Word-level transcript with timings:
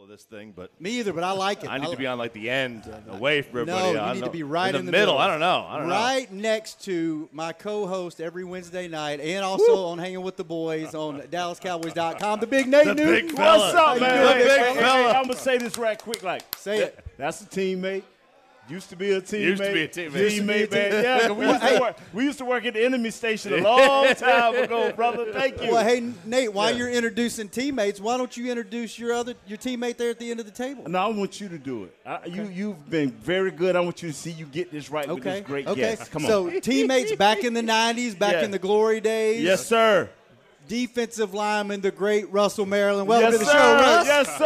of 0.00 0.08
this 0.08 0.22
thing, 0.24 0.52
but 0.56 0.70
Me 0.80 0.98
either, 0.98 1.12
but 1.12 1.22
I 1.22 1.32
like 1.32 1.62
it. 1.64 1.70
I 1.70 1.78
need 1.78 1.86
li- 1.86 1.92
to 1.92 1.98
be 1.98 2.06
on 2.06 2.18
like 2.18 2.32
the 2.32 2.48
end, 2.50 2.82
away 3.08 3.42
from 3.42 3.60
everybody. 3.60 3.66
No, 3.66 3.88
everybody. 3.88 3.92
you 3.98 4.00
I 4.00 4.06
don't 4.06 4.14
need 4.16 4.24
to 4.24 4.30
be 4.30 4.42
right 4.42 4.74
in 4.74 4.86
the, 4.86 4.92
middle. 4.92 5.16
I 5.18 5.26
don't 5.28 5.38
know. 5.40 5.66
I 5.68 5.78
don't 5.78 5.88
know. 5.88 5.94
right 5.94 6.32
next 6.32 6.82
to 6.84 7.28
my 7.32 7.52
co-host 7.52 8.20
every 8.20 8.42
Wednesday 8.44 8.88
night, 8.88 9.20
and 9.20 9.44
also 9.44 9.86
on 9.86 9.98
Hanging 9.98 10.22
with 10.22 10.36
the 10.36 10.44
Boys 10.44 10.94
on 10.94 11.20
DallasCowboys.com. 11.30 12.40
The 12.40 12.46
big 12.46 12.66
Nate 12.68 12.86
The 12.86 12.94
Newton. 12.94 13.26
big 13.28 13.36
fella. 13.36 13.58
What's 13.58 13.74
up, 13.74 14.00
man? 14.00 14.16
doing, 14.16 14.28
Hey, 14.32 14.38
big 14.44 14.58
hey, 14.74 14.80
fella? 14.80 14.86
hey, 15.02 15.10
I'm 15.10 15.22
gonna 15.24 15.36
say 15.36 15.58
this 15.58 15.78
right 15.78 15.98
quick. 15.98 16.22
Like, 16.22 16.42
Say 16.56 16.78
it. 16.78 16.98
That's 17.16 17.40
a 17.42 17.46
teammate. 17.46 18.02
Used 18.72 18.88
to 18.88 18.96
be 18.96 19.10
a 19.10 19.20
teammate. 19.20 19.40
Used 19.40 19.62
to 19.62 19.72
be 19.72 19.82
a 19.82 19.88
teammate. 19.88 20.18
Used 20.18 20.36
to 20.38 20.42
be 20.46 20.62
a 20.64 20.70
man. 20.70 21.04
Yeah, 21.04 21.30
we 21.32 21.46
used, 21.46 21.60
Hey. 21.62 21.74
to 21.76 21.80
work, 21.82 21.96
we 22.14 22.24
used 22.24 22.38
to 22.38 22.44
work 22.46 22.64
at 22.64 22.72
the 22.72 22.82
enemy 22.82 23.10
station 23.10 23.52
a 23.52 23.56
long 23.58 24.06
time 24.14 24.54
ago, 24.56 24.90
brother. 24.92 25.30
Thank 25.30 25.62
you. 25.62 25.72
Well, 25.72 25.84
hey 25.84 26.10
Nate, 26.24 26.54
while 26.54 26.74
you're 26.74 26.88
introducing 26.90 27.50
teammates, 27.50 28.00
why 28.00 28.16
don't 28.16 28.34
you 28.34 28.48
introduce 28.50 28.98
your 28.98 29.12
other 29.12 29.34
your 29.46 29.58
teammate 29.58 29.98
there 29.98 30.08
at 30.08 30.18
the 30.18 30.30
end 30.30 30.40
of 30.40 30.46
the 30.46 30.52
table? 30.52 30.88
No, 30.88 30.98
I 31.00 31.08
want 31.08 31.38
you 31.38 31.50
to 31.50 31.58
do 31.58 31.84
it. 31.84 31.94
I, 32.06 32.24
you 32.24 32.44
you've 32.44 32.88
been 32.88 33.10
very 33.10 33.50
good. 33.50 33.76
I 33.76 33.80
want 33.80 34.02
you 34.02 34.08
to 34.08 34.14
see 34.14 34.30
you 34.30 34.46
get 34.46 34.72
this 34.72 34.90
right 34.90 35.06
with 35.06 35.18
Okay. 35.18 35.40
this 35.40 35.46
great 35.46 35.66
okay. 35.66 35.80
guest. 35.80 36.10
Come 36.10 36.24
on. 36.24 36.30
So 36.30 36.60
teammates 36.60 37.14
back 37.16 37.44
in 37.44 37.52
the 37.52 37.60
'90s, 37.62 38.18
back 38.18 38.32
Yeah. 38.32 38.44
in 38.44 38.50
the 38.52 38.58
glory 38.58 39.02
days. 39.02 39.42
yes, 39.42 39.66
sir. 39.66 40.08
Defensive 40.66 41.34
lineman, 41.34 41.82
the 41.82 41.90
great 41.90 42.32
Russell 42.32 42.64
Maryland. 42.64 43.06
Welcome 43.06 43.32
yes, 43.32 43.40
to 43.40 43.44
the 43.44 43.50
sir. 43.50 43.58
show, 43.58 43.74
Russ. 43.74 44.06
Yes, 44.06 44.38
sir. 44.38 44.44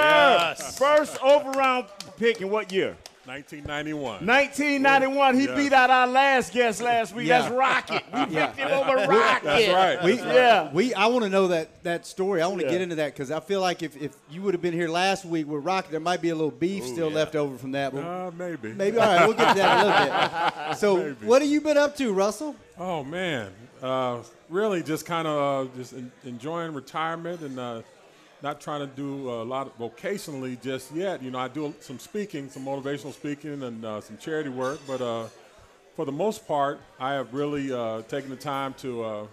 Yes. 0.58 0.78
First 0.78 1.16
overround 1.20 1.86
pick 2.16 2.40
in 2.40 2.50
what 2.50 2.72
year? 2.72 2.96
1991. 3.26 4.24
1991. 4.24 5.34
He 5.38 5.46
Yeah. 5.46 5.54
beat 5.56 5.72
out 5.72 5.90
our 5.90 6.06
last 6.06 6.52
guest 6.52 6.80
last 6.80 7.14
week. 7.14 7.26
Yeah. 7.26 7.40
That's 7.42 7.54
Rocket. 7.54 8.02
We 8.12 8.20
Yeah. 8.34 8.46
picked 8.46 8.58
him 8.58 8.70
over 8.70 8.94
Rocket. 9.08 9.44
That's 9.44 9.68
right. 9.72 10.02
We, 10.04 10.14
Yeah. 10.18 10.70
we. 10.72 10.94
I 10.94 11.06
want 11.06 11.24
to 11.24 11.28
know 11.30 11.48
that 11.48 11.82
that 11.82 12.06
story. 12.06 12.40
I 12.42 12.46
want 12.46 12.60
to 12.60 12.66
Yeah. 12.66 12.72
get 12.72 12.80
into 12.82 12.94
that 12.96 13.12
because 13.14 13.30
I 13.30 13.40
feel 13.40 13.60
like 13.60 13.82
if, 13.82 13.96
if 14.00 14.12
you 14.30 14.42
would 14.42 14.54
have 14.54 14.62
been 14.62 14.74
here 14.74 14.88
last 14.88 15.24
week 15.24 15.48
with 15.48 15.64
Rocket, 15.64 15.90
there 15.90 16.00
might 16.00 16.22
be 16.22 16.28
a 16.30 16.34
little 16.34 16.50
beef 16.50 16.84
still 16.86 17.10
left 17.10 17.34
over 17.36 17.56
from 17.58 17.72
that. 17.72 17.92
But 17.94 18.04
Uh, 18.04 18.30
maybe. 18.36 18.72
maybe 18.72 18.98
all 18.98 19.06
right, 19.06 19.26
we'll 19.26 19.36
get 19.36 19.48
to 19.54 19.58
that 19.58 19.80
in 19.80 19.90
a 19.92 19.94
little 19.94 20.68
bit. 20.68 20.76
So, 20.78 20.96
Maybe. 20.96 21.26
what 21.26 21.42
have 21.42 21.50
you 21.50 21.60
been 21.60 21.76
up 21.78 21.96
to, 21.96 22.12
Russell? 22.12 22.54
Oh 22.78 23.02
man, 23.04 23.50
uh, 23.82 24.18
really 24.50 24.82
just 24.82 25.06
kind 25.06 25.26
of 25.26 25.66
uh, 25.68 25.70
just 25.76 25.92
en- 25.94 26.12
enjoying 26.24 26.74
retirement 26.74 27.40
and 27.40 27.58
uh, 27.58 27.82
not 28.42 28.60
trying 28.60 28.80
to 28.80 28.86
do 28.86 29.30
a 29.30 29.42
lot 29.42 29.78
vocationally 29.78 30.60
just 30.60 30.94
yet. 30.94 31.22
You 31.22 31.30
know, 31.30 31.38
I 31.38 31.48
do 31.48 31.74
some 31.80 31.98
speaking, 31.98 32.50
some 32.50 32.64
motivational 32.64 33.12
speaking, 33.12 33.62
and 33.62 33.84
uh, 33.84 34.00
some 34.00 34.18
charity 34.18 34.50
work. 34.50 34.80
But 34.86 35.00
uh, 35.00 35.26
for 35.94 36.04
the 36.04 36.12
most 36.12 36.46
part, 36.46 36.80
I 37.00 37.14
have 37.14 37.32
really 37.32 37.72
uh, 37.72 38.02
taken 38.02 38.30
the 38.30 38.36
time 38.36 38.74
to 38.74 39.02
uh, 39.02 39.26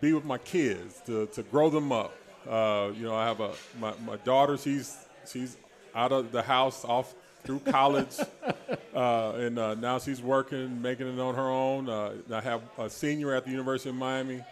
be 0.00 0.12
with 0.12 0.24
my 0.24 0.38
kids 0.38 1.00
to, 1.06 1.26
to 1.26 1.42
grow 1.42 1.70
them 1.70 1.92
up. 1.92 2.14
Uh, 2.48 2.90
you 2.96 3.04
know, 3.04 3.14
I 3.14 3.26
have 3.26 3.40
a 3.40 3.52
my, 3.78 3.92
my 4.04 4.16
daughter. 4.16 4.56
She's 4.56 4.96
she's 5.30 5.56
out 5.94 6.10
of 6.10 6.32
the 6.32 6.42
house 6.42 6.84
off 6.84 7.14
through 7.44 7.60
college, 7.60 8.18
uh, 8.94 9.32
and 9.32 9.54
now 9.80 9.98
she's 9.98 10.22
working, 10.22 10.80
making 10.80 11.06
it 11.06 11.20
on 11.20 11.34
her 11.34 11.48
own. 11.48 11.88
I 11.88 12.40
have 12.40 12.62
a 12.78 12.88
senior 12.88 13.34
at 13.34 13.44
the 13.44 13.50
University 13.50 13.90
of 13.90 13.96
Miami, 13.96 14.42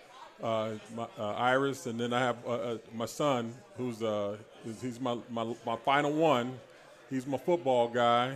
uh, 0.43 0.71
my, 0.97 1.07
uh, 1.19 1.33
Iris, 1.35 1.87
and 1.87 1.99
then 2.01 2.13
I 2.13 2.21
have 2.21 2.37
uh, 2.47 2.51
uh, 2.51 2.79
my 2.95 3.07
son, 3.07 3.53
who's 3.77 4.03
uh, 4.03 4.37
is- 4.67 4.81
he's 4.81 5.01
my, 5.01 5.17
my 5.31 5.45
my 5.67 5.77
final 5.77 6.13
one. 6.13 6.59
He's 7.11 7.27
my 7.27 7.39
football 7.39 7.89
guy, 7.89 8.35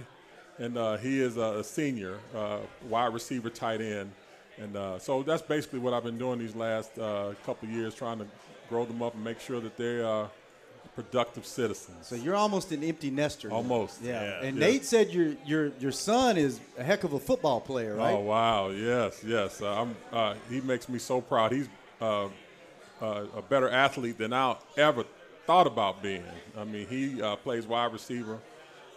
and 0.59 0.77
uh, 0.77 0.97
he 0.97 1.21
is 1.21 1.37
a, 1.37 1.59
a 1.61 1.65
senior, 1.65 2.19
uh, 2.35 2.59
wide 2.89 3.13
receiver, 3.15 3.51
tight 3.51 3.81
end. 3.81 4.11
And 4.59 4.77
uh, 4.77 4.99
so 4.99 5.23
that's 5.23 5.43
basically 5.43 5.79
what 5.81 5.95
I've 5.95 6.05
been 6.05 6.19
doing 6.19 6.39
these 6.39 6.55
last 6.57 6.97
uh, 6.99 7.35
couple 7.47 7.69
of 7.69 7.75
years, 7.75 7.95
trying 7.95 8.19
to 8.19 8.27
grow 8.69 8.85
them 8.85 9.03
up 9.03 9.15
and 9.15 9.23
make 9.25 9.41
sure 9.41 9.61
that 9.61 9.77
they 9.77 10.01
are 10.01 10.29
productive 10.95 11.45
citizens. 11.47 12.07
So 12.07 12.15
you're 12.15 12.37
almost 12.37 12.71
an 12.73 12.85
empty 12.85 13.11
nester. 13.11 13.49
now. 13.49 13.57
Almost. 13.57 14.03
Yeah. 14.03 14.23
Yeah. 14.23 14.47
And 14.47 14.57
Yeah. 14.59 14.67
Nate 14.67 14.85
said 14.85 15.11
your 15.11 15.35
your 15.45 15.73
your 15.81 15.93
son 15.93 16.37
is 16.37 16.61
a 16.79 16.85
heck 16.85 17.03
of 17.05 17.13
a 17.15 17.19
football 17.19 17.61
player, 17.61 17.97
right? 17.97 18.15
Oh 18.15 18.21
wow! 18.21 18.69
Yes, 18.71 19.23
yes. 19.27 19.61
Uh, 19.61 19.73
I'm. 19.83 19.97
Uh, 20.13 20.35
he 20.51 20.61
makes 20.61 20.89
me 20.89 20.99
so 20.99 21.21
proud. 21.21 21.51
He's 21.53 21.69
uh, 22.01 22.29
uh, 23.01 23.25
a 23.37 23.43
better 23.43 23.69
athlete 23.69 24.19
than 24.19 24.33
I 24.33 24.57
ever 24.77 25.05
thought 25.47 25.67
about 25.67 26.03
being. 26.03 26.25
I 26.57 26.65
mean, 26.65 26.87
he 26.87 27.21
uh, 27.21 27.37
plays 27.37 27.67
wide 27.67 27.93
receiver 27.93 28.39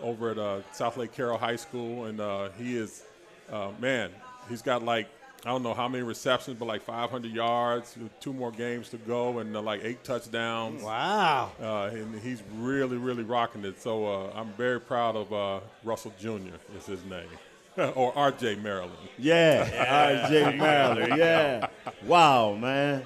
over 0.02 0.32
at 0.32 0.38
uh, 0.38 0.62
Southlake 0.74 1.12
Carroll 1.14 1.38
High 1.38 1.56
School, 1.56 2.06
and 2.06 2.20
uh, 2.20 2.50
he 2.58 2.78
is, 2.78 3.04
uh, 3.52 3.72
man. 3.80 4.12
He's 4.50 4.62
got 4.62 4.84
like 4.84 5.08
I 5.46 5.50
don't 5.50 5.62
know 5.62 5.74
how 5.74 5.88
many 5.88 6.04
receptions, 6.04 6.58
but 6.58 6.66
like 6.66 6.82
500 6.82 7.32
yards, 7.32 7.96
two 8.20 8.34
more 8.34 8.52
games 8.52 8.90
to 8.90 8.98
go, 8.98 9.40
and 9.40 9.56
uh, 9.56 9.62
like 9.62 9.82
eight 9.84 10.04
touchdowns. 10.04 10.82
Wow. 10.82 11.52
Uh, 11.62 11.90
and 11.94 12.20
he's 12.22 12.42
really, 12.56 12.98
really 12.98 13.24
rocking 13.24 13.64
it. 13.64 13.80
So 13.82 14.06
uh, 14.08 14.32
I'm 14.34 14.52
very 14.54 14.82
proud 14.82 15.16
of 15.16 15.32
uh, 15.32 15.60
Russell 15.84 16.14
Jr. 16.20 16.56
is 16.76 16.86
his 16.88 17.04
name, 17.06 17.30
or 17.96 18.18
R.J. 18.18 18.56
Maryland. 18.56 18.94
Yeah. 19.18 20.24
R.J. 20.24 20.58
Maryland. 20.58 21.14
Yeah. 21.18 21.68
Wow, 22.06 22.56
man. 22.56 23.04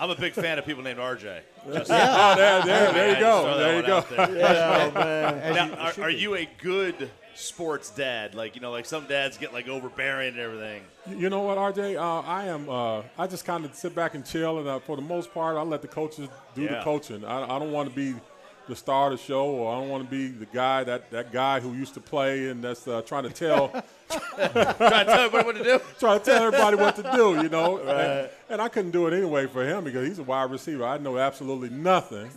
I'm 0.00 0.10
a 0.10 0.14
big 0.16 0.32
fan 0.32 0.58
of 0.58 0.64
people 0.64 0.82
named 0.82 0.98
RJ. 0.98 1.40
Just- 1.72 1.90
Oh, 1.90 2.34
there, 2.36 2.62
there, 2.64 2.92
there 2.92 3.08
you 3.14 3.20
go. 3.20 3.58
There 3.58 3.76
you 3.80 3.86
go. 3.86 4.00
there. 4.02 4.36
Yeah, 4.36 4.90
man. 4.94 5.54
Now, 5.70 5.74
are, 5.78 6.04
are 6.04 6.10
you 6.10 6.34
a 6.36 6.48
good 6.62 7.10
sports 7.34 7.90
dad? 7.90 8.34
Like 8.34 8.54
you 8.54 8.60
know, 8.62 8.70
like 8.70 8.86
some 8.86 9.06
dads 9.06 9.36
get 9.38 9.52
like 9.52 9.68
overbearing 9.68 10.28
and 10.30 10.38
everything. 10.38 10.82
You 11.06 11.28
know 11.28 11.42
what, 11.42 11.58
RJ? 11.58 11.96
Uh, 11.96 12.20
I 12.26 12.44
am. 12.46 12.68
Uh, 12.68 13.02
I 13.18 13.26
just 13.26 13.44
kind 13.44 13.64
of 13.66 13.74
sit 13.74 13.94
back 13.94 14.14
and 14.14 14.24
chill, 14.24 14.58
and 14.58 14.66
uh, 14.68 14.78
for 14.80 14.96
the 14.96 15.02
most 15.02 15.32
part, 15.34 15.56
I 15.56 15.62
let 15.62 15.82
the 15.82 15.88
coaches 15.88 16.28
do 16.54 16.66
the 16.66 16.80
coaching. 16.82 17.24
I, 17.24 17.42
I 17.44 17.58
don't 17.58 17.72
want 17.72 17.88
to 17.90 17.94
be 17.94 18.14
the 18.68 18.76
star 18.76 19.12
of 19.12 19.18
the 19.18 19.24
show, 19.24 19.46
or 19.46 19.74
I 19.74 19.80
don't 19.80 19.88
want 19.88 20.04
to 20.04 20.10
be 20.10 20.28
the 20.28 20.46
guy 20.46 20.84
that 20.84 21.10
that 21.10 21.32
guy 21.32 21.60
who 21.60 21.72
used 21.74 21.94
to 21.94 22.00
play 22.00 22.48
and 22.48 22.62
that's 22.62 22.86
uh, 22.88 23.02
trying 23.02 23.24
to 23.24 23.30
tell 23.30 23.70
Trying 24.36 24.48
to 24.52 25.04
tell 25.04 25.20
everybody 25.20 25.44
what 25.44 25.56
to 25.56 25.64
do. 25.64 25.80
trying 25.98 26.18
to 26.18 26.24
tell 26.24 26.42
everybody 26.42 26.76
what 26.76 26.96
to 26.96 27.02
do. 27.02 27.42
You 27.42 27.48
know, 27.48 27.78
and, 27.78 28.30
and 28.48 28.62
I 28.62 28.68
couldn't 28.68 28.90
do 28.90 29.06
it 29.06 29.14
anyway 29.14 29.46
for 29.46 29.64
him 29.64 29.84
because 29.84 30.06
he's 30.06 30.18
a 30.18 30.22
wide 30.22 30.50
receiver. 30.50 30.84
I 30.84 30.98
know 30.98 31.18
absolutely 31.18 31.70
nothing. 31.70 32.30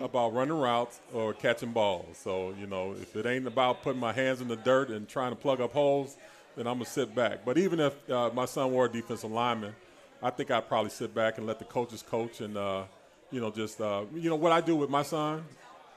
About 0.00 0.32
running 0.32 0.58
routes 0.58 1.00
or 1.12 1.34
catching 1.34 1.70
balls. 1.70 2.16
So, 2.16 2.54
you 2.58 2.66
know, 2.66 2.92
if 2.92 3.14
it 3.14 3.26
ain't 3.26 3.46
about 3.46 3.82
putting 3.82 4.00
my 4.00 4.10
hands 4.10 4.40
in 4.40 4.48
the 4.48 4.56
dirt 4.56 4.88
and 4.88 5.06
trying 5.06 5.32
to 5.32 5.36
plug 5.36 5.60
up 5.60 5.74
holes, 5.74 6.16
then 6.56 6.66
I'm 6.66 6.78
to 6.78 6.86
sit 6.86 7.14
back. 7.14 7.44
But 7.44 7.58
even 7.58 7.80
if 7.80 8.10
uh, 8.10 8.30
my 8.32 8.46
son 8.46 8.72
were 8.72 8.86
a 8.86 8.88
defensive 8.88 9.30
lineman, 9.30 9.74
I 10.22 10.30
think 10.30 10.50
I'd 10.50 10.66
probably 10.66 10.88
sit 10.88 11.14
back 11.14 11.36
and 11.36 11.46
let 11.46 11.58
the 11.58 11.66
coaches 11.66 12.00
coach 12.00 12.40
and, 12.40 12.56
uh, 12.56 12.84
you 13.30 13.38
know, 13.38 13.50
just, 13.50 13.78
uh, 13.78 14.04
you 14.14 14.30
know, 14.30 14.36
what 14.36 14.50
I 14.50 14.62
do 14.62 14.76
with 14.76 14.88
my 14.88 15.02
son, 15.02 15.44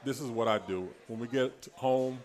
this 0.04 0.20
is 0.20 0.30
what 0.30 0.48
I 0.48 0.58
do. 0.58 0.88
When 1.08 1.18
we 1.18 1.26
get 1.26 1.68
home, 1.74 2.18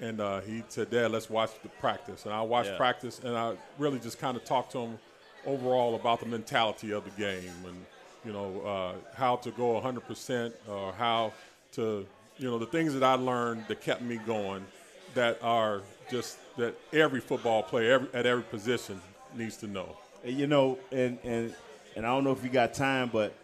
and 0.00 0.20
uh, 0.20 0.40
he 0.40 0.62
said, 0.68 0.90
Dad, 0.90 1.10
let's 1.10 1.28
watch 1.28 1.50
the 1.62 1.68
practice. 1.68 2.24
And 2.24 2.32
I 2.32 2.42
watched 2.42 2.70
Yeah. 2.70 2.76
practice, 2.76 3.20
and 3.22 3.36
I 3.36 3.54
really 3.78 3.98
just 3.98 4.18
kind 4.18 4.36
of 4.36 4.44
talked 4.44 4.72
to 4.72 4.78
him 4.78 4.98
overall 5.46 5.94
about 5.94 6.20
the 6.20 6.26
mentality 6.26 6.92
of 6.92 7.04
the 7.04 7.10
game 7.10 7.52
and, 7.66 7.86
you 8.24 8.32
know, 8.32 8.60
uh, 8.62 9.16
how 9.16 9.36
to 9.36 9.50
go 9.50 9.76
100% 9.76 10.52
or 10.68 10.92
how 10.92 11.32
to, 11.72 12.06
you 12.38 12.50
know, 12.50 12.58
the 12.58 12.66
things 12.66 12.94
that 12.94 13.02
I 13.02 13.14
learned 13.14 13.66
that 13.68 13.80
kept 13.80 14.02
me 14.02 14.18
going 14.26 14.64
that 15.14 15.38
are 15.42 15.82
just 16.10 16.38
that 16.56 16.74
every 16.92 17.20
football 17.20 17.62
player 17.62 17.92
every, 17.92 18.08
at 18.14 18.26
every 18.26 18.44
position 18.44 19.00
needs 19.34 19.56
to 19.58 19.66
know. 19.66 19.96
And, 20.24 20.38
you 20.38 20.46
know, 20.46 20.78
and, 20.92 21.18
and 21.24 21.54
and 21.96 22.06
I 22.06 22.10
don't 22.10 22.24
know 22.24 22.32
if 22.32 22.44
you 22.44 22.50
got 22.50 22.72
time, 22.74 23.10
but 23.12 23.34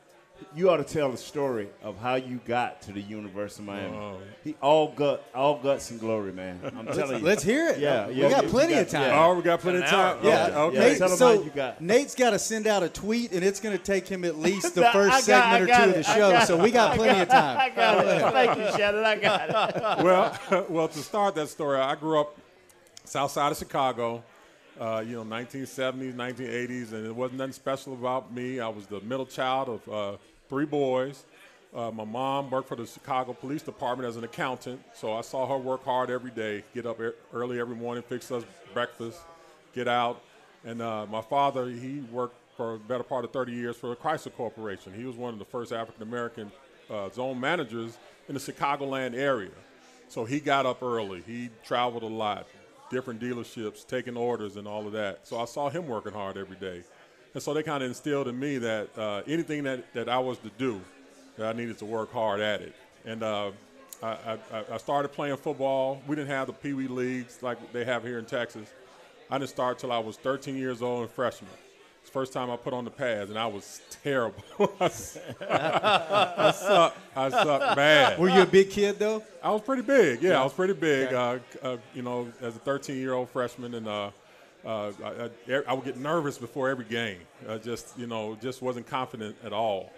you 0.54 0.70
ought 0.70 0.76
to 0.78 0.84
tell 0.84 1.10
the 1.10 1.16
story 1.16 1.68
of 1.82 1.98
how 1.98 2.14
you 2.16 2.40
got 2.46 2.80
to 2.82 2.92
the 2.92 3.00
University 3.00 3.62
of 3.62 3.66
Miami. 3.66 3.96
Oh. 3.96 4.18
He 4.44 4.54
all 4.62 4.88
gut, 4.92 5.24
all 5.34 5.58
guts 5.58 5.90
and 5.90 5.98
glory, 6.00 6.32
man. 6.32 6.60
I'm 6.76 6.86
telling 6.86 7.18
you. 7.20 7.24
Let's 7.24 7.42
hear 7.42 7.68
it. 7.68 7.78
Yeah, 7.78 8.06
we 8.08 8.14
yeah, 8.14 8.30
got 8.30 8.44
you 8.44 8.50
plenty 8.50 8.74
got- 8.74 8.82
of 8.82 8.88
time. 8.90 9.02
yeah. 9.10 9.24
Oh, 9.26 9.34
we 9.34 9.42
got 9.42 9.60
plenty 9.60 9.78
of 9.78 9.84
time. 9.86 10.16
hour. 10.18 10.18
Yeah, 10.24 10.44
Okay. 10.46 10.56
okay. 10.56 10.74
Yeah, 10.76 10.80
Nate, 10.88 10.98
tell 10.98 11.10
'em 11.10 11.16
so 11.16 11.26
how 11.38 11.42
you 11.44 11.50
got. 11.50 11.80
Nate's 11.80 12.14
got 12.14 12.30
to 12.30 12.38
send 12.38 12.66
out 12.66 12.82
a 12.82 12.88
tweet, 12.88 13.32
and 13.32 13.44
it's 13.44 13.60
going 13.60 13.76
to 13.76 13.82
take 13.82 14.06
him 14.08 14.24
at 14.24 14.38
least 14.38 14.74
the 14.74 14.82
first 14.92 15.26
got- 15.26 15.42
segment 15.52 15.62
or 15.62 15.66
got 15.66 15.84
two 15.84 15.90
of 15.90 15.96
the 15.96 16.02
show. 16.02 16.40
So 16.44 16.56
we 16.62 16.70
got 16.70 16.96
plenty 16.96 17.20
of 17.20 17.28
time. 17.28 17.58
I 17.58 17.70
got 17.70 18.06
it. 18.06 18.32
Thank 18.32 18.58
you, 18.58 18.76
Shannon. 18.78 19.04
I 19.04 19.16
got 19.16 19.48
it. 19.98 20.04
well, 20.04 20.66
well, 20.68 20.88
to 20.88 20.98
start 20.98 21.34
that 21.34 21.48
story, 21.48 21.78
I 21.78 21.94
grew 21.94 22.20
up 22.20 22.36
south 23.04 23.30
side 23.30 23.52
of 23.52 23.58
Chicago, 23.58 24.22
uh, 24.80 25.02
you 25.06 25.16
know, 25.16 25.24
1970s, 25.24 26.14
1980s, 26.14 26.92
and 26.92 27.06
it 27.06 27.14
wasn't 27.14 27.38
nothing 27.38 27.52
special 27.52 27.94
about 27.94 28.32
me. 28.32 28.60
I 28.60 28.68
was 28.68 28.86
the 28.86 29.00
middle 29.00 29.26
child 29.26 29.68
of 29.68 29.88
uh, 29.88 30.16
three 30.48 30.66
boys. 30.66 31.24
Uh, 31.74 31.90
my 31.90 32.04
mom 32.04 32.50
worked 32.50 32.68
for 32.68 32.76
the 32.76 32.86
Chicago 32.86 33.32
Police 33.32 33.62
Department 33.62 34.08
as 34.08 34.16
an 34.16 34.24
accountant, 34.24 34.80
so 34.94 35.12
I 35.12 35.20
saw 35.20 35.46
her 35.46 35.58
work 35.58 35.84
hard 35.84 36.10
every 36.10 36.30
day, 36.30 36.62
get 36.74 36.86
up 36.86 37.00
early 37.32 37.60
every 37.60 37.76
morning, 37.76 38.02
fix 38.06 38.30
us 38.30 38.44
breakfast, 38.72 39.18
get 39.74 39.88
out. 39.88 40.22
And 40.64 40.80
uh, 40.80 41.06
my 41.06 41.20
father, 41.20 41.68
he 41.68 42.00
worked 42.10 42.36
for 42.56 42.74
a 42.74 42.78
better 42.78 43.02
part 43.02 43.24
of 43.24 43.32
30 43.32 43.52
years 43.52 43.76
for 43.76 43.88
the 43.88 43.96
Chrysler 43.96 44.32
Corporation. 44.32 44.94
He 44.94 45.04
was 45.04 45.16
one 45.16 45.32
of 45.32 45.38
the 45.38 45.44
first 45.44 45.72
African 45.72 46.02
American 46.02 46.50
uh, 46.90 47.10
zone 47.10 47.38
managers 47.38 47.98
in 48.28 48.34
the 48.34 48.40
Chicagoland 48.40 49.14
area. 49.14 49.50
So 50.08 50.24
he 50.24 50.40
got 50.40 50.66
up 50.66 50.82
early. 50.82 51.22
He 51.26 51.50
traveled 51.64 52.02
a 52.02 52.06
lot, 52.06 52.46
different 52.90 53.20
dealerships, 53.20 53.86
taking 53.86 54.16
orders 54.16 54.56
and 54.56 54.66
all 54.66 54.86
of 54.86 54.92
that. 54.92 55.26
So 55.26 55.38
I 55.40 55.44
saw 55.44 55.68
him 55.68 55.86
working 55.86 56.12
hard 56.12 56.36
every 56.36 56.56
day. 56.56 56.82
And 57.34 57.42
so 57.42 57.52
they 57.52 57.62
kind 57.62 57.82
of 57.82 57.88
instilled 57.88 58.28
in 58.28 58.38
me 58.38 58.58
that 58.58 58.88
uh, 58.96 59.22
anything 59.26 59.64
that, 59.64 59.92
that 59.94 60.08
I 60.08 60.18
was 60.18 60.38
to 60.38 60.50
do, 60.56 60.80
that 61.36 61.46
I 61.46 61.52
needed 61.52 61.78
to 61.78 61.84
work 61.84 62.12
hard 62.12 62.40
at 62.40 62.62
it. 62.62 62.74
And 63.04 63.22
uh, 63.22 63.50
I, 64.02 64.38
I, 64.52 64.64
I 64.72 64.76
started 64.78 65.08
playing 65.08 65.36
football. 65.36 66.00
We 66.06 66.16
didn't 66.16 66.30
have 66.30 66.46
the 66.46 66.52
Pee 66.52 66.72
Wee 66.72 66.88
leagues 66.88 67.42
like 67.42 67.72
they 67.72 67.84
have 67.84 68.04
here 68.04 68.18
in 68.18 68.24
Texas. 68.24 68.68
I 69.30 69.38
didn't 69.38 69.50
start 69.50 69.78
till 69.78 69.92
I 69.92 69.98
was 69.98 70.16
13 70.16 70.56
years 70.56 70.82
old 70.82 71.02
and 71.02 71.10
freshman. 71.10 71.50
It's 72.06 72.12
the 72.12 72.20
first 72.20 72.32
time 72.32 72.52
I 72.52 72.56
put 72.56 72.72
on 72.72 72.84
the 72.84 72.90
pads, 72.92 73.30
and 73.30 73.38
I 73.38 73.48
was 73.48 73.80
terrible. 74.04 74.44
I 74.80 74.86
sucked. 74.86 75.42
I 75.50 76.52
sucked. 76.52 76.98
I 77.16 77.30
sucked 77.30 77.74
bad. 77.74 78.16
Were 78.20 78.28
you 78.28 78.42
a 78.42 78.46
big 78.46 78.70
kid 78.70 79.00
though? 79.00 79.24
I 79.42 79.50
was 79.50 79.62
pretty 79.62 79.82
big. 79.82 80.22
Yeah, 80.22 80.40
I 80.40 80.44
was 80.44 80.52
pretty 80.52 80.74
big. 80.74 81.12
Uh, 81.12 81.40
uh, 81.64 81.78
you 81.94 82.02
know, 82.02 82.28
as 82.40 82.54
a 82.54 82.60
13 82.60 82.96
year 82.96 83.14
old 83.14 83.28
freshman, 83.30 83.74
and 83.74 83.88
uh, 83.88 84.10
uh, 84.64 84.92
I, 85.04 85.30
I, 85.52 85.62
I, 85.66 85.72
would 85.72 85.84
get 85.84 85.96
nervous 85.96 86.38
before 86.38 86.68
every 86.68 86.84
game. 86.84 87.18
I 87.48 87.58
just, 87.58 87.98
you 87.98 88.06
know, 88.06 88.38
just 88.40 88.62
wasn't 88.62 88.86
confident 88.86 89.34
at 89.42 89.52
all. 89.52 89.92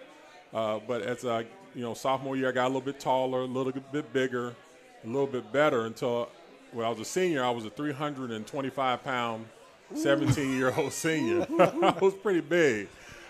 Uh, 0.51 0.79
but 0.87 1.03
as 1.03 1.23
I, 1.27 1.41
you 1.75 1.83
know, 1.83 1.93
sophomore 1.93 2.35
year, 2.35 2.49
I 2.49 2.53
got 2.53 2.65
a 2.65 2.69
little 2.69 2.81
bit 2.81 2.99
taller, 2.99 3.41
a 3.41 3.45
little 3.45 3.71
bit 3.71 4.11
bigger, 4.11 4.55
a 5.03 5.07
little 5.07 5.27
bit 5.27 5.51
better 5.53 5.85
until 5.85 6.29
when 6.71 6.87
I 6.87 6.89
was 6.89 7.01
a 7.01 7.05
senior, 7.05 7.43
I 7.43 7.51
was 7.51 7.65
a 7.65 7.69
325 7.69 9.03
pound, 9.03 9.45
17 9.95 10.57
year 10.57 10.73
old 10.75 10.93
senior. 10.93 11.47
I 11.59 11.95
was 12.01 12.13
pretty 12.13 12.41
big. 12.41 12.87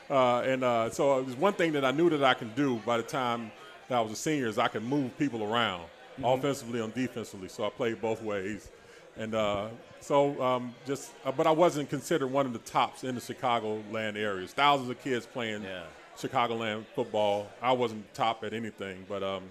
Uh, 0.10 0.40
and 0.40 0.64
uh, 0.64 0.90
so 0.90 1.20
it 1.20 1.26
was 1.26 1.36
one 1.36 1.54
thing 1.54 1.74
that 1.74 1.86
I 1.86 1.92
knew 1.92 2.10
that 2.10 2.24
I 2.24 2.34
can 2.34 2.52
do 2.56 2.82
by 2.86 2.98
the 2.98 3.04
time 3.04 3.52
that 3.88 3.98
I 3.98 4.02
was 4.02 4.12
a 4.12 4.16
senior 4.16 4.48
is 4.48 4.58
I 4.58 4.68
could 4.68 4.84
move 4.84 5.18
people 5.18 5.44
around, 5.44 5.82
mm-hmm. 5.82 6.26
offensively 6.26 6.82
and 6.82 6.94
defensively. 6.94 7.48
So 7.48 7.66
I 7.66 7.70
played 7.70 8.02
both 8.02 8.22
ways. 8.22 8.70
And 9.18 9.36
uh, 9.36 9.68
so 10.00 10.42
um, 10.42 10.74
just, 10.86 11.12
uh, 11.26 11.32
but 11.32 11.46
I 11.46 11.52
wasn't 11.52 11.90
considered 11.90 12.28
one 12.28 12.46
of 12.46 12.54
the 12.54 12.60
tops 12.60 13.04
in 13.04 13.16
the 13.16 13.22
Chicagoland 13.22 14.16
areas. 14.16 14.54
Thousands 14.54 14.90
of 14.90 15.02
kids 15.04 15.26
playing 15.26 15.64
yeah. 15.64 15.84
Chicagoland 16.18 16.86
football. 16.96 17.48
I 17.62 17.72
wasn't 17.74 18.12
top 18.14 18.44
at 18.44 18.54
anything, 18.54 19.06
but 19.08 19.22
um, 19.22 19.44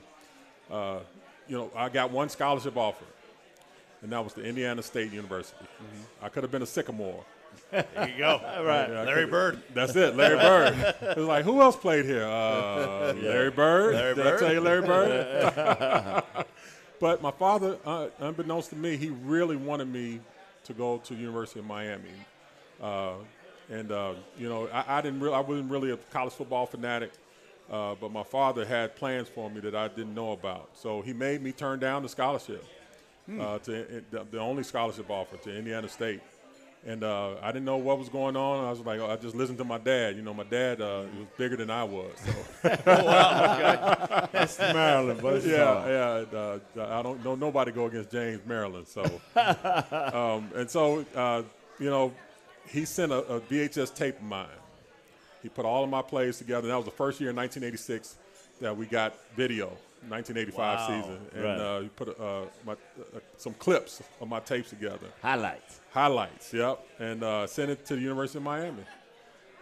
uh, 0.71 0.99
you 1.47 1.57
know, 1.57 1.71
I 1.77 1.89
got 1.89 2.11
one 2.11 2.29
scholarship 2.29 2.77
offer 2.77 3.05
and 4.03 4.13
that 4.13 4.23
was 4.23 4.33
the 4.33 4.43
Indiana 4.43 4.83
State 4.83 5.13
University. 5.13 5.65
Mm-hmm. 5.65 6.25
I 6.25 6.29
could 6.29 6.43
have 6.43 6.53
been 6.53 6.63
a 6.63 6.67
Sycamore. 6.67 7.25
There 7.71 7.85
you 7.97 8.19
go. 8.19 8.41
right. 8.65 8.89
Yeah, 8.89 9.03
Larry 9.03 9.27
Bird. 9.27 9.63
That's 9.75 9.95
it, 9.97 10.17
Larry 10.17 10.37
Bird. 10.39 10.95
it 11.03 11.17
was 11.17 11.27
like, 11.27 11.45
who 11.45 11.61
else 11.61 11.77
played 11.77 12.05
here? 12.05 12.25
Uh, 12.25 13.15
yeah. 13.17 13.29
Larry 13.29 13.51
Bird. 13.51 13.95
Larry 13.95 14.15
Did 14.15 14.25
Bird? 14.25 14.35
I 14.35 14.39
tell 14.39 14.53
you 14.53 14.61
Larry 14.61 14.83
Bird? 14.83 16.25
but 17.01 17.23
my 17.23 17.31
father, 17.31 17.79
uh, 17.85 18.09
unbeknownst 18.21 18.71
to 18.71 18.77
me, 18.77 18.97
he 18.97 19.11
really 19.11 19.57
wanted 19.57 19.89
me 19.89 20.21
to 20.65 20.73
go 20.73 20.99
to 20.99 21.15
the 21.15 21.21
University 21.21 21.61
of 21.61 21.67
Miami. 21.67 22.09
Uh, 22.81 23.15
and, 23.71 23.93
uh, 23.93 24.15
you 24.39 24.49
know, 24.49 24.69
I, 24.69 24.99
I 24.99 25.01
didn't 25.01 25.21
really, 25.21 25.35
I 25.35 25.41
wasn't 25.41 25.71
really 25.71 25.91
a 25.91 25.97
college 25.97 26.33
football 26.33 26.67
fanatic. 26.67 27.13
Uh, 27.71 27.95
but 28.01 28.11
my 28.11 28.23
father 28.23 28.65
had 28.65 28.97
plans 28.97 29.29
for 29.29 29.51
me 29.51 29.61
that 29.61 29.75
I 29.75 29.89
didn't 29.89 30.15
know 30.15 30.33
about. 30.33 30.71
So 30.73 31.03
he 31.03 31.13
made 31.13 31.43
me 31.43 31.53
turn 31.53 31.79
down 31.79 32.03
the 32.03 32.09
scholarship 32.09 32.65
hmm. 33.29 33.41
uh, 33.41 33.59
to 33.59 34.05
the, 34.11 34.27
the, 34.31 34.39
only 34.39 34.63
scholarship 34.63 35.11
offer 35.11 35.37
to 35.37 35.57
Indiana 35.57 35.89
State. 35.89 36.21
And 36.87 37.03
uh, 37.03 37.35
I 37.43 37.49
didn't 37.49 37.65
know 37.65 37.77
what 37.77 37.99
was 37.99 38.09
going 38.09 38.37
on. 38.37 38.65
I 38.65 38.71
was 38.71 38.81
like, 38.81 39.01
oh, 39.01 39.11
I 39.11 39.17
just 39.17 39.35
listened 39.35 39.59
to 39.59 39.65
my 39.65 39.79
dad. 39.79 40.17
You 40.17 40.23
know, 40.23 40.33
my 40.33 40.45
dad 40.45 40.81
uh, 40.81 41.05
was 41.19 41.27
bigger 41.37 41.57
than 41.57 41.71
I 41.71 41.83
was. 41.83 42.13
So. 42.25 42.33
oh, 42.87 43.05
wow, 43.05 43.55
okay. 43.55 44.29
That's 44.33 44.59
Maryland, 44.59 45.21
but 45.21 45.45
yeah, 45.45 45.89
yeah. 45.89 46.39
Uh, 46.39 46.59
I 46.79 47.03
don't 47.03 47.23
know 47.25 47.35
nobody 47.35 47.73
go 47.73 47.87
against 47.87 48.13
James 48.13 48.41
Maryland. 48.47 48.87
So, 48.87 49.03
um, 49.37 50.51
and 50.55 50.71
so 50.71 51.05
uh, 51.17 51.43
you 51.81 51.91
know, 51.91 52.15
he 52.69 52.85
sent 52.85 53.11
a, 53.11 53.19
a 53.25 53.41
VHS 53.41 53.95
tape 53.95 54.17
of 54.17 54.25
mine. 54.25 54.47
He 55.43 55.49
put 55.49 55.65
all 55.65 55.85
of 55.85 55.91
my 55.91 56.03
plays 56.03 56.39
together. 56.39 56.63
And 56.63 56.71
that 56.71 56.77
was 56.77 56.85
the 56.85 56.91
first 56.91 57.21
year 57.21 57.31
in 57.31 57.37
1986 57.37 58.17
that 58.61 58.77
we 58.77 58.87
got 58.87 59.15
video 59.37 59.77
1985 60.07 60.59
wow. 60.59 60.87
season, 60.87 61.19
and 61.35 61.45
right. 61.45 61.77
uh, 61.77 61.81
you 61.81 61.89
put 61.91 62.21
uh, 62.21 62.45
my, 62.65 62.73
uh, 62.73 63.19
some 63.37 63.55
clips 63.55 64.03
of 64.21 64.29
my 64.29 64.41
tapes 64.41 64.71
together. 64.71 65.07
Highlights. 65.23 65.81
Highlights. 65.91 66.53
Yep, 66.53 66.87
and 66.99 67.23
uh, 67.23 67.47
sent 67.47 67.71
it 67.71 67.85
to 67.87 67.97
the 67.97 68.01
University 68.01 68.39
of 68.39 68.45
Miami, 68.45 68.85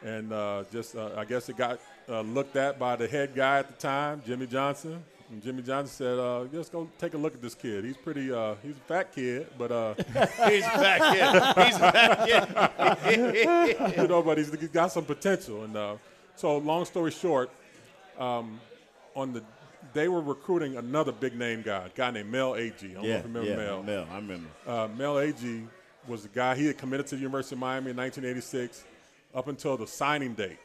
and 0.03 0.33
uh, 0.33 0.65
just 0.71 0.95
uh, 0.97 1.11
I 1.17 1.25
guess 1.25 1.49
it 1.49 1.57
got 1.57 1.81
looked 2.09 2.57
at 2.57 2.79
by 2.79 2.97
the 2.97 3.09
head 3.09 3.35
guy 3.35 3.59
at 3.59 3.69
the 3.69 3.75
time, 3.75 4.23
Jimmy 4.27 4.47
Johnson. 4.47 5.03
And 5.29 5.43
Jimmy 5.43 5.63
Johnson 5.63 5.93
said, 5.93 6.19
uh, 6.21 6.45
"Just 6.53 6.71
go 6.71 6.89
take 6.99 7.15
a 7.15 7.19
look 7.19 7.35
at 7.35 7.43
this 7.43 7.55
kid. 7.55 7.85
He's 7.85 7.97
pretty. 7.97 8.33
Uh, 8.33 8.55
he's 8.63 8.77
a 8.77 8.87
fat 8.87 9.13
kid, 9.13 9.49
but 9.59 9.73
uh, 9.73 9.95
he's 10.49 10.65
a 10.65 10.71
fat 10.71 11.01
kid. 11.13 11.65
He's 11.65 11.77
a 11.77 11.93
fat 11.93 13.05
kid. 13.05 13.97
you 13.99 14.07
know, 14.07 14.23
but 14.23 14.39
he's, 14.39 14.55
he's 14.55 14.69
got 14.69 14.93
some 14.93 15.05
potential. 15.05 15.65
And 15.65 15.99
so, 16.37 16.59
long 16.59 16.85
story 16.85 17.11
short, 17.11 17.51
um, 18.19 18.61
on 19.17 19.33
the 19.33 19.43
they 19.93 20.09
were 20.09 20.21
recruiting 20.21 20.77
another 20.77 21.13
big 21.13 21.37
name 21.37 21.63
guy, 21.63 21.87
a 21.87 21.89
guy 21.89 22.11
named 22.11 22.31
Mel 22.31 22.53
Agee. 22.53 22.91
I 22.91 22.95
don't 22.95 23.05
yeah, 23.05 23.11
know 23.11 23.17
if 23.19 23.27
you 23.27 23.33
remember 23.33 23.51
yeah, 23.51 23.57
Mel. 23.57 23.83
Mel, 23.83 24.07
I 24.11 24.17
remember. 24.17 24.49
Uh, 24.67 24.89
Mel 24.97 25.15
Agee 25.15 25.67
was 26.09 26.23
the 26.23 26.29
guy, 26.29 26.55
he 26.55 26.67
had 26.67 26.79
committed 26.79 27.07
to 27.09 27.17
the 27.17 27.21
University 27.21 27.55
of 27.55 27.61
Miami 27.61 27.91
in 27.91 27.97
1986 27.97 28.85
up 29.35 29.49
until 29.49 29.77
the 29.77 29.87
signing 29.87 30.35
date. 30.35 30.59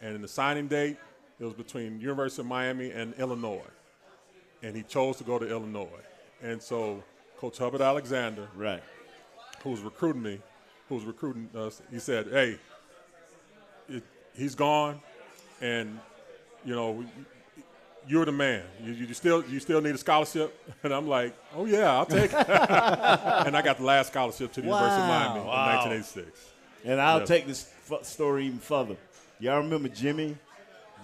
And 0.00 0.14
in 0.14 0.22
the 0.22 0.28
signing 0.28 0.68
date, 0.68 0.96
it 1.38 1.44
was 1.44 1.54
between 1.54 2.00
University 2.00 2.42
of 2.42 2.46
Miami 2.46 2.90
and 2.90 3.14
Illinois. 3.14 3.62
And 4.62 4.76
he 4.76 4.82
chose 4.82 5.16
to 5.16 5.24
go 5.24 5.38
to 5.38 5.48
Illinois. 5.48 5.88
And 6.42 6.62
so 6.62 7.02
Coach 7.38 7.58
Hubbard 7.58 7.80
Alexander, 7.80 8.48
right, 8.54 8.82
who 9.62 9.70
was 9.70 9.80
recruiting 9.80 10.22
me, 10.22 10.40
who 10.88 10.94
was 10.94 11.04
recruiting 11.04 11.48
us, 11.54 11.82
he 11.90 11.98
said, 11.98 12.28
hey, 12.28 12.58
it, 13.88 14.02
he's 14.36 14.54
gone, 14.54 15.00
and, 15.60 15.98
you 16.64 16.74
know, 16.74 17.04
you're 18.06 18.24
the 18.24 18.32
man. 18.32 18.62
You, 18.82 18.92
you, 18.92 19.14
still 19.14 19.44
you 19.46 19.60
still 19.60 19.80
need 19.80 19.94
a 19.94 19.98
scholarship, 19.98 20.56
and 20.82 20.92
I'm 20.92 21.08
like, 21.08 21.34
oh 21.54 21.66
yeah, 21.66 21.92
I'll 21.92 22.06
take 22.06 22.32
it. 22.32 22.34
and 22.48 23.56
I 23.56 23.62
got 23.62 23.78
the 23.78 23.84
last 23.84 24.08
scholarship 24.08 24.52
to 24.52 24.60
the 24.60 24.68
wow. 24.68 24.76
University 24.76 25.02
of 25.02 25.08
Miami 25.08 25.40
wow. 25.46 25.84
in 25.84 25.90
1986. 25.90 26.50
And 26.84 27.00
I'll 27.00 27.18
yes. 27.20 27.28
take 27.28 27.46
this 27.46 27.72
f- 27.90 28.04
story 28.04 28.46
even 28.46 28.58
further. 28.58 28.96
Y'all 29.38 29.58
remember 29.58 29.88
Jimmy? 29.88 30.36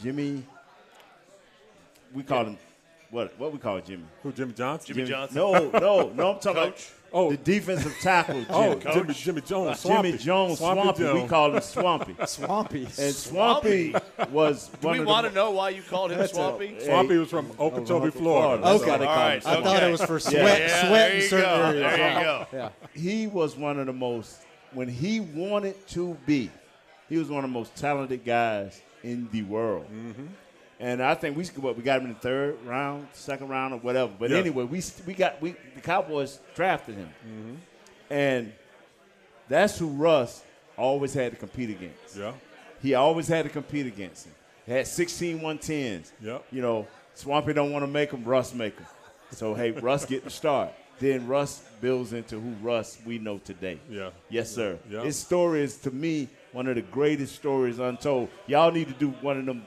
Jimmy. 0.02 0.42
We 2.14 2.22
call 2.22 2.44
yeah. 2.44 2.50
him 2.50 2.58
what? 3.10 3.38
What 3.38 3.52
we 3.52 3.58
call 3.58 3.80
Jimmy? 3.80 4.04
Who? 4.22 4.32
Jimmy 4.32 4.52
Johnson? 4.52 4.86
Jimmy, 4.86 5.06
Jimmy 5.06 5.10
Johnson? 5.10 5.36
No, 5.36 5.70
no, 5.70 6.08
no. 6.10 6.32
I'm 6.32 6.40
talking 6.40 6.54
Coach. 6.54 6.90
Oh, 7.18 7.30
the 7.30 7.38
defensive 7.38 7.96
tackle. 8.02 8.44
Oh, 8.50 8.74
Jimmy. 8.74 8.84
Oh, 8.86 8.92
Jimmy, 8.92 9.14
Jimmy 9.14 9.40
Jones. 9.40 9.80
Swampy. 9.80 10.10
Jimmy 10.10 10.22
Jones, 10.22 10.58
Swampy. 10.58 10.82
Swampy 10.82 11.02
Jones. 11.02 11.22
We 11.22 11.28
call 11.28 11.54
him 11.54 11.60
Swampy. 11.62 12.16
Swampy. 12.26 12.84
And 12.84 13.14
Swampy, 13.14 13.94
was 14.30 14.68
Do 14.68 14.88
one 14.88 14.98
we 14.98 15.04
want 15.04 15.26
to 15.26 15.32
know 15.32 15.50
why 15.50 15.70
you 15.70 15.80
called 15.82 16.12
him 16.12 16.26
Swampy? 16.26 16.76
A, 16.76 16.84
Swampy 16.84 17.16
was 17.16 17.30
from 17.30 17.50
Okeechobee, 17.58 18.10
Florida. 18.10 18.66
Okay. 18.68 18.90
All 18.90 18.98
right. 18.98 19.46
I 19.46 19.62
thought 19.62 19.82
it 19.82 19.90
was 19.90 20.02
for 20.02 20.20
sweat, 20.20 20.60
yeah, 20.60 20.88
sweat 20.88 21.14
in 21.14 21.22
certain 21.22 21.48
go. 21.48 21.64
areas. 21.64 21.96
There 21.96 22.18
you 22.18 22.24
go. 22.24 22.46
Yeah. 22.52 22.68
He 22.94 23.26
was 23.26 23.56
one 23.56 23.78
of 23.78 23.86
the 23.86 23.94
most, 23.94 24.42
when 24.72 24.88
he 24.88 25.20
wanted 25.20 25.86
to 25.88 26.18
be, 26.26 26.50
he 27.08 27.16
was 27.16 27.30
one 27.30 27.44
of 27.44 27.50
the 27.50 27.54
most 27.54 27.74
talented 27.76 28.26
guys 28.26 28.82
in 29.02 29.28
the 29.32 29.42
world. 29.42 29.86
Mm-hmm. 29.86 30.26
And 30.78 31.02
I 31.02 31.14
think 31.14 31.36
we 31.36 31.44
what 31.60 31.76
we 31.76 31.82
got 31.82 32.00
him 32.00 32.08
in 32.08 32.12
the 32.14 32.18
third 32.18 32.62
round, 32.64 33.08
second 33.12 33.48
round, 33.48 33.72
or 33.72 33.78
whatever. 33.78 34.12
But 34.18 34.30
anyway, 34.32 34.64
we 34.64 34.82
we 35.06 35.14
got 35.14 35.40
we 35.40 35.56
the 35.74 35.80
Cowboys 35.80 36.38
drafted 36.54 36.96
him, 36.96 37.08
mm-hmm. 37.26 37.54
and 38.10 38.52
that's 39.48 39.78
who 39.78 39.88
Russ 39.88 40.42
always 40.76 41.14
had 41.14 41.32
to 41.32 41.38
compete 41.38 41.70
against. 41.70 42.16
Yeah, 42.16 42.32
he 42.82 42.94
always 42.94 43.26
had 43.26 43.44
to 43.44 43.48
compete 43.48 43.86
against 43.86 44.26
him. 44.26 44.34
He 44.66 44.72
had 44.72 44.86
16 44.86 45.40
110s. 45.40 46.12
Yeah, 46.20 46.38
you 46.52 46.60
know, 46.60 46.86
Swampy 47.14 47.54
don't 47.54 47.72
want 47.72 47.82
to 47.82 47.90
make 47.90 48.10
him, 48.10 48.22
Russ 48.24 48.52
make 48.52 48.76
him. 48.76 48.86
So 49.30 49.54
hey, 49.54 49.70
Russ 49.70 50.04
get 50.04 50.24
the 50.24 50.30
start. 50.30 50.72
Then 50.98 51.26
Russ 51.26 51.62
builds 51.80 52.12
into 52.12 52.40
who 52.40 52.52
Russ 52.62 52.98
we 53.04 53.18
know 53.18 53.38
today. 53.38 53.78
Yeah. 53.90 54.10
Yes, 54.30 54.50
sir. 54.50 54.78
Yeah. 54.90 55.02
His 55.02 55.18
story 55.18 55.62
is 55.62 55.76
to 55.78 55.90
me 55.90 56.28
one 56.52 56.66
of 56.68 56.74
the 56.74 56.82
greatest 56.82 57.34
stories 57.34 57.78
untold. 57.78 58.30
Y'all 58.46 58.72
need 58.72 58.88
to 58.88 58.94
do 58.94 59.10
one 59.20 59.38
of 59.38 59.44
them 59.44 59.62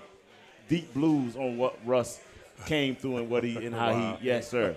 deep 0.69 0.93
blues 0.93 1.35
on 1.35 1.57
what 1.57 1.77
Russ 1.85 2.21
came 2.65 2.95
through 2.95 3.17
and 3.17 3.29
what 3.29 3.43
he 3.43 3.57
and 3.57 3.75
how 3.75 3.91
wow. 3.91 4.17
he. 4.21 4.27
Yes, 4.27 4.49
sir. 4.49 4.75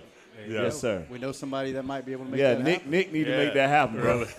Yeah. 0.48 0.62
Yes, 0.62 0.80
sir. 0.80 1.06
We 1.10 1.18
know 1.18 1.30
somebody 1.30 1.72
that 1.72 1.84
might 1.84 2.04
be 2.04 2.12
able 2.12 2.24
to 2.24 2.30
make 2.30 2.40
yeah, 2.40 2.54
that 2.54 2.64
Nick, 2.64 2.74
happen. 2.78 2.90
Nick 2.90 3.12
need 3.12 3.26
Yeah. 3.26 3.36
to 3.36 3.44
make 3.44 3.54
that 3.54 3.68
happen, 3.68 4.00
brother. 4.00 4.26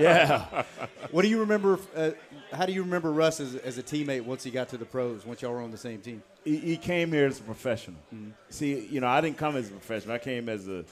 yeah. 0.00 0.64
What 1.10 1.22
do 1.22 1.28
you 1.28 1.40
remember? 1.40 1.78
Uh, 1.94 2.12
how 2.52 2.64
do 2.64 2.72
you 2.72 2.82
remember 2.82 3.12
Russ 3.12 3.38
as, 3.38 3.54
as 3.56 3.78
a 3.78 3.82
teammate 3.82 4.24
once 4.24 4.42
he 4.42 4.50
got 4.50 4.70
to 4.70 4.78
the 4.78 4.86
pros? 4.86 5.26
Once 5.26 5.42
y'all 5.42 5.52
were 5.52 5.60
on 5.60 5.70
the 5.70 5.78
same 5.78 6.00
team? 6.00 6.22
He, 6.44 6.56
he 6.56 6.76
came 6.76 7.12
here 7.12 7.26
as 7.26 7.38
a 7.38 7.42
professional. 7.42 8.00
Mm-hmm. 8.12 8.30
See, 8.48 8.86
you 8.86 9.00
know, 9.00 9.08
I 9.08 9.20
didn't 9.20 9.36
come 9.36 9.56
as 9.56 9.68
a 9.68 9.72
professional. 9.72 10.14
I 10.14 10.18
came 10.18 10.48
as 10.48 10.66
a, 10.68 10.84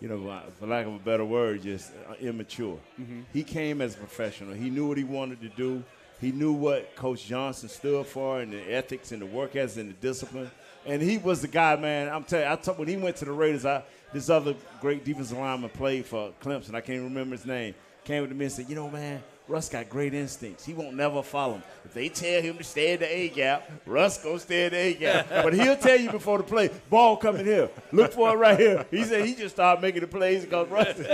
you 0.00 0.08
know, 0.08 0.42
for 0.58 0.66
lack 0.66 0.86
of 0.86 0.94
a 0.94 0.98
better 0.98 1.24
word, 1.24 1.62
just 1.62 1.92
uh, 2.08 2.14
immature. 2.20 2.78
Mm-hmm. 3.00 3.20
He 3.32 3.42
came 3.42 3.80
as 3.80 3.94
a 3.94 3.98
professional. 3.98 4.54
He 4.54 4.68
knew 4.68 4.86
what 4.86 4.98
he 4.98 5.04
wanted 5.04 5.40
to 5.40 5.48
do. 5.48 5.82
He 6.20 6.32
knew 6.32 6.52
what 6.52 6.96
Coach 6.96 7.26
Johnson 7.26 7.68
stood 7.68 8.06
for 8.06 8.40
and 8.40 8.52
the 8.52 8.60
ethics 8.72 9.12
and 9.12 9.22
the 9.22 9.26
work 9.26 9.54
ethic 9.54 9.78
and 9.78 9.90
the 9.90 9.94
discipline. 9.94 10.50
And 10.84 11.00
he 11.00 11.18
was 11.18 11.42
the 11.42 11.48
guy, 11.48 11.76
man. 11.76 12.08
I'm 12.08 12.24
telling 12.24 12.46
you, 12.46 12.52
I 12.52 12.56
told, 12.56 12.78
when 12.78 12.88
he 12.88 12.96
went 12.96 13.16
to 13.16 13.24
the 13.24 13.32
Raiders, 13.32 13.64
I, 13.64 13.84
this 14.12 14.28
other 14.30 14.54
great 14.80 15.04
defensive 15.04 15.38
lineman 15.38 15.70
played 15.70 16.06
for 16.06 16.32
Clemson. 16.42 16.74
I 16.74 16.80
can't 16.80 17.02
remember 17.02 17.36
his 17.36 17.46
name. 17.46 17.74
Came 18.04 18.26
to 18.26 18.34
me 18.34 18.46
and 18.46 18.52
said, 18.52 18.68
you 18.68 18.74
know, 18.74 18.90
man, 18.90 19.22
Russ 19.48 19.68
got 19.70 19.88
great 19.88 20.12
instincts. 20.12 20.66
He 20.66 20.74
won't 20.74 20.94
never 20.94 21.22
follow 21.22 21.54
him. 21.54 21.62
If 21.86 21.94
they 21.94 22.10
tell 22.10 22.42
him 22.42 22.58
to 22.58 22.64
stay 22.64 22.92
in 22.92 23.00
the 23.00 23.10
A 23.10 23.28
gap, 23.30 23.70
Russ 23.86 24.22
gonna 24.22 24.38
stay 24.38 24.66
in 24.66 24.72
the 24.72 24.76
A 24.76 24.92
gap. 24.94 25.28
but 25.30 25.54
he'll 25.54 25.76
tell 25.76 25.98
you 25.98 26.10
before 26.10 26.36
the 26.36 26.44
play, 26.44 26.68
ball 26.90 27.16
coming 27.16 27.46
here. 27.46 27.70
Look 27.90 28.12
for 28.12 28.30
it 28.30 28.36
right 28.36 28.58
here. 28.58 28.84
He 28.90 29.04
said 29.04 29.24
he 29.24 29.34
just 29.34 29.54
started 29.54 29.80
making 29.80 30.02
the 30.02 30.06
plays 30.06 30.44
because 30.44 30.68
Russ. 30.68 31.00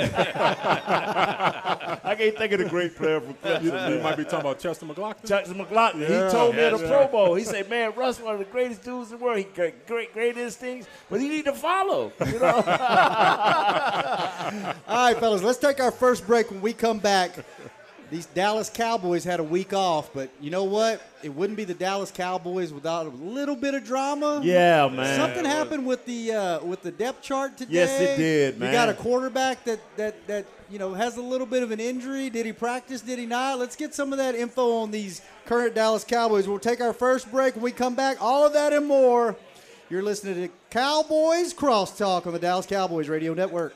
I 2.05 2.17
can't 2.19 2.37
think 2.37 2.53
of 2.53 2.59
the 2.59 2.69
great 2.69 2.97
player 2.97 3.21
from 3.21 3.35
Clemson. 3.35 3.63
You, 3.63 3.71
man. 3.71 3.93
you 3.93 4.01
might 4.01 4.17
be 4.17 4.25
talking 4.25 4.41
about 4.41 4.59
Chester 4.59 4.85
McGlockton. 4.85 5.27
Jackson 5.27 5.55
McGlockton. 5.55 6.01
Yeah. 6.01 6.27
he 6.27 6.33
told 6.33 6.57
me 6.57 6.63
at 6.63 6.77
the 6.77 6.83
yeah. 6.83 6.89
Pro 6.89 7.07
Bowl. 7.07 7.35
He 7.37 7.45
said, 7.45 7.71
"Man, 7.71 7.93
Russ 7.95 8.19
one 8.21 8.35
of 8.35 8.41
the 8.41 8.47
greatest 8.47 8.83
dudes 8.83 9.13
in 9.13 9.19
the 9.19 9.25
world. 9.25 9.39
He 9.39 9.45
got 9.45 9.73
great, 9.87 10.13
great 10.13 10.37
instincts, 10.37 10.89
but 11.09 11.21
he 11.21 11.29
need 11.29 11.45
to 11.45 11.53
follow. 11.53 12.11
You 12.27 12.41
know, 12.41 12.55
All 14.89 15.07
right, 15.07 15.17
fellas, 15.19 15.43
let's 15.43 15.59
take 15.59 15.79
our 15.79 15.93
first 15.93 16.27
break. 16.27 16.51
When 16.51 16.61
we 16.61 16.73
come 16.73 16.99
back, 16.99 17.31
these 18.11 18.27
Dallas 18.27 18.71
Cowboys 18.71 19.25
had 19.25 19.41
a 19.41 19.45
week 19.45 19.73
off, 19.73 20.13
but 20.13 20.31
you 20.41 20.51
know 20.51 20.65
what? 20.65 21.03
It 21.23 21.31
wouldn't 21.35 21.57
be 21.57 21.65
the 21.65 21.75
Dallas 21.75 22.11
Cowboys 22.11 22.73
without 22.73 23.07
a 23.07 23.11
little 23.11 23.57
bit 23.57 23.75
of 23.75 23.85
drama. 23.85 24.41
yeah, 24.43 24.89
man. 24.89 25.17
Something 25.17 25.45
happened 25.45 25.87
with 25.87 26.05
the 26.07 26.33
uh, 26.33 26.65
with 26.65 26.83
the 26.83 26.91
depth 26.91 27.23
chart 27.23 27.57
today. 27.57 27.75
Yes, 27.75 28.01
it 28.01 28.17
did, 28.17 28.59
man. 28.59 28.69
You 28.71 28.73
got 28.75 28.89
a 28.89 28.95
quarterback 28.95 29.65
that 29.65 29.81
that 29.97 30.27
that 30.27 30.47
you 30.71 30.79
know 30.79 30.93
has 30.95 31.17
a 31.17 31.23
little 31.23 31.47
bit 31.47 31.63
of 31.63 31.71
an 31.71 31.81
injury. 31.81 32.31
Did 32.31 32.47
he 32.47 32.53
practice? 32.53 33.01
Did 33.01 33.19
he 33.19 33.27
not? 33.27 33.59
Let's 33.59 33.77
get 33.77 33.95
some 33.95 34.13
of 34.13 34.19
that 34.19 34.35
info 34.35 34.79
on 34.79 34.91
these 34.91 35.23
current 35.47 35.75
Dallas 35.75 36.05
Cowboys. 36.05 36.47
We'll 36.47 36.59
take 36.59 36.81
our 36.81 36.93
first 36.93 37.31
break. 37.31 37.55
When 37.55 37.65
we 37.65 37.73
come 37.73 37.95
back, 37.95 38.21
all 38.21 38.47
of 38.47 38.53
that 38.53 38.73
and 38.73 38.87
more. 38.87 39.37
You're 39.91 40.03
listening 40.03 40.49
to 40.49 40.55
Cowboys 40.71 41.53
Crosstalk 41.53 42.27
on 42.27 42.33
the 42.33 42.39
Dallas 42.39 42.65
Cowboys 42.67 43.09
Radio 43.09 43.35
Network. 43.35 43.75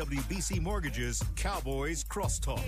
To 0.00 0.06
SWBC 0.06 0.60
Mortgage's 0.60 1.22
Cowboys 1.36 2.04
Crosstalk. 2.04 2.62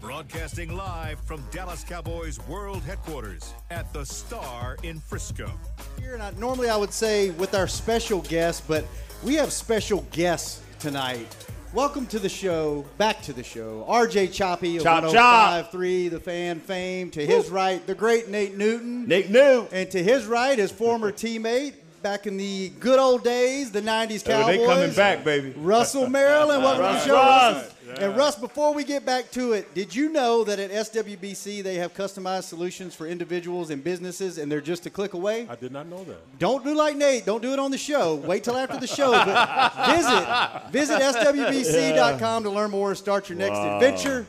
Broadcasting 0.00 0.76
live 0.76 1.18
from 1.20 1.42
Dallas 1.50 1.84
Cowboys 1.84 2.38
World 2.46 2.82
Headquarters 2.82 3.54
at 3.70 3.90
the 3.92 4.04
Star 4.04 4.76
in 4.82 5.00
Frisco. 5.00 5.50
Here, 5.98 6.14
and 6.14 6.22
I, 6.22 6.30
normally 6.32 6.68
I 6.68 6.76
would 6.76 6.92
say 6.92 7.30
with 7.30 7.54
our 7.54 7.66
special 7.66 8.20
guest, 8.22 8.64
but 8.68 8.84
we 9.22 9.34
have 9.34 9.52
special 9.52 10.02
guests 10.10 10.60
tonight. 10.78 11.34
Welcome 11.72 12.06
to 12.08 12.18
the 12.18 12.28
show, 12.28 12.84
back 12.98 13.22
to 13.22 13.32
the 13.32 13.42
show. 13.42 13.86
RJ 13.88 14.32
Choppy 14.32 14.76
of 14.76 14.82
Chop, 14.82 15.10
chop. 15.10 15.72
105.3, 15.72 16.10
the 16.10 16.20
fan 16.20 16.60
fame. 16.60 17.10
To 17.12 17.24
his 17.24 17.50
right, 17.50 17.84
the 17.86 17.94
great 17.94 18.28
Nate 18.28 18.56
Newton. 18.56 19.08
Nate 19.08 19.30
New. 19.30 19.66
And 19.72 19.90
to 19.90 20.02
his 20.02 20.26
right, 20.26 20.58
his 20.58 20.70
former 20.70 21.10
teammate 21.10 21.74
back 22.04 22.26
in 22.26 22.36
the 22.36 22.68
good 22.80 22.98
old 22.98 23.24
days, 23.24 23.70
the 23.70 23.80
90s 23.80 24.22
Cowboys. 24.22 24.58
they 24.58 24.66
coming 24.66 24.92
back, 24.92 25.24
baby. 25.24 25.54
Russell 25.56 26.06
Maryland, 26.06 26.62
welcome 26.62 26.84
to 26.84 26.92
the 26.92 27.00
show. 27.00 27.14
Russ. 27.14 27.74
Russell. 27.86 28.04
And 28.04 28.16
Russ, 28.16 28.36
before 28.36 28.74
we 28.74 28.84
get 28.84 29.06
back 29.06 29.30
to 29.32 29.54
it, 29.54 29.72
did 29.74 29.94
you 29.94 30.10
know 30.10 30.44
that 30.44 30.58
at 30.58 30.70
SWBC 30.70 31.62
they 31.62 31.76
have 31.76 31.94
customized 31.94 32.44
solutions 32.44 32.94
for 32.94 33.06
individuals 33.06 33.70
and 33.70 33.82
businesses, 33.82 34.36
and 34.36 34.52
they're 34.52 34.60
just 34.60 34.84
a 34.84 34.90
click 34.90 35.14
away? 35.14 35.46
I 35.48 35.54
did 35.54 35.72
not 35.72 35.86
know 35.86 36.04
that. 36.04 36.38
Don't 36.38 36.62
do 36.62 36.74
like 36.74 36.94
Nate. 36.94 37.24
Don't 37.24 37.40
do 37.40 37.54
it 37.54 37.58
on 37.58 37.70
the 37.70 37.78
show. 37.78 38.16
Wait 38.16 38.44
till 38.44 38.56
after 38.56 38.78
the 38.78 38.86
show. 38.86 39.12
But 39.12 39.72
visit 40.70 40.70
visit 40.72 41.00
swbc.com 41.00 42.42
to 42.42 42.50
learn 42.50 42.70
more 42.70 42.90
and 42.90 42.98
start 42.98 43.30
your 43.30 43.38
next 43.38 43.56
adventure. 43.56 44.26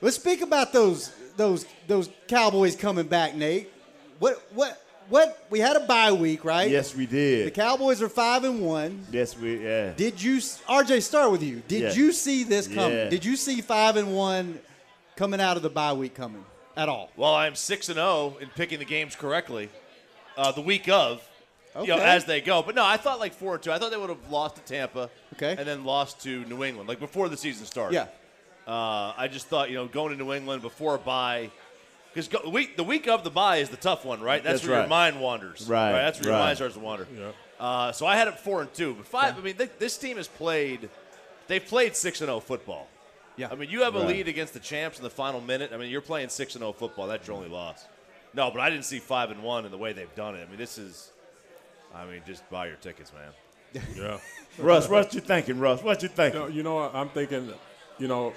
Let's 0.00 0.16
speak 0.16 0.40
about 0.40 0.72
those 0.72 1.12
those 1.36 1.66
those 1.86 2.10
Cowboys 2.26 2.74
coming 2.74 3.06
back, 3.06 3.36
Nate. 3.36 3.70
What 4.18 4.42
what 4.54 4.82
what? 5.12 5.46
We 5.50 5.58
had 5.60 5.76
a 5.76 5.80
bye 5.80 6.10
week, 6.12 6.44
right? 6.44 6.70
Yes, 6.70 6.96
we 6.96 7.06
did. 7.06 7.46
The. 7.46 7.50
Cowboys 7.50 8.00
are 8.00 8.08
five 8.08 8.44
and 8.44 8.60
one. 8.62 9.04
Yes, 9.12 9.36
we. 9.36 9.62
Yeah. 9.62 9.92
Did 9.92 10.20
you, 10.22 10.38
RJ? 10.38 11.02
Start 11.02 11.30
with 11.30 11.42
you. 11.42 11.62
Did 11.68 11.82
Yeah. 11.82 11.92
you 11.92 12.12
see 12.12 12.44
this 12.44 12.66
coming? 12.66 12.96
Yeah. 12.96 13.08
Did 13.10 13.24
you 13.24 13.36
see 13.36 13.60
five 13.60 13.96
and 13.96 14.14
one 14.16 14.58
coming 15.16 15.40
out 15.40 15.56
of 15.58 15.62
the 15.62 15.70
bye 15.70 15.92
week 15.92 16.14
coming 16.14 16.44
at 16.76 16.88
all? 16.88 17.10
Well, 17.16 17.34
I'm 17.34 17.54
six 17.54 17.88
and 17.90 17.96
zero 17.96 18.36
in 18.40 18.48
picking 18.48 18.78
the 18.78 18.84
games 18.86 19.14
correctly. 19.14 19.68
Uh, 20.36 20.50
the 20.50 20.62
week 20.62 20.88
of, 20.88 21.22
you 21.78 21.88
know, 21.88 21.98
as 21.98 22.24
they 22.24 22.40
go. 22.40 22.62
But 22.62 22.74
no, 22.74 22.84
I 22.84 22.96
thought 22.96 23.20
like 23.20 23.34
four 23.34 23.54
or 23.54 23.58
two. 23.58 23.70
I 23.70 23.78
thought 23.78 23.90
they 23.90 23.98
would 23.98 24.08
have 24.08 24.30
lost 24.30 24.56
to 24.56 24.62
Tampa, 24.62 25.10
Okay. 25.34 25.54
and 25.58 25.68
then 25.68 25.84
lost 25.84 26.22
to 26.22 26.42
New 26.46 26.64
England, 26.64 26.88
like 26.88 26.98
before 27.00 27.28
the 27.28 27.36
season 27.36 27.66
started. 27.66 27.94
Yeah. 27.94 28.06
Uh, 28.66 29.12
I 29.16 29.28
just 29.30 29.48
thought, 29.48 29.68
you 29.68 29.74
know, 29.76 29.86
going 29.88 30.16
to 30.16 30.24
New 30.24 30.32
England 30.32 30.62
before 30.62 30.94
a 30.94 30.98
bye, 30.98 31.50
because 32.12 32.28
the 32.28 32.50
week 32.50 32.76
the 32.76 32.84
week 32.84 33.08
of 33.08 33.24
the 33.24 33.30
bye 33.30 33.58
is 33.58 33.68
the 33.68 33.76
tough 33.76 34.04
one, 34.04 34.20
right? 34.20 34.42
That's, 34.42 34.60
That's 34.60 34.68
where 34.68 34.80
your 34.80 34.88
mind 34.88 35.20
wanders. 35.20 35.68
Right, 35.68 35.92
right? 35.92 36.02
That's 36.02 36.20
where 36.20 36.30
your 36.30 36.38
mind 36.38 36.56
starts 36.58 36.74
to 36.74 36.80
wander. 36.80 37.06
Yeah. 37.16 37.32
Uh, 37.58 37.92
so 37.92 38.06
I 38.06 38.16
had 38.16 38.28
it 38.28 38.38
four 38.38 38.60
and 38.62 38.72
two, 38.74 38.94
but 38.94 39.06
five. 39.06 39.38
I 39.38 39.40
mean, 39.40 39.54
th- 39.56 39.70
this 39.78 39.96
team 39.96 40.16
has 40.16 40.28
played. 40.28 40.88
They've 41.48 41.64
played 41.64 41.96
six 41.96 42.20
and 42.20 42.28
zero 42.28 42.40
football. 42.40 42.88
Yeah. 43.36 43.48
I 43.50 43.54
mean, 43.54 43.70
you 43.70 43.82
have 43.82 43.94
a 43.94 44.00
Right. 44.00 44.08
lead 44.08 44.28
against 44.28 44.52
the 44.52 44.60
champs 44.60 44.98
in 44.98 45.04
the 45.04 45.10
final 45.10 45.40
minute. 45.40 45.70
I 45.72 45.76
mean, 45.76 45.90
you're 45.90 46.00
playing 46.02 46.28
six 46.28 46.54
and 46.54 46.60
zero 46.62 46.72
football. 46.72 47.06
That's 47.06 47.26
your 47.26 47.36
only 47.36 47.48
loss. 47.48 47.84
No, 48.34 48.50
but 48.50 48.60
I 48.60 48.68
didn't 48.70 48.84
see 48.84 48.98
five 48.98 49.30
and 49.30 49.42
one 49.42 49.64
in 49.64 49.70
the 49.70 49.78
way 49.78 49.92
they've 49.92 50.14
done 50.14 50.34
it. 50.34 50.42
I 50.46 50.48
mean, 50.48 50.58
this 50.58 50.78
is. 50.78 51.10
I 51.94 52.06
mean, 52.06 52.22
just 52.26 52.48
buy 52.50 52.66
your 52.66 52.76
tickets, 52.76 53.12
man. 53.12 53.82
Yeah. 53.96 54.18
Russ, 54.58 54.88
what 54.88 55.14
you 55.14 55.20
thinking, 55.20 55.58
Russ? 55.58 55.82
What 55.82 56.02
you 56.02 56.08
thinking? 56.08 56.40
No, 56.40 56.46
you 56.46 56.62
know, 56.62 56.74
what? 56.76 56.94
I'm 56.94 57.08
thinking, 57.10 57.52
you 57.98 58.08
know, 58.08 58.32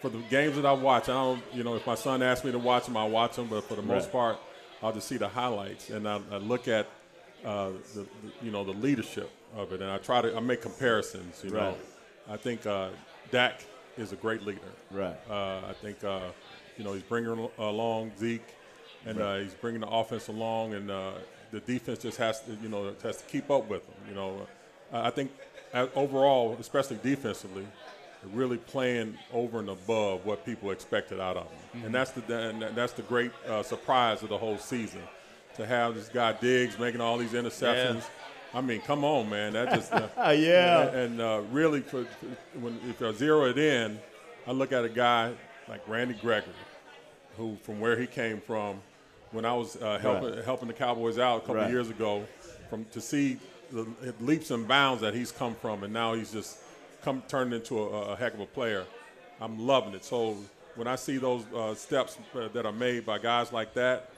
for 0.00 0.08
the 0.08 0.18
games 0.30 0.56
that 0.56 0.66
I 0.66 0.72
watch, 0.72 1.08
I 1.08 1.12
don't, 1.12 1.42
you 1.52 1.64
know, 1.64 1.74
if 1.74 1.86
my 1.86 1.94
son 1.94 2.22
asks 2.22 2.44
me 2.44 2.52
to 2.52 2.58
watch 2.58 2.86
them, 2.86 2.96
I 2.96 3.04
watch 3.04 3.36
them. 3.36 3.48
But 3.48 3.64
for 3.64 3.74
the 3.74 3.82
most 3.82 4.12
part, 4.12 4.38
I'll 4.82 4.92
just 4.92 5.08
see 5.08 5.16
the 5.16 5.28
highlights 5.28 5.90
and 5.90 6.08
I, 6.08 6.20
I 6.30 6.36
look 6.36 6.68
at, 6.68 6.86
uh, 7.44 7.70
the, 7.94 8.00
the, 8.00 8.06
you 8.42 8.50
know, 8.50 8.64
the 8.64 8.72
leadership 8.72 9.30
of 9.54 9.72
it, 9.72 9.80
and 9.80 9.90
I 9.90 9.98
try 9.98 10.20
to 10.20 10.36
I 10.36 10.40
make 10.40 10.62
comparisons. 10.62 11.42
You 11.44 11.50
know, 11.50 11.76
I 12.28 12.36
think 12.36 12.66
uh, 12.66 12.90
Dak 13.30 13.64
is 13.96 14.12
a 14.12 14.16
great 14.16 14.42
leader. 14.42 14.60
Right. 14.90 15.16
Uh, 15.30 15.60
I 15.68 15.72
think, 15.80 16.02
uh, 16.04 16.20
you 16.76 16.84
know, 16.84 16.92
he's 16.92 17.02
bringing 17.02 17.48
along 17.58 18.12
Zeke, 18.18 18.46
and 19.04 19.20
uh, 19.20 19.36
he's 19.38 19.54
bringing 19.54 19.80
the 19.80 19.88
offense 19.88 20.28
along, 20.28 20.74
and 20.74 20.90
uh, 20.90 21.12
the 21.50 21.60
defense 21.60 22.00
just 22.00 22.18
has 22.18 22.40
to, 22.42 22.56
you 22.62 22.68
know, 22.68 22.92
has 23.02 23.18
to 23.18 23.24
keep 23.24 23.50
up 23.50 23.68
with 23.68 23.86
him. 23.86 23.94
You 24.08 24.14
know, 24.14 24.46
I 24.92 25.10
think 25.10 25.30
uh, 25.72 25.86
overall, 25.94 26.56
especially 26.58 26.98
defensively, 27.02 27.66
really 28.32 28.56
playing 28.58 29.16
over 29.32 29.58
and 29.60 29.68
above 29.68 30.24
what 30.26 30.44
people 30.44 30.70
expected 30.70 31.20
out 31.20 31.36
of 31.36 31.46
them, 31.72 31.84
and 31.84 31.94
that's 31.94 32.10
the 32.12 32.38
and 32.38 32.62
that's 32.76 32.92
the 32.92 33.02
great 33.02 33.30
uh, 33.48 33.62
surprise 33.62 34.22
of 34.22 34.28
the 34.28 34.38
whole 34.38 34.58
season 34.58 35.02
to 35.56 35.64
have 35.66 35.94
this 35.94 36.08
guy 36.08 36.32
Diggs 36.32 36.78
making 36.78 37.00
all 37.00 37.18
these 37.18 37.32
interceptions. 37.32 38.02
I 38.54 38.60
mean, 38.60 38.80
come 38.80 39.04
on, 39.04 39.28
man, 39.28 39.52
that 39.52 39.70
just. 39.74 39.92
Uh, 39.92 40.08
Yeah. 40.36 40.88
and, 40.88 40.96
and, 40.96 41.20
uh, 41.20 41.42
really, 41.52 41.80
for, 41.82 42.04
for- 42.04 42.58
when 42.60 42.78
if 42.88 43.00
I 43.02 43.12
zero 43.12 43.44
it 43.46 43.58
in, 43.58 43.98
I 44.46 44.52
look 44.52 44.72
at 44.72 44.84
a 44.84 44.88
guy 44.88 45.32
like 45.68 45.86
Randy 45.88 46.14
Gregory, 46.14 46.52
who 47.36 47.56
from 47.62 47.80
where 47.80 47.98
he 47.98 48.06
came 48.06 48.40
from, 48.40 48.80
when 49.32 49.44
I 49.44 49.52
was 49.52 49.76
uh, 49.76 49.98
helping 49.98 50.42
helping 50.44 50.68
the 50.68 50.74
Cowboys 50.74 51.18
out 51.18 51.38
a 51.38 51.40
couple 51.40 51.56
Right. 51.56 51.64
of 51.66 51.70
years 51.70 51.90
ago, 51.90 52.24
from 52.70 52.86
to 52.92 53.00
see 53.00 53.38
the 53.72 53.86
leaps 54.20 54.50
and 54.50 54.66
bounds 54.66 55.02
that 55.02 55.12
he's 55.14 55.32
come 55.32 55.54
from, 55.56 55.82
and 55.84 55.92
now 55.92 56.14
he's 56.14 56.32
just 56.32 56.58
come 57.02 57.22
turned 57.28 57.52
into 57.52 57.78
a, 57.78 58.12
a 58.12 58.16
heck 58.16 58.34
of 58.34 58.40
a 58.40 58.46
player. 58.46 58.84
I'm 59.40 59.66
loving 59.66 59.94
it. 59.94 60.04
So 60.04 60.36
when 60.74 60.86
I 60.86 60.96
see 60.96 61.18
those 61.18 61.44
uh, 61.54 61.74
steps 61.74 62.18
uh, 62.34 62.48
that 62.52 62.66
are 62.66 62.72
made 62.72 63.04
by 63.04 63.18
guys 63.18 63.52
like 63.52 63.74
that, 63.74 64.10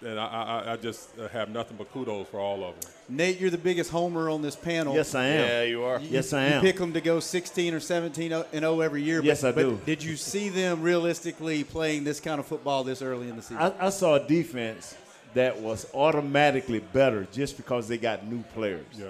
then 0.00 0.16
I, 0.16 0.26
I, 0.26 0.72
I 0.72 0.76
just 0.76 1.18
uh, 1.18 1.28
have 1.28 1.48
nothing 1.48 1.76
but 1.76 1.92
kudos 1.92 2.28
for 2.28 2.38
all 2.38 2.64
of 2.64 2.80
them. 2.80 2.90
Nate, 3.08 3.40
you're 3.40 3.50
the 3.50 3.58
biggest 3.58 3.90
homer 3.90 4.30
on 4.30 4.42
this 4.42 4.54
panel. 4.54 4.94
Yes, 4.94 5.14
I 5.14 5.24
am. 5.24 5.48
Yeah, 5.48 5.62
you 5.64 5.82
are. 5.82 5.98
Yes, 6.00 6.32
I 6.32 6.44
am. 6.44 6.50
You 6.50 6.56
am. 6.56 6.62
pick 6.62 6.76
them 6.76 6.92
to 6.92 7.00
go 7.00 7.20
16 7.20 7.74
or 7.74 7.80
17 7.80 8.32
and 8.32 8.44
0 8.52 8.80
every 8.80 9.02
year. 9.02 9.22
Yes, 9.22 9.42
but, 9.42 9.58
I 9.58 9.62
do. 9.62 9.72
But 9.72 9.86
did 9.86 10.02
you 10.02 10.16
see 10.16 10.50
them 10.50 10.82
realistically 10.82 11.64
playing 11.64 12.04
this 12.04 12.20
kind 12.20 12.38
of 12.38 12.46
football 12.46 12.84
this 12.84 13.02
early 13.02 13.28
in 13.28 13.36
the 13.36 13.42
season? 13.42 13.58
I, 13.58 13.86
I 13.86 13.90
saw 13.90 14.14
a 14.14 14.20
defense 14.20 14.94
that 15.34 15.60
was 15.60 15.86
automatically 15.94 16.78
better 16.78 17.26
just 17.32 17.56
because 17.56 17.88
they 17.88 17.98
got 17.98 18.26
new 18.26 18.42
players. 18.54 18.86
Yeah. 18.92 19.06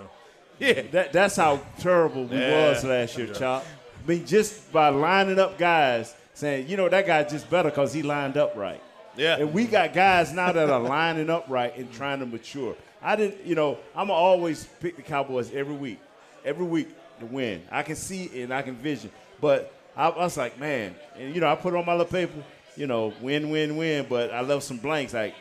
Yeah. 0.60 0.82
That, 0.90 1.12
that's 1.12 1.36
how 1.36 1.60
terrible 1.78 2.24
we 2.24 2.36
Yeah. 2.36 2.70
was 2.70 2.84
last 2.84 3.16
year, 3.16 3.28
Chop. 3.28 3.64
I 4.04 4.08
mean, 4.08 4.26
just 4.26 4.72
by 4.72 4.88
lining 4.88 5.38
up 5.38 5.58
guys, 5.58 6.14
saying, 6.34 6.68
you 6.68 6.76
know, 6.76 6.88
that 6.88 7.06
guy's 7.06 7.30
just 7.30 7.48
better 7.50 7.68
because 7.70 7.92
he 7.92 8.02
lined 8.02 8.36
up 8.36 8.56
right. 8.56 8.80
Yeah. 9.16 9.36
And 9.38 9.52
we 9.52 9.66
got 9.66 9.92
guys 9.92 10.32
now 10.32 10.52
that 10.52 10.70
are 10.70 10.80
lining 10.80 11.28
up 11.30 11.46
right 11.48 11.76
and 11.76 11.92
trying 11.92 12.20
to 12.20 12.26
mature. 12.26 12.74
I 13.02 13.16
didn't, 13.16 13.44
you 13.46 13.54
know, 13.54 13.78
I'm 13.94 14.10
always 14.10 14.64
pick 14.80 14.96
the 14.96 15.02
Cowboys 15.02 15.52
every 15.52 15.74
week, 15.74 15.98
every 16.44 16.64
week 16.64 16.88
to 17.20 17.26
win. 17.26 17.62
I 17.70 17.82
can 17.82 17.96
see 17.96 18.42
and 18.42 18.52
I 18.52 18.62
can 18.62 18.74
vision. 18.76 19.10
But 19.40 19.72
I, 19.96 20.08
I 20.08 20.18
was 20.18 20.36
like, 20.36 20.58
man, 20.58 20.94
and 21.16 21.34
you 21.34 21.40
know, 21.40 21.48
I 21.50 21.54
put 21.56 21.74
it 21.74 21.76
on 21.76 21.84
my 21.86 21.92
little 21.92 22.10
paper, 22.10 22.32
you 22.76 22.86
know, 22.86 23.12
win, 23.20 23.50
win, 23.50 23.76
win. 23.76 24.06
But 24.08 24.32
I 24.32 24.40
left 24.40 24.62
some 24.64 24.78
blanks. 24.78 25.14
Like, 25.14 25.34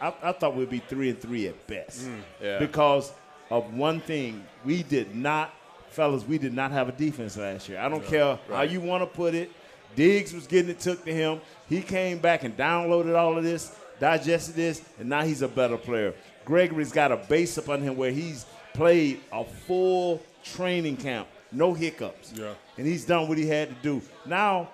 I, 0.00 0.12
I 0.22 0.32
thought 0.32 0.54
we'd 0.54 0.70
be 0.70 0.78
three 0.80 1.08
and 1.10 1.20
three 1.20 1.48
at 1.48 1.66
best 1.66 2.06
mm, 2.06 2.20
Yeah. 2.42 2.58
because 2.58 3.10
of 3.50 3.72
one 3.74 4.00
thing. 4.00 4.44
We 4.64 4.82
did 4.82 5.14
not, 5.14 5.54
fellas, 5.90 6.24
we 6.24 6.38
did 6.38 6.54
not 6.54 6.70
have 6.70 6.88
a 6.88 6.92
defense 6.92 7.36
last 7.36 7.68
year. 7.68 7.78
I 7.78 7.88
don't 7.88 8.04
care 8.04 8.38
how 8.48 8.62
you 8.62 8.80
want 8.80 9.02
to 9.02 9.06
put 9.06 9.34
it. 9.34 9.50
Diggs 9.96 10.32
was 10.32 10.46
getting 10.46 10.70
it 10.70 10.80
took 10.80 11.04
to 11.04 11.12
him. 11.12 11.40
He 11.68 11.80
came 11.80 12.18
back 12.18 12.44
and 12.44 12.56
downloaded 12.56 13.16
all 13.16 13.38
of 13.38 13.44
this, 13.44 13.76
digested 14.00 14.56
this, 14.56 14.82
and 14.98 15.08
now 15.08 15.22
he's 15.22 15.42
a 15.42 15.48
better 15.48 15.76
player. 15.76 16.14
Gregory's 16.44 16.92
got 16.92 17.12
a 17.12 17.16
base 17.16 17.56
up 17.58 17.68
on 17.68 17.80
him 17.80 17.96
where 17.96 18.10
he's 18.10 18.44
played 18.74 19.20
a 19.32 19.44
full 19.44 20.20
training 20.42 20.96
camp, 20.96 21.28
no 21.52 21.72
hiccups. 21.72 22.32
Yeah. 22.34 22.54
And 22.76 22.86
he's 22.86 23.04
done 23.04 23.28
what 23.28 23.38
he 23.38 23.46
had 23.46 23.68
to 23.68 23.74
do. 23.82 24.02
Now, 24.26 24.68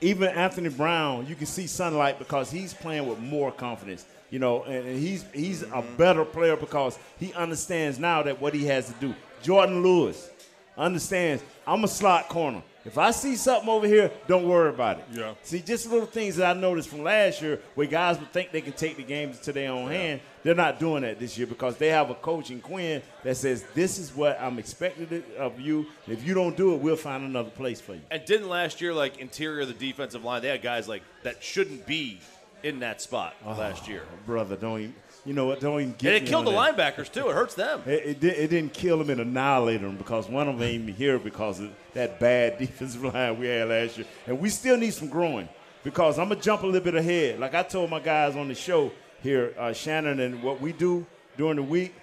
even 0.00 0.28
Anthony 0.28 0.68
Brown, 0.68 1.26
you 1.26 1.34
can 1.34 1.46
see 1.46 1.66
sunlight 1.66 2.18
because 2.18 2.50
he's 2.50 2.74
playing 2.74 3.08
with 3.08 3.18
more 3.18 3.50
confidence. 3.50 4.04
You 4.36 4.40
know, 4.40 4.64
and, 4.64 4.86
and 4.86 4.98
he's 4.98 5.24
he's 5.32 5.62
a 5.62 5.82
better 5.96 6.22
player 6.22 6.58
because 6.58 6.98
he 7.18 7.32
understands 7.32 7.98
now 7.98 8.22
that 8.22 8.38
what 8.38 8.52
he 8.52 8.66
has 8.66 8.86
to 8.88 8.92
do. 9.00 9.14
Jourdan 9.42 9.82
Lewis 9.82 10.28
understands 10.76 11.42
I'm 11.66 11.82
a 11.84 11.88
slot 11.88 12.28
corner. 12.28 12.62
If 12.84 12.98
I 12.98 13.12
see 13.12 13.34
something 13.34 13.70
over 13.70 13.86
here, 13.86 14.10
don't 14.28 14.46
worry 14.46 14.68
about 14.68 14.98
it. 14.98 15.06
Yeah. 15.10 15.32
See, 15.42 15.60
just 15.60 15.90
little 15.90 16.06
things 16.06 16.36
that 16.36 16.54
I 16.54 16.60
noticed 16.60 16.90
from 16.90 17.02
last 17.02 17.40
year 17.40 17.60
where 17.76 17.86
guys 17.86 18.18
would 18.18 18.30
think 18.30 18.52
they 18.52 18.60
can 18.60 18.74
take 18.74 18.98
the 18.98 19.04
games 19.04 19.38
into 19.38 19.54
their 19.54 19.72
own 19.72 19.90
hand. 19.90 20.20
They're 20.42 20.54
not 20.54 20.78
doing 20.78 21.02
that 21.02 21.18
this 21.18 21.38
year 21.38 21.46
because 21.46 21.78
they 21.78 21.88
have 21.88 22.10
a 22.10 22.14
coach 22.14 22.50
in 22.50 22.60
Quinn 22.60 23.00
that 23.24 23.38
says, 23.38 23.64
This 23.72 23.98
is 23.98 24.14
what 24.14 24.38
I'm 24.38 24.58
expecting 24.58 25.24
of 25.38 25.58
you. 25.58 25.86
If 26.06 26.26
you 26.26 26.34
don't 26.34 26.58
do 26.58 26.74
it, 26.74 26.82
we'll 26.82 26.96
find 26.96 27.24
another 27.24 27.50
place 27.50 27.80
for 27.80 27.94
you. 27.94 28.02
And 28.10 28.22
didn't 28.26 28.50
last 28.50 28.82
year, 28.82 28.92
like 28.92 29.16
interior 29.16 29.62
of 29.62 29.68
the 29.68 29.74
defensive 29.74 30.22
line, 30.22 30.42
they 30.42 30.48
had 30.48 30.60
guys 30.60 30.86
like 30.86 31.02
that 31.22 31.42
shouldn't 31.42 31.86
be 31.86 32.20
in 32.62 32.80
that 32.80 33.00
spot 33.00 33.34
last 33.44 33.88
year. 33.88 34.02
Brother, 34.26 34.56
don't 34.56 34.80
even, 34.80 34.94
you 35.24 35.32
know 35.34 35.46
what? 35.46 35.60
Don't 35.60 35.80
even 35.80 35.94
get 35.98 36.14
And 36.14 36.24
it 36.24 36.28
killed 36.28 36.46
the 36.46 36.50
that. 36.50 36.76
linebackers 36.76 37.12
too. 37.12 37.28
It 37.28 37.34
hurts 37.34 37.54
them. 37.54 37.82
It, 37.86 38.22
it, 38.22 38.24
it 38.24 38.50
didn't 38.50 38.72
kill 38.72 38.98
them 38.98 39.10
and 39.10 39.20
annihilate 39.20 39.80
them 39.80 39.96
because 39.96 40.28
one 40.28 40.48
of 40.48 40.58
them 40.58 40.66
ain't 40.66 40.90
here 40.90 41.18
because 41.18 41.60
of 41.60 41.70
that 41.94 42.18
bad 42.18 42.58
defensive 42.58 43.02
line 43.04 43.38
we 43.38 43.46
had 43.46 43.68
last 43.68 43.98
year. 43.98 44.06
And 44.26 44.38
we 44.40 44.48
still 44.48 44.76
need 44.76 44.94
some 44.94 45.08
growing 45.08 45.48
because 45.84 46.18
I'm 46.18 46.28
to 46.30 46.36
jump 46.36 46.62
a 46.62 46.66
little 46.66 46.80
bit 46.80 46.94
ahead. 46.94 47.38
Like 47.38 47.54
I 47.54 47.62
told 47.62 47.90
my 47.90 48.00
guys 48.00 48.36
on 48.36 48.48
the 48.48 48.54
show 48.54 48.90
here, 49.22 49.54
uh, 49.58 49.72
Shannon, 49.72 50.20
and 50.20 50.42
what 50.42 50.60
we 50.60 50.72
do 50.72 51.06
during 51.36 51.56
the 51.56 51.62
week, 51.62 51.94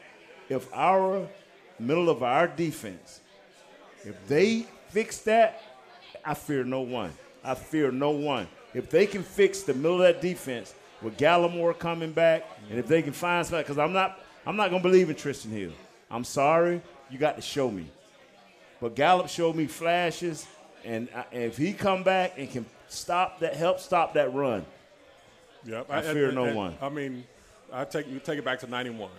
if 0.50 0.68
our 0.74 1.28
middle 1.80 2.10
of 2.10 2.24
our 2.24 2.48
defense, 2.48 3.20
if 4.06 4.28
they 4.28 4.68
fix 4.90 5.20
that, 5.20 5.62
I 6.24 6.34
fear 6.34 6.64
no 6.64 6.82
one. 6.82 7.12
I 7.44 7.56
fear 7.56 7.92
no 7.92 8.12
one. 8.12 8.48
If 8.74 8.90
they 8.90 9.06
can 9.06 9.24
fix 9.24 9.62
the 9.64 9.74
middle 9.74 10.02
of 10.02 10.14
that 10.14 10.22
defense 10.22 10.74
with 11.02 11.18
Gallimore 11.18 11.78
coming 11.78 12.12
back, 12.12 12.44
and 12.70 12.80
if 12.80 12.88
they 12.88 13.02
can 13.02 13.14
find 13.14 13.46
something, 13.46 13.62
because 13.62 13.78
I'm 13.78 13.94
not, 13.94 14.20
I'm 14.46 14.56
not 14.56 14.70
gonna 14.72 14.82
believe 14.84 15.10
in 15.10 15.16
Trysten 15.16 15.52
Hill. 15.52 15.72
I'm 16.10 16.24
sorry, 16.24 16.82
you 17.10 17.18
got 17.18 17.36
to 17.36 17.42
show 17.42 17.70
me. 17.70 17.88
But 18.82 18.96
Gallup 18.96 19.30
showed 19.30 19.56
me 19.56 19.68
flashes, 19.68 20.46
and, 20.84 21.08
I, 21.16 21.26
and 21.32 21.44
if 21.44 21.58
he 21.58 21.74
come 21.74 22.04
back 22.04 22.34
and 22.38 22.50
can 22.50 22.66
stop 22.88 23.40
that, 23.40 23.56
help 23.56 23.80
stop 23.80 24.14
that 24.16 24.34
run, 24.34 24.66
Yeah, 25.66 25.84
I 25.90 26.02
fear 26.02 26.32
no 26.32 26.54
one. 26.54 26.76
I 26.82 26.90
mean, 26.90 27.24
I 27.72 27.86
take 27.86 28.08
you 28.08 28.20
take 28.20 28.38
it 28.40 28.46
back 28.46 28.60
to 28.60 28.68
'91, 28.68 29.10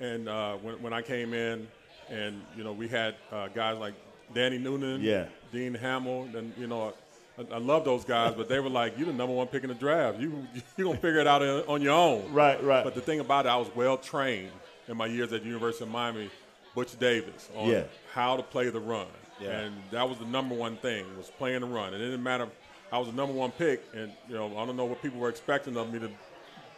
and 0.00 0.28
uh, 0.28 0.54
when 0.56 0.80
when 0.82 0.92
I 0.92 1.02
came 1.02 1.34
in, 1.34 1.66
and 2.10 2.40
you 2.56 2.64
know 2.64 2.72
we 2.72 2.88
had 2.88 3.16
uh, 3.32 3.48
guys 3.48 3.78
like 3.78 3.94
Danny 4.34 4.58
Noonan, 4.58 5.00
Yeah. 5.02 5.26
Dean 5.52 5.74
Hamel, 5.74 6.28
and 6.34 6.52
you 6.58 6.66
know. 6.66 6.92
I, 7.38 7.54
I 7.54 7.58
love 7.58 7.84
those 7.84 8.04
guys, 8.04 8.34
but 8.36 8.48
they 8.48 8.60
were 8.60 8.68
like, 8.70 8.96
"You're 8.96 9.06
the 9.06 9.12
number 9.12 9.34
one 9.34 9.46
pick 9.46 9.62
in 9.64 9.68
the 9.68 9.74
draft. 9.74 10.18
You 10.20 10.46
you 10.76 10.84
gonna 10.84 10.96
figure 10.98 11.20
it 11.20 11.26
out 11.26 11.42
on 11.42 11.62
on 11.66 11.82
your 11.82 11.92
own." 11.94 12.32
Right, 12.32 12.62
right. 12.62 12.84
But 12.84 12.94
the 12.94 13.00
thing 13.00 13.20
about 13.20 13.46
it, 13.46 13.48
I 13.48 13.56
was 13.56 13.68
well 13.74 13.96
trained 13.96 14.52
in 14.88 14.96
my 14.96 15.06
years 15.06 15.32
at 15.32 15.42
the 15.42 15.46
University 15.48 15.84
of 15.84 15.90
Miami, 15.90 16.30
Butch 16.74 16.98
Davis, 16.98 17.48
on 17.56 17.68
Yeah. 17.70 17.84
how 18.12 18.36
to 18.36 18.42
play 18.42 18.68
the 18.70 18.80
run, 18.80 19.06
Yeah. 19.40 19.60
and 19.60 19.74
that 19.90 20.08
was 20.08 20.18
the 20.18 20.26
number 20.26 20.54
one 20.54 20.76
thing 20.76 21.04
was 21.16 21.30
playing 21.38 21.60
the 21.60 21.66
run. 21.66 21.94
And 21.94 22.02
It 22.02 22.06
didn't 22.06 22.22
matter. 22.22 22.48
I 22.92 22.98
was 22.98 23.08
the 23.08 23.14
number 23.14 23.34
one 23.34 23.50
pick, 23.50 23.82
and 23.94 24.12
you 24.28 24.34
know 24.34 24.46
I 24.58 24.66
don't 24.66 24.76
know 24.76 24.84
what 24.84 25.02
people 25.02 25.18
were 25.18 25.28
expecting 25.30 25.76
of 25.76 25.92
me 25.92 25.98
to 26.00 26.10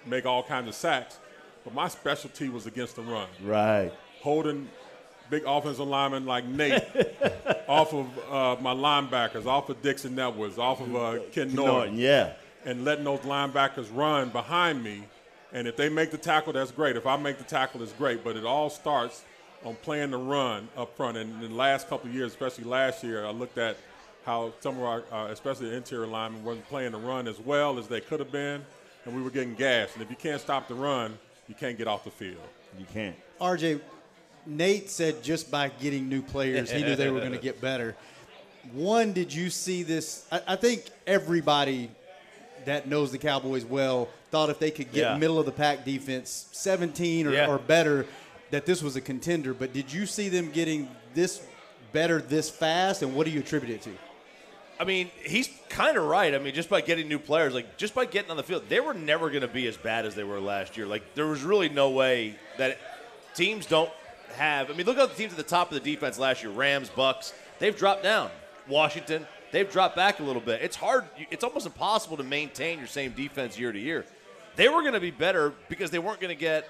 make 0.06 0.24
all 0.24 0.42
kinds 0.42 0.68
of 0.68 0.74
sacks, 0.74 1.18
but 1.64 1.74
my 1.74 1.88
specialty 1.88 2.48
was 2.48 2.66
against 2.66 2.96
the 2.96 3.02
run, 3.02 3.28
right? 3.42 3.92
holding 4.22 4.68
big 5.30 5.44
offensive 5.46 5.86
linemen 5.86 6.26
like 6.26 6.44
Nate 6.44 6.82
off 7.68 7.92
of 7.92 8.18
uh, 8.30 8.56
my 8.60 8.74
linebackers, 8.74 9.46
off 9.46 9.68
of 9.68 9.80
Dixon 9.82 10.18
Edwards, 10.18 10.58
off 10.58 10.80
of 10.80 10.94
uh, 10.94 11.18
Ken 11.32 11.54
Norton, 11.54 11.74
Norton, 11.74 11.98
yeah. 11.98 12.32
and 12.64 12.84
letting 12.84 13.04
those 13.04 13.20
linebackers 13.20 13.88
run 13.94 14.30
behind 14.30 14.82
me. 14.82 15.04
And 15.52 15.66
if 15.68 15.76
they 15.76 15.88
make 15.88 16.10
the 16.10 16.18
tackle, 16.18 16.52
that's 16.52 16.70
great. 16.70 16.96
If 16.96 17.06
I 17.06 17.16
make 17.16 17.38
the 17.38 17.44
tackle, 17.44 17.82
it's 17.82 17.92
great. 17.92 18.24
But 18.24 18.36
it 18.36 18.44
all 18.44 18.68
starts 18.68 19.24
on 19.64 19.74
playing 19.76 20.10
the 20.10 20.18
run 20.18 20.68
up 20.76 20.96
front. 20.96 21.16
And 21.16 21.42
in 21.42 21.50
the 21.50 21.56
last 21.56 21.88
couple 21.88 22.08
of 22.08 22.14
years, 22.14 22.32
especially 22.32 22.64
last 22.64 23.02
year, 23.02 23.24
I 23.24 23.30
looked 23.30 23.58
at 23.58 23.76
how 24.24 24.52
some 24.60 24.76
of 24.76 24.82
our, 24.82 25.04
uh, 25.12 25.28
especially 25.30 25.70
the 25.70 25.76
interior 25.76 26.06
linemen, 26.06 26.44
wasn't 26.44 26.68
playing 26.68 26.92
the 26.92 26.98
run 26.98 27.28
as 27.28 27.38
well 27.38 27.78
as 27.78 27.86
they 27.86 28.00
could 28.00 28.18
have 28.18 28.32
been, 28.32 28.64
and 29.04 29.14
we 29.14 29.22
were 29.22 29.30
getting 29.30 29.54
gassed. 29.54 29.94
And 29.94 30.02
if 30.02 30.10
you 30.10 30.16
can't 30.16 30.40
stop 30.40 30.66
the 30.66 30.74
run, 30.74 31.16
you 31.48 31.54
can't 31.54 31.78
get 31.78 31.86
off 31.86 32.04
the 32.04 32.10
field. 32.10 32.36
You 32.76 32.86
can't. 32.92 33.16
RJ, 33.40 33.80
Nate 34.46 34.90
said 34.90 35.22
just 35.22 35.50
by 35.50 35.68
getting 35.68 36.08
new 36.08 36.22
players, 36.22 36.70
he 36.70 36.82
knew 36.82 36.96
they 36.96 37.10
were 37.10 37.20
going 37.20 37.32
to 37.32 37.38
get 37.38 37.60
better. 37.60 37.96
One, 38.72 39.12
did 39.12 39.32
you 39.32 39.50
see 39.50 39.82
this? 39.82 40.26
I, 40.30 40.40
I 40.48 40.56
think 40.56 40.84
everybody 41.06 41.90
that 42.64 42.88
knows 42.88 43.12
the 43.12 43.18
Cowboys 43.18 43.64
well 43.64 44.08
thought 44.30 44.50
if 44.50 44.58
they 44.58 44.70
could 44.72 44.92
get 44.92 45.02
Yeah. 45.02 45.16
middle 45.18 45.38
of 45.38 45.46
the 45.46 45.52
pack 45.52 45.84
defense, 45.84 46.48
17 46.52 47.26
or, 47.26 47.32
Yeah. 47.32 47.46
or 47.48 47.58
better, 47.58 48.06
that 48.50 48.66
this 48.66 48.82
was 48.82 48.96
a 48.96 49.00
contender. 49.00 49.54
But 49.54 49.72
did 49.72 49.92
you 49.92 50.04
see 50.06 50.28
them 50.28 50.50
getting 50.50 50.88
this 51.14 51.40
better 51.92 52.20
this 52.20 52.50
fast? 52.50 53.02
And 53.02 53.14
what 53.14 53.24
do 53.26 53.30
you 53.32 53.40
attribute 53.40 53.72
it 53.72 53.82
to? 53.82 53.90
I 54.78 54.84
mean, 54.84 55.10
he's 55.24 55.48
kind 55.68 55.96
of 55.96 56.04
right. 56.04 56.34
I 56.34 56.38
mean, 56.38 56.54
just 56.54 56.68
by 56.68 56.80
getting 56.80 57.08
new 57.08 57.18
players, 57.18 57.54
like 57.54 57.76
just 57.78 57.94
by 57.94 58.04
getting 58.04 58.30
on 58.30 58.36
the 58.36 58.42
field, 58.42 58.64
they 58.68 58.80
were 58.80 58.92
never 58.94 59.30
going 59.30 59.40
to 59.42 59.48
be 59.48 59.66
as 59.68 59.76
bad 59.76 60.04
as 60.04 60.14
they 60.14 60.24
were 60.24 60.40
last 60.40 60.76
year. 60.76 60.86
Like 60.86 61.14
there 61.14 61.26
was 61.26 61.42
really 61.42 61.68
no 61.68 61.90
way 61.90 62.34
that 62.58 62.78
teams 63.34 63.64
don't 63.66 63.90
have. 64.36 64.70
I 64.70 64.74
mean, 64.74 64.86
look 64.86 64.98
at 64.98 65.08
the 65.08 65.14
teams 65.14 65.32
at 65.32 65.36
the 65.36 65.42
top 65.42 65.72
of 65.72 65.82
the 65.82 65.92
defense 65.92 66.18
last 66.18 66.42
year: 66.42 66.52
Rams, 66.52 66.88
Bucks. 66.88 67.32
They've 67.58 67.76
dropped 67.76 68.02
down. 68.02 68.30
Washington, 68.68 69.26
they've 69.52 69.70
dropped 69.70 69.96
back 69.96 70.20
a 70.20 70.22
little 70.22 70.42
bit. 70.42 70.62
It's 70.62 70.76
hard. 70.76 71.04
It's 71.30 71.44
almost 71.44 71.66
impossible 71.66 72.16
to 72.16 72.24
maintain 72.24 72.78
your 72.78 72.86
same 72.86 73.12
defense 73.12 73.58
year 73.58 73.72
to 73.72 73.78
year. 73.78 74.04
They 74.56 74.68
were 74.68 74.80
going 74.80 74.94
to 74.94 75.00
be 75.00 75.10
better 75.10 75.52
because 75.68 75.90
they 75.90 75.98
weren't 75.98 76.20
going 76.20 76.34
to 76.34 76.40
get. 76.40 76.68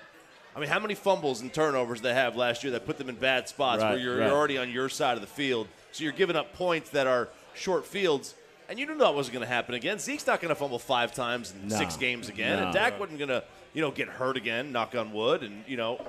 I 0.55 0.61
mean, 0.61 0.71
how 0.71 0.81
many 0.81 0.95
fumbles 0.95 1.43
and 1.43 1.53
turnovers 1.53 2.01
they 2.01 2.15
have 2.15 2.35
last 2.35 2.65
year 2.65 2.73
that 2.73 2.87
put 2.87 2.97
them 2.97 3.11
in 3.11 3.17
bad 3.17 3.47
spots 3.47 3.83
where 3.83 3.99
you're, 3.99 4.19
right. 4.19 4.27
you're 4.27 4.35
already 4.35 4.57
on 4.57 4.71
your 4.71 4.89
side 4.89 5.15
of 5.15 5.21
the 5.21 5.27
field, 5.27 5.69
so 5.93 6.03
you're 6.03 6.15
giving 6.15 6.35
up 6.35 6.55
points 6.55 6.91
that 6.91 7.07
are 7.07 7.29
short 7.53 7.87
fields, 7.87 8.35
and 8.71 8.79
you 8.79 8.87
knew 8.87 8.97
that 8.97 9.15
wasn't 9.15 9.35
going 9.35 9.47
to 9.47 9.53
happen 9.53 9.75
again. 9.75 9.99
Zeke's 9.99 10.27
not 10.27 10.41
going 10.41 10.49
to 10.49 10.55
fumble 10.55 10.79
five 10.79 11.13
times 11.13 11.53
in 11.53 11.69
Nah, 11.69 11.77
six 11.77 11.99
games 11.99 12.31
again, 12.31 12.59
nah. 12.59 12.65
and 12.67 12.75
Dak 12.75 12.99
wasn't 12.99 13.19
going 13.19 13.29
to, 13.29 13.45
you 13.75 13.83
know, 13.83 13.91
get 13.91 14.09
hurt 14.09 14.39
again. 14.39 14.73
Knock 14.73 14.95
on 14.95 15.13
wood, 15.13 15.43
and 15.43 15.63
you 15.67 15.77
know, 15.77 16.01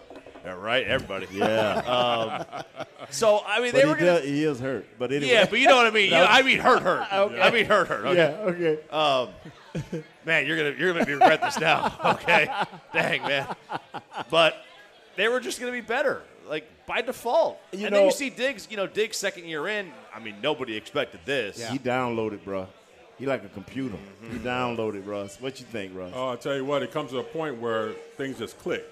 yeah, 0.47 0.53
right, 0.53 0.87
everybody. 0.87 1.27
Yeah. 1.37 2.63
So 3.09 3.41
I 3.47 3.61
mean, 3.61 3.71
but 3.71 3.77
they 3.77 3.83
he, 3.83 3.87
were 3.87 3.95
going 3.95 4.05
does, 4.05 4.25
he 4.25 4.43
is 4.43 4.59
hurt. 4.59 4.85
But 4.99 5.13
anyway. 5.13 5.31
Yeah, 5.31 5.45
but 5.49 5.59
you 5.59 5.67
know 5.67 5.77
what 5.77 5.87
I 5.87 5.91
mean. 5.91 6.05
You 6.05 6.11
know, 6.17 6.25
I 6.25 6.41
mean, 6.41 6.59
hurt, 6.59 6.81
hurt. 6.81 7.07
I 7.09 7.51
mean, 7.51 7.65
hurt, 7.65 7.87
hurt. 7.87 8.05
Okay. 8.05 8.77
yeah, 8.91 8.99
okay. 9.79 10.03
Man, 10.25 10.45
you're 10.45 10.57
gonna 10.57 10.75
you're 10.77 10.91
gonna 10.91 10.99
make 10.99 11.07
me 11.07 11.13
regret 11.13 11.41
this 11.41 11.57
now. 11.57 11.97
Okay, 12.03 12.49
dang 12.91 13.21
man. 13.21 13.47
But 14.29 14.61
they 15.15 15.29
were 15.29 15.39
just 15.39 15.61
gonna 15.61 15.71
be 15.71 15.79
better, 15.79 16.21
like 16.49 16.67
by 16.85 17.01
default. 17.01 17.61
You 17.71 17.85
and 17.85 17.95
then 17.95 18.03
you 18.03 18.11
see 18.11 18.29
Diggs. 18.29 18.67
You 18.69 18.75
know, 18.75 18.87
Diggs 18.87 19.15
second 19.15 19.45
year 19.45 19.69
in. 19.69 19.89
I 20.13 20.19
mean, 20.19 20.35
nobody 20.43 20.75
expected 20.75 21.21
this. 21.23 21.65
He 21.69 21.79
downloaded, 21.79 22.43
bro. 22.43 22.67
He 23.17 23.25
like 23.25 23.45
a 23.45 23.49
computer. 23.49 23.95
Mm-hmm. 23.95 24.33
He 24.33 24.39
downloaded, 24.39 25.07
Russ. 25.07 25.39
What 25.39 25.61
you 25.61 25.65
think, 25.65 25.95
Russ? 25.95 26.11
Oh, 26.13 26.29
I'll 26.29 26.37
tell 26.37 26.55
you 26.55 26.65
what, 26.65 26.83
it 26.83 26.91
comes 26.91 27.11
to 27.11 27.19
a 27.19 27.23
point 27.23 27.59
where 27.59 27.93
things 28.17 28.37
just 28.37 28.59
click. 28.59 28.85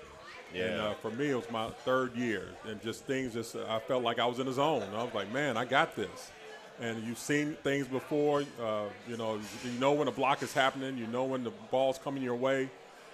And 0.53 0.75
Yeah. 0.77 0.85
uh, 0.89 0.93
for 0.95 1.11
me, 1.11 1.31
it 1.31 1.35
was 1.35 1.49
my 1.51 1.69
third 1.83 2.15
year, 2.15 2.47
and 2.65 2.81
just 2.81 3.05
things 3.05 3.33
just 3.33 3.55
I 3.55 3.79
felt 3.79 4.03
like 4.03 4.19
I 4.19 4.25
was 4.25 4.39
in 4.39 4.47
a 4.47 4.53
zone. 4.53 4.83
I 4.95 5.03
was 5.03 5.13
like, 5.13 5.31
man, 5.33 5.57
I 5.57 5.65
got 5.65 5.95
this. 5.95 6.31
And 6.79 7.03
you've 7.03 7.17
seen 7.19 7.55
things 7.63 7.87
before. 7.87 8.43
Uh, 8.61 8.83
you 9.07 9.15
know, 9.17 9.39
you 9.63 9.71
know 9.79 9.93
when 9.93 10.07
a 10.07 10.11
block 10.11 10.43
is 10.43 10.53
happening. 10.53 10.97
You 10.97 11.07
know 11.07 11.23
when 11.23 11.43
the 11.43 11.51
ball's 11.71 11.97
coming 11.97 12.21
your 12.23 12.35
way. 12.35 12.69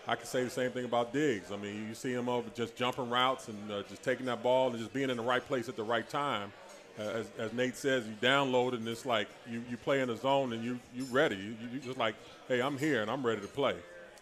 I 0.07 0.15
can 0.15 0.25
say 0.25 0.43
the 0.43 0.49
same 0.49 0.71
thing 0.71 0.83
about 0.85 1.13
Diggs. 1.13 1.51
I 1.51 1.57
mean, 1.57 1.87
you 1.87 1.93
see 1.93 2.11
him 2.11 2.27
over 2.27 2.49
just 2.55 2.75
jumping 2.75 3.07
routes 3.09 3.47
and 3.49 3.71
uh, 3.71 3.83
just 3.87 4.01
taking 4.01 4.25
that 4.25 4.41
ball 4.41 4.71
and 4.71 4.79
just 4.79 4.91
being 4.93 5.11
in 5.11 5.17
the 5.17 5.23
right 5.23 5.45
place 5.47 5.69
at 5.69 5.75
the 5.75 5.83
right 5.83 6.07
time. 6.09 6.51
Uh, 6.99 7.03
as, 7.03 7.27
as 7.37 7.53
Nate 7.53 7.77
says, 7.77 8.05
you 8.07 8.13
download 8.19 8.73
it 8.73 8.79
and 8.79 8.87
it's 8.87 9.05
like 9.05 9.27
you, 9.49 9.63
you 9.69 9.77
play 9.77 10.01
in 10.01 10.09
a 10.09 10.17
zone 10.17 10.53
and 10.53 10.63
you 10.63 10.79
you 10.95 11.03
ready. 11.05 11.35
You, 11.35 11.55
you 11.71 11.79
just 11.79 11.99
like, 11.99 12.15
hey, 12.47 12.61
I'm 12.63 12.77
here 12.79 13.03
and 13.03 13.11
I'm 13.11 13.23
ready 13.25 13.41
to 13.41 13.47
play. 13.47 13.75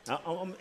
I, 0.09 0.15
I'm- 0.27 0.53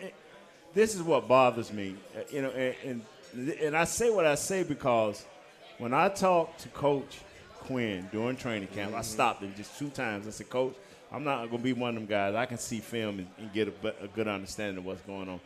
this 0.73 0.95
is 0.95 1.01
what 1.01 1.27
bothers 1.27 1.71
me, 1.73 1.95
uh, 2.15 2.21
you 2.29 2.41
know, 2.41 2.49
and, 2.49 2.75
and 2.83 3.49
and 3.61 3.77
I 3.77 3.83
say 3.83 4.09
what 4.09 4.25
I 4.25 4.35
say 4.35 4.63
because 4.63 5.25
when 5.77 5.93
I 5.93 6.09
talked 6.09 6.61
to 6.61 6.69
Coach 6.69 7.19
Quinn 7.59 8.09
during 8.11 8.35
training 8.35 8.67
camp, 8.69 8.95
I 8.95 9.01
stopped 9.01 9.43
him 9.43 9.53
just 9.55 9.77
two 9.77 9.89
times. 9.89 10.27
I 10.27 10.31
said, 10.31 10.49
Coach, 10.49 10.75
I'm 11.11 11.23
not 11.23 11.45
going 11.45 11.57
to 11.57 11.63
be 11.63 11.73
one 11.73 11.89
of 11.89 11.95
them 11.95 12.05
guys. 12.05 12.35
I 12.35 12.45
can 12.45 12.57
see 12.57 12.79
film 12.79 13.19
and, 13.19 13.27
and 13.37 13.53
get 13.53 13.67
a, 13.67 14.03
a 14.03 14.07
good 14.07 14.27
understanding 14.27 14.77
of 14.77 14.85
what's 14.85 15.01
going 15.01 15.29
on. 15.29 15.39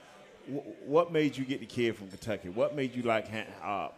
Wh- 0.48 0.88
what 0.88 1.12
made 1.12 1.36
you 1.38 1.46
get 1.46 1.60
the 1.60 1.66
kid 1.66 1.96
from 1.96 2.10
Kentucky? 2.10 2.50
What 2.50 2.76
made 2.76 2.96
you 2.96 3.04
like 3.04 3.28
uh, 3.64 3.68
uh, 3.68 3.90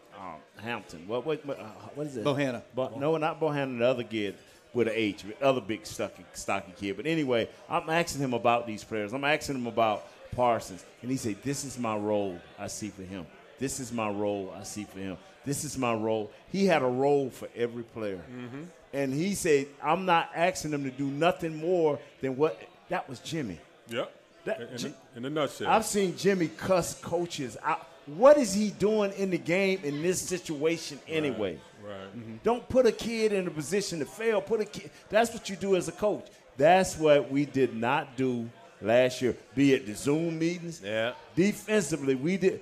Hampton? 0.58 1.08
What 1.08 1.26
what 1.26 1.46
what, 1.46 1.60
uh, 1.60 1.64
what 1.94 2.08
is 2.08 2.18
it? 2.18 2.24
Bohanna. 2.24 2.64
But 2.76 3.00
no, 3.00 3.18
not 3.18 3.40
Bohanna. 3.40 3.80
The 3.80 3.86
other 3.86 4.04
kid 4.04 4.36
with 4.74 4.88
an 4.88 4.94
H, 4.96 5.24
other 5.42 5.62
big 5.62 5.86
stocky, 5.86 6.26
stocky 6.34 6.74
kid. 6.76 6.98
But 6.98 7.06
anyway, 7.06 7.50
I'm 7.70 7.90
asking 7.90 8.22
him 8.22 8.34
about 8.34 8.68
these 8.68 8.84
players. 8.84 9.14
I'm 9.14 9.24
asking 9.24 9.56
him 9.56 9.68
about 9.68 10.06
Parsons, 10.36 10.86
and 11.02 11.12
he 11.12 11.18
said, 11.18 11.38
"This 11.44 11.64
is 11.66 11.78
my 11.78 11.96
role. 11.96 12.40
I 12.60 12.68
see 12.68 12.90
for 12.90 13.04
him. 13.04 13.26
This 13.60 13.80
is 13.80 13.92
my 13.92 14.10
role. 14.10 14.54
I 14.58 14.64
see 14.64 14.84
for 14.84 15.00
him. 15.00 15.18
This 15.46 15.64
is 15.64 15.78
my 15.78 15.94
role." 15.94 16.32
He 16.52 16.66
had 16.66 16.82
a 16.82 16.88
role 16.88 17.30
for 17.30 17.48
every 17.56 17.84
player, 17.84 18.24
mm-hmm. 18.32 18.64
and 18.94 19.14
he 19.14 19.36
said, 19.36 19.68
"I'm 19.82 20.06
not 20.06 20.30
asking 20.36 20.72
them 20.72 20.84
to 20.84 20.92
do 20.92 21.06
nothing 21.06 21.56
more 21.56 22.00
than 22.22 22.38
what 22.38 22.60
that 22.90 23.08
was 23.10 23.20
Jimmy." 23.20 23.60
Yep. 23.90 24.12
That- 24.46 24.62
in, 24.62 24.86
a, 24.86 25.18
in 25.18 25.26
a 25.26 25.30
nutshell. 25.30 25.68
I've 25.68 25.86
seen 25.86 26.16
Jimmy 26.18 26.50
cuss 26.50 27.00
coaches 27.02 27.58
out. 27.64 27.88
What 28.06 28.38
is 28.38 28.54
he 28.54 28.70
doing 28.70 29.12
in 29.14 29.32
the 29.32 29.40
game 29.40 29.80
in 29.84 30.04
this 30.04 30.22
situation 30.22 31.00
anyway? 31.08 31.60
right. 31.84 32.16
Mm-hmm. 32.16 32.36
Don't 32.44 32.68
put 32.70 32.86
a 32.86 32.92
kid 32.92 33.34
in 33.34 33.48
a 33.48 33.52
position 33.52 34.00
to 34.00 34.06
fail. 34.06 34.42
Put 34.42 34.62
a 34.62 34.66
kid. 34.66 34.92
That's 35.10 35.34
what 35.34 35.50
you 35.50 35.56
do 35.56 35.76
as 35.76 35.88
a 35.88 35.92
coach. 35.92 36.28
That's 36.58 36.98
what 36.98 37.32
we 37.32 37.46
did 37.46 37.76
not 37.76 38.16
do 38.16 38.50
last 38.82 39.22
year. 39.22 39.36
Be 39.56 39.74
it 39.74 39.86
the 39.86 39.94
Zoom 39.94 40.38
meetings. 40.40 40.82
Yeah. 40.84 41.14
Defensively, 41.36 42.16
we 42.16 42.38
did. 42.38 42.62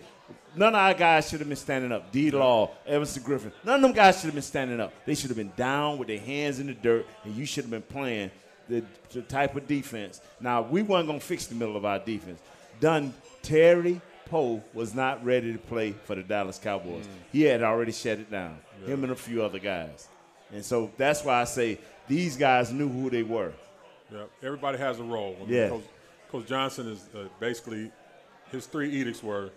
None 0.56 0.70
of 0.76 0.80
our 0.80 0.94
guys 0.94 1.30
should 1.30 1.40
have 1.40 1.50
been 1.50 1.58
standing 1.58 1.92
up. 1.92 2.12
D. 2.12 2.30
Law, 2.30 2.72
Everson 2.86 3.24
Griffen. 3.24 3.52
None 3.64 3.76
of 3.76 3.82
them 3.82 3.92
guys 3.92 4.18
should 4.18 4.26
have 4.26 4.36
been 4.36 4.44
standing 4.44 4.80
up. 4.80 4.94
They 5.06 5.16
should 5.16 5.30
have 5.30 5.38
been 5.38 5.54
down 5.58 5.98
with 5.98 6.08
their 6.08 6.20
hands 6.20 6.60
in 6.60 6.68
the 6.68 6.74
dirt, 6.76 7.08
and 7.24 7.36
you 7.36 7.46
should 7.46 7.64
have 7.64 7.72
been 7.72 7.82
playing 7.82 8.30
the, 8.70 8.84
the 9.12 9.24
type 9.24 9.56
of 9.56 9.68
defense. 9.68 10.22
Now 10.40 10.62
we 10.62 10.84
weren't 10.84 11.08
gonna 11.08 11.20
fix 11.20 11.48
the 11.48 11.56
middle 11.56 11.76
of 11.76 11.86
our 11.86 12.00
defense. 12.00 12.40
Done. 12.80 13.14
Terry 13.42 14.00
Poe 14.26 14.64
was 14.74 14.96
not 14.96 15.24
ready 15.26 15.52
to 15.52 15.60
play 15.60 15.92
for 16.06 16.16
the 16.16 16.24
Dallas 16.24 16.58
Cowboys. 16.58 17.06
Mm. 17.06 17.10
He 17.32 17.42
had 17.42 17.62
already 17.62 17.92
shut 17.92 18.20
it 18.20 18.32
down. 18.32 18.58
Him 18.86 19.04
and 19.04 19.12
a 19.12 19.16
few 19.16 19.44
other 19.44 19.60
guys. 19.60 20.08
And 20.54 20.64
so 20.64 20.92
that's 20.98 21.24
why 21.24 21.42
I 21.42 21.44
say 21.44 21.78
these 22.08 22.38
guys 22.38 22.72
knew 22.72 22.88
who 22.88 23.10
they 23.10 23.24
were. 23.24 23.52
Yep. 24.12 24.30
Everybody 24.44 24.78
has 24.78 25.00
a 25.00 25.04
role. 25.04 25.36
I 25.40 25.44
mean, 25.46 25.54
Yeah. 25.54 25.70
Coach, 25.70 25.84
Coach 26.34 26.48
Johnson 26.48 26.88
is 26.88 27.08
uh, 27.16 27.28
basically 27.40 27.92
his 28.52 28.66
three 28.66 28.90
edicts 28.90 29.22
were 29.22 29.52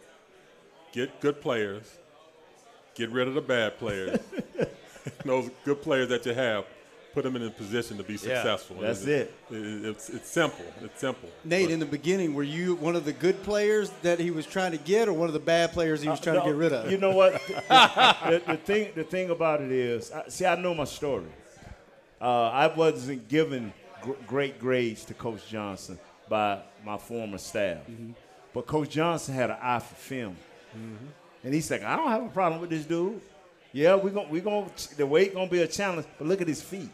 get 0.93 1.21
good 1.23 1.41
players, 1.41 1.91
get 2.95 3.09
rid 3.09 3.27
of 3.27 3.33
the 3.33 3.41
bad 3.41 3.79
players, 3.79 4.21
those 5.25 5.51
good 5.65 5.81
players 5.81 6.11
that 6.11 6.27
you 6.27 6.35
have, 6.35 6.67
put 7.15 7.25
them 7.25 7.35
in 7.35 7.45
a 7.45 7.51
position 7.51 7.97
to 7.97 8.03
be 8.03 8.19
successful. 8.19 8.77
That's 8.79 9.01
And 9.05 9.11
it. 9.11 9.35
it's, 9.51 10.11
it's 10.11 10.29
simple. 10.29 10.67
It's 10.83 11.01
simple. 11.01 11.31
Nate, 11.45 11.71
in 11.71 11.81
the 11.81 11.87
beginning, 11.87 12.35
were 12.35 12.43
you 12.43 12.75
one 12.75 12.95
of 12.95 13.07
the 13.07 13.13
good 13.15 13.43
players 13.43 13.89
that 14.03 14.21
he 14.21 14.31
was 14.31 14.45
trying 14.45 14.73
to 14.73 14.79
get, 14.79 15.09
or 15.09 15.15
one 15.15 15.29
of 15.29 15.33
the 15.33 15.41
bad 15.41 15.73
players 15.73 16.03
he 16.03 16.11
was 16.11 16.21
trying 16.21 16.37
to 16.37 16.41
No, 16.41 16.47
get 16.53 16.57
rid 16.57 16.75
of? 16.75 16.93
You 16.93 16.99
know 16.99 17.13
what? 17.17 17.33
the, 17.47 18.43
the 18.47 18.57
thing, 18.59 18.93
the 18.95 19.05
thing 19.05 19.31
about 19.31 19.63
it 19.63 19.73
is, 19.73 20.13
I, 20.13 20.29
see, 20.29 20.45
I 20.45 20.57
know 20.57 20.75
my 20.75 20.85
story. 20.85 21.25
Uh, 22.21 22.51
I 22.51 22.67
wasn't 22.67 23.29
given 23.29 23.73
gr- 24.03 24.13
great 24.27 24.61
grades 24.61 25.07
to 25.07 25.15
Coach 25.15 25.49
Johnson 25.49 25.99
by 26.29 26.61
my 26.85 26.99
former 26.99 27.39
staff, 27.39 27.79
but 28.55 28.67
Coach 28.67 28.91
Johnson 28.91 29.35
had 29.35 29.51
an 29.51 29.57
eye 29.61 29.79
for 29.79 29.95
film, 29.95 30.37
and 31.45 31.55
he's 31.55 31.71
like, 31.71 31.83
I 31.83 31.97
don't 31.97 32.09
have 32.11 32.25
a 32.25 32.29
problem 32.29 32.61
with 32.61 32.71
this 32.71 32.85
dude. 32.85 33.21
Yeah, 33.73 33.95
we're 33.95 34.11
gonna 34.11 34.29
we 34.29 34.41
gonna 34.41 34.67
the 34.97 35.07
weight 35.07 35.35
gonna 35.35 35.51
be 35.51 35.63
a 35.63 35.67
challenge, 35.67 36.07
but 36.19 36.27
look 36.27 36.41
at 36.41 36.49
his 36.49 36.63
feet. 36.63 36.89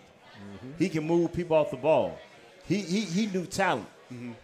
He 0.79 0.89
can 0.89 1.07
move 1.07 1.33
people 1.33 1.57
off 1.57 1.71
the 1.71 1.77
ball. 1.77 2.19
He 2.67 2.79
he 2.79 3.01
he 3.03 3.27
knew 3.27 3.47
talent. 3.47 3.87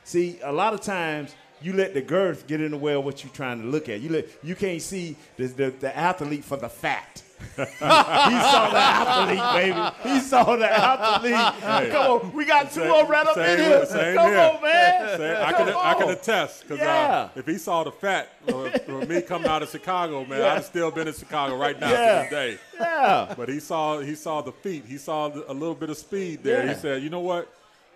See, 0.05 0.38
a 0.42 0.53
lot 0.53 0.72
of 0.72 0.81
times 0.81 1.35
you 1.61 1.72
let 1.72 1.92
the 1.94 2.01
girth 2.01 2.46
get 2.46 2.61
in 2.61 2.70
the 2.70 2.77
way 2.79 2.94
of 2.94 3.05
what 3.05 3.24
you're 3.24 3.33
trying 3.33 3.61
to 3.61 3.66
look 3.66 3.88
at. 3.88 4.01
You 4.01 4.11
let 4.11 4.27
you 4.42 4.55
can't 4.55 4.81
see 4.81 5.16
the 5.37 5.46
the, 5.48 5.70
the 5.81 5.96
athlete 5.96 6.44
for 6.44 6.57
the 6.57 6.68
fat. 6.68 7.22
He 7.57 7.64
saw 7.64 8.70
the 8.70 8.79
athlete, 8.79 9.72
baby. 10.05 10.14
He 10.14 10.20
saw 10.20 10.57
the 10.57 10.70
athlete. 10.70 11.90
Come 11.92 12.11
on, 12.22 12.33
we 12.33 12.44
got 12.44 12.70
two 12.72 12.83
of 12.83 12.88
them 12.88 13.09
right 13.09 13.27
up 13.27 13.37
in 13.37 13.59
here. 13.59 13.87
same 13.87 14.14
Come 14.16 14.31
here. 14.31 14.38
on, 14.55 14.62
man. 14.62 15.16
Say, 15.18 15.42
I 15.42 15.53
can 15.53 15.68
I 15.70 15.94
can 15.94 16.09
attest 16.11 16.62
because 16.62 16.79
Yeah. 16.79 17.11
uh, 17.11 17.29
if 17.37 17.46
he 17.46 17.59
saw 17.59 17.85
the 17.85 17.92
fat 17.92 18.29
for 18.46 19.01
me 19.07 19.22
coming 19.22 19.48
out 19.48 19.62
of 19.62 19.70
Chicago, 19.70 20.24
man, 20.24 20.38
Yeah. 20.40 20.55
I'd 20.55 20.64
still 20.64 20.90
been 20.90 21.09
in 21.09 21.14
Chicago 21.14 21.57
right 21.57 21.79
now 21.79 21.90
Yeah. 21.90 21.98
to 22.14 22.20
this 22.22 22.31
day. 22.31 22.59
Yeah. 22.81 23.35
But 23.37 23.48
he 23.48 23.61
saw 23.61 23.98
he 24.01 24.14
saw 24.14 24.40
the 24.40 24.53
feet. 24.53 24.85
He 24.87 24.98
saw 24.98 25.29
the, 25.29 25.51
a 25.51 25.55
little 25.55 25.74
bit 25.74 25.90
of 25.90 25.98
speed 25.98 26.42
there. 26.42 26.64
Yeah. 26.64 26.74
He 26.74 26.81
said, 26.81 27.03
you 27.03 27.11
know 27.11 27.20
what, 27.20 27.48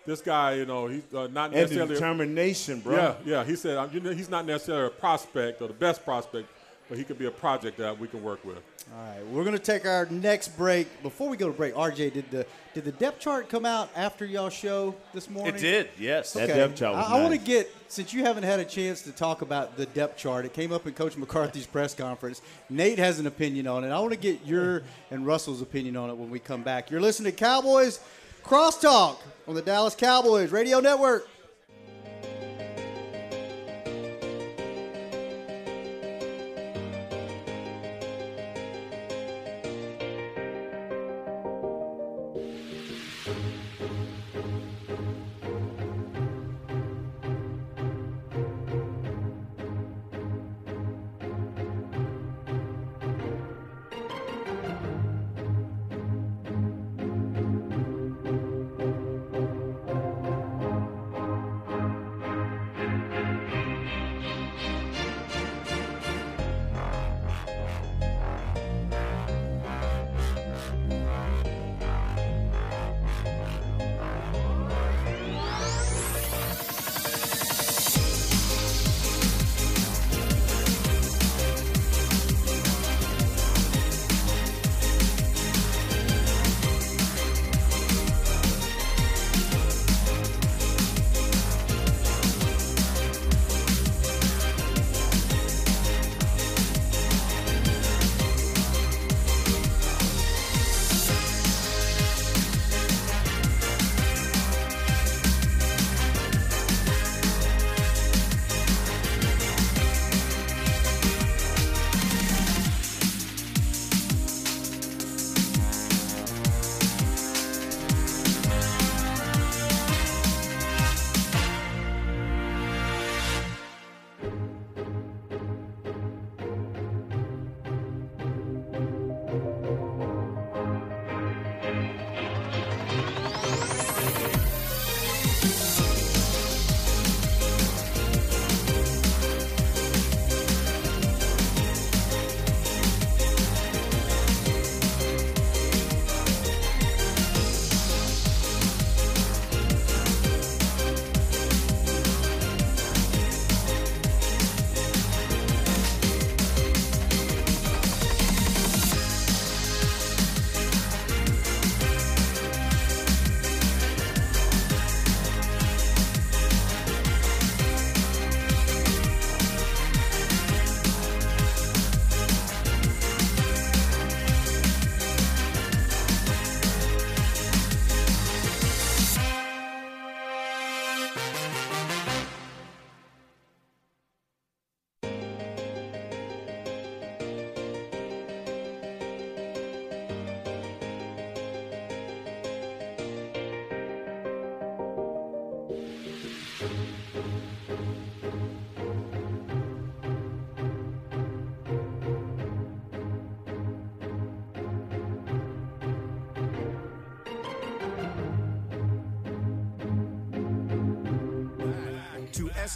this 0.06 0.20
guy, 0.20 0.54
you 0.54 0.66
know, 0.66 0.88
he's 0.88 1.02
uh, 1.14 1.28
not 1.32 1.46
And 1.46 1.54
necessarily. 1.54 1.94
determination, 1.94 2.80
bro. 2.80 2.94
yeah, 2.96 3.14
yeah. 3.24 3.44
He 3.44 3.54
said, 3.56 3.92
you 3.92 4.00
know, 4.00 4.10
he's 4.12 4.28
not 4.30 4.44
necessarily 4.46 4.86
a 4.88 4.90
prospect 4.90 5.62
or 5.62 5.68
the 5.68 5.74
best 5.74 6.04
prospect, 6.04 6.48
but 6.88 6.98
he 6.98 7.04
could 7.04 7.18
be 7.18 7.26
a 7.26 7.30
project 7.30 7.78
that 7.78 7.96
we 7.98 8.08
can 8.08 8.20
work 8.22 8.44
with. 8.44 8.58
All 8.90 8.98
right, 8.98 9.26
we're 9.28 9.44
going 9.44 9.56
to 9.56 9.62
take 9.62 9.86
our 9.86 10.06
next 10.06 10.56
break. 10.56 11.02
Before 11.02 11.28
we 11.28 11.36
go 11.36 11.46
to 11.46 11.52
break, 11.52 11.74
RJ, 11.74 12.12
did 12.12 12.30
the 12.30 12.46
did 12.74 12.84
the 12.84 12.92
depth 12.92 13.20
chart 13.20 13.48
come 13.48 13.64
out 13.64 13.90
after 13.94 14.24
y'all 14.24 14.48
show 14.48 14.94
this 15.14 15.30
morning? 15.30 15.54
It 15.54 15.60
did, 15.60 15.88
yes. 15.98 16.32
That 16.32 16.48
depth 16.48 16.76
chart 16.76 16.96
was 16.96 17.06
I, 17.06 17.18
I 17.18 17.22
want 17.22 17.32
to 17.32 17.40
get 17.40 17.70
since 17.88 18.12
you 18.12 18.24
haven't 18.24 18.44
had 18.44 18.60
a 18.60 18.64
chance 18.64 19.02
to 19.02 19.12
talk 19.12 19.42
about 19.42 19.76
the 19.76 19.86
depth 19.86 20.16
chart. 20.18 20.44
It 20.44 20.52
came 20.52 20.72
up 20.72 20.86
in 20.86 20.94
Coach 20.94 21.16
McCarthy's 21.16 21.66
press 21.66 21.94
conference. 21.94 22.42
Nate 22.70 22.98
has 22.98 23.18
an 23.18 23.26
opinion 23.26 23.66
on 23.66 23.84
it. 23.84 23.90
I 23.90 23.98
want 23.98 24.12
to 24.12 24.18
get 24.18 24.44
your 24.44 24.82
and 25.10 25.26
Russell's 25.26 25.62
opinion 25.62 25.96
on 25.96 26.10
it 26.10 26.16
when 26.16 26.30
we 26.30 26.38
come 26.38 26.62
back. 26.62 26.90
You're 26.90 27.00
listening 27.00 27.32
to 27.32 27.38
Cowboys 27.38 28.00
Crosstalk 28.44 29.18
on 29.46 29.54
the 29.54 29.62
Dallas 29.62 29.94
Cowboys 29.94 30.50
Radio 30.50 30.80
Network. 30.80 31.28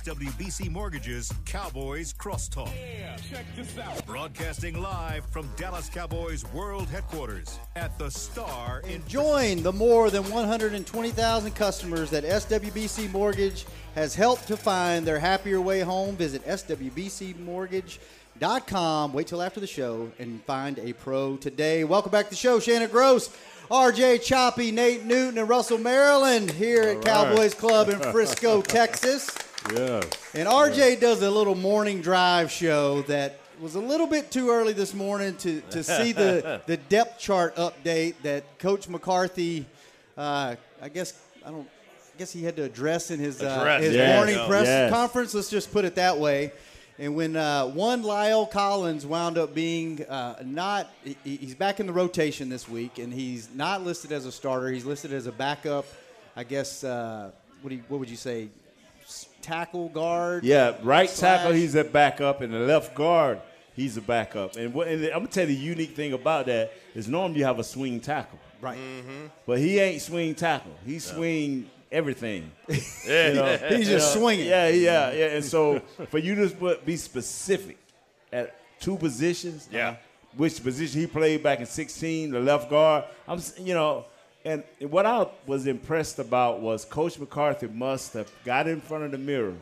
To 0.07 0.15
SWBC 0.15 0.71
Mortgage's 0.71 1.33
Cowboys 1.45 2.13
Crosstalk. 2.13 2.71
Broadcasting 4.07 4.81
live 4.81 5.27
from 5.27 5.51
Dallas 5.57 5.89
Cowboys 5.89 6.45
World 6.53 6.89
Headquarters 6.89 7.59
at 7.75 7.99
the 7.99 8.09
Star 8.11 8.83
in 8.89 9.03
Join 9.09 9.65
the 9.65 9.73
more 9.73 10.11
than 10.11 10.23
120,000 10.31 11.51
customers 11.57 12.09
that 12.11 12.23
SWBC 12.23 13.11
Mortgage 13.11 13.67
has 13.97 14.15
helped 14.15 14.47
to 14.47 14.57
find 14.57 15.05
their 15.05 15.19
happier 15.19 15.61
way 15.61 15.81
home. 15.81 16.15
Visit 16.15 16.47
SWBCMortgage.com. 16.47 19.13
Wait 19.13 19.27
till 19.27 19.43
after 19.43 19.59
the 19.59 19.67
show 19.67 20.13
and 20.21 20.41
find 20.45 20.79
a 20.79 20.93
pro 20.93 21.37
today. 21.37 21.83
Welcome 21.83 22.13
back 22.13 22.27
to 22.27 22.31
the 22.31 22.37
show. 22.37 22.61
Shannon 22.61 22.91
Gross, 22.91 23.37
RJ 23.71 24.23
Choppy, 24.23 24.71
Nate 24.71 25.05
Newton, 25.05 25.39
and 25.39 25.49
Russell 25.49 25.79
Maryland 25.79 26.53
here 26.53 26.83
at 26.83 27.05
Cowboys 27.05 27.55
Club 27.55 27.89
in 27.89 27.99
Frisco, 27.99 28.63
Texas. 28.69 29.37
Yeah. 29.75 30.03
And 30.35 30.49
RJ 30.49 31.01
does 31.01 31.23
a 31.23 31.31
little 31.31 31.55
morning 31.55 32.01
drive 32.01 32.51
show 32.51 33.03
that 33.03 33.39
was 33.61 33.75
a 33.75 33.81
little 33.81 34.07
bit 34.07 34.31
too 34.31 34.51
early 34.51 34.73
this 34.73 34.95
morning 34.95 35.35
to, 35.39 35.61
to 35.71 35.83
see 35.83 36.13
the, 36.13 36.61
the 36.67 36.77
depth 36.77 37.19
chart 37.19 37.57
update 37.57 38.15
that 38.23 38.59
Coach 38.59 38.89
McCarthy, 38.89 39.67
uh, 40.17 40.57
I 40.81 40.89
guess 40.89 41.15
I 41.45 41.51
don't, 41.51 41.67
I 41.67 42.19
guess 42.19 42.33
he 42.33 42.45
had 42.45 42.57
to 42.57 42.63
address 42.63 43.11
in 43.11 43.19
his 43.19 43.43
uh, 43.43 43.79
his 43.81 43.95
yes, 43.95 44.17
morning 44.17 44.47
press 44.49 44.67
Yes. 44.67 44.93
conference. 44.93 45.35
Let's 45.35 45.51
just 45.51 45.73
put 45.73 45.85
it 45.85 45.97
that 45.97 46.19
way. 46.19 46.53
And 46.99 47.15
when 47.15 47.37
uh, 47.37 47.67
one 47.67 48.03
La'el 48.03 48.51
Collins 48.51 49.05
wound 49.05 49.37
up 49.37 49.55
being 49.55 50.03
uh, 50.05 50.37
not, 50.45 50.91
he, 51.05 51.37
he's 51.37 51.55
back 51.55 51.79
in 51.79 51.87
the 51.87 51.93
rotation 51.93 52.49
this 52.49 52.67
week, 52.69 52.99
and 52.99 53.13
he's 53.13 53.51
not 53.55 53.85
listed 53.85 54.13
as 54.13 54.25
a 54.25 54.33
starter. 54.33 54.71
He's 54.71 54.87
listed 54.87 55.13
as 55.13 55.27
a 55.27 55.33
backup. 55.33 55.85
I 56.35 56.45
guess 56.45 56.85
uh, 56.85 57.33
what 57.61 57.69
do 57.71 57.77
you, 57.77 57.83
what 57.89 58.01
would 58.01 58.09
you 58.09 58.17
say? 58.17 58.49
S- 59.47 59.49
Tackle 59.49 59.89
guard. 59.91 60.45
Yeah, 60.45 60.75
right 60.83 61.09
tackle, 61.09 61.53
he's 61.53 61.75
a 61.75 61.85
backup, 61.85 62.41
and 62.41 62.53
the 62.53 62.59
left 62.61 62.95
guard, 62.95 63.41
he's 63.75 63.97
a 63.97 64.01
backup. 64.01 64.57
And, 64.57 64.75
what, 64.75 64.89
and 64.89 65.05
I'm 65.07 65.21
gonna 65.21 65.27
tell 65.29 65.49
you 65.49 65.55
the 65.55 65.61
unique 65.63 65.95
thing 65.95 66.13
about 66.13 66.47
that 66.47 66.73
is 66.95 67.07
normally 67.09 67.39
you 67.41 67.45
have 67.45 67.59
a 67.59 67.65
swing 67.65 68.01
tackle, 68.01 68.39
Right. 68.61 68.77
Mm-hmm. 68.79 69.27
but 69.47 69.59
he 69.59 69.79
ain't 69.79 70.03
swing 70.03 70.35
tackle. 70.35 70.73
He 70.85 70.99
swing 70.99 71.71
everything. 71.93 72.51
Yeah, 73.07 73.29
You 73.29 73.35
know? 73.35 73.57
He's 73.77 73.89
just 73.89 74.15
Yeah, 74.15 74.21
swinging. 74.21 74.47
Yeah, 74.47 74.69
yeah, 74.69 75.13
yeah. 75.13 75.27
And 75.37 75.45
so 75.45 75.81
for 76.11 76.19
you 76.19 76.35
to 76.49 76.79
be 76.85 76.97
specific 76.97 77.79
at 78.33 78.57
two 78.81 78.97
positions, 78.97 79.69
Yeah. 79.71 79.97
which 80.37 80.61
position 80.63 81.01
he 81.03 81.07
played 81.07 81.43
back 81.45 81.61
in 81.61 81.67
16, 81.67 82.33
the 82.33 82.41
left 82.41 82.69
guard. 82.69 83.05
I'm, 83.29 83.41
you 83.61 83.75
know, 83.75 84.07
and 84.47 84.63
what 84.91 85.05
I 85.07 85.27
was 85.47 85.67
impressed 85.67 86.21
about 86.21 86.61
was 86.61 86.85
Coach 86.85 87.19
McCarthy 87.19 87.67
must 87.67 88.13
have 88.15 88.31
got 88.45 88.69
in 88.69 88.81
front 88.81 89.03
of 89.05 89.11
the 89.11 89.19
mirror 89.19 89.55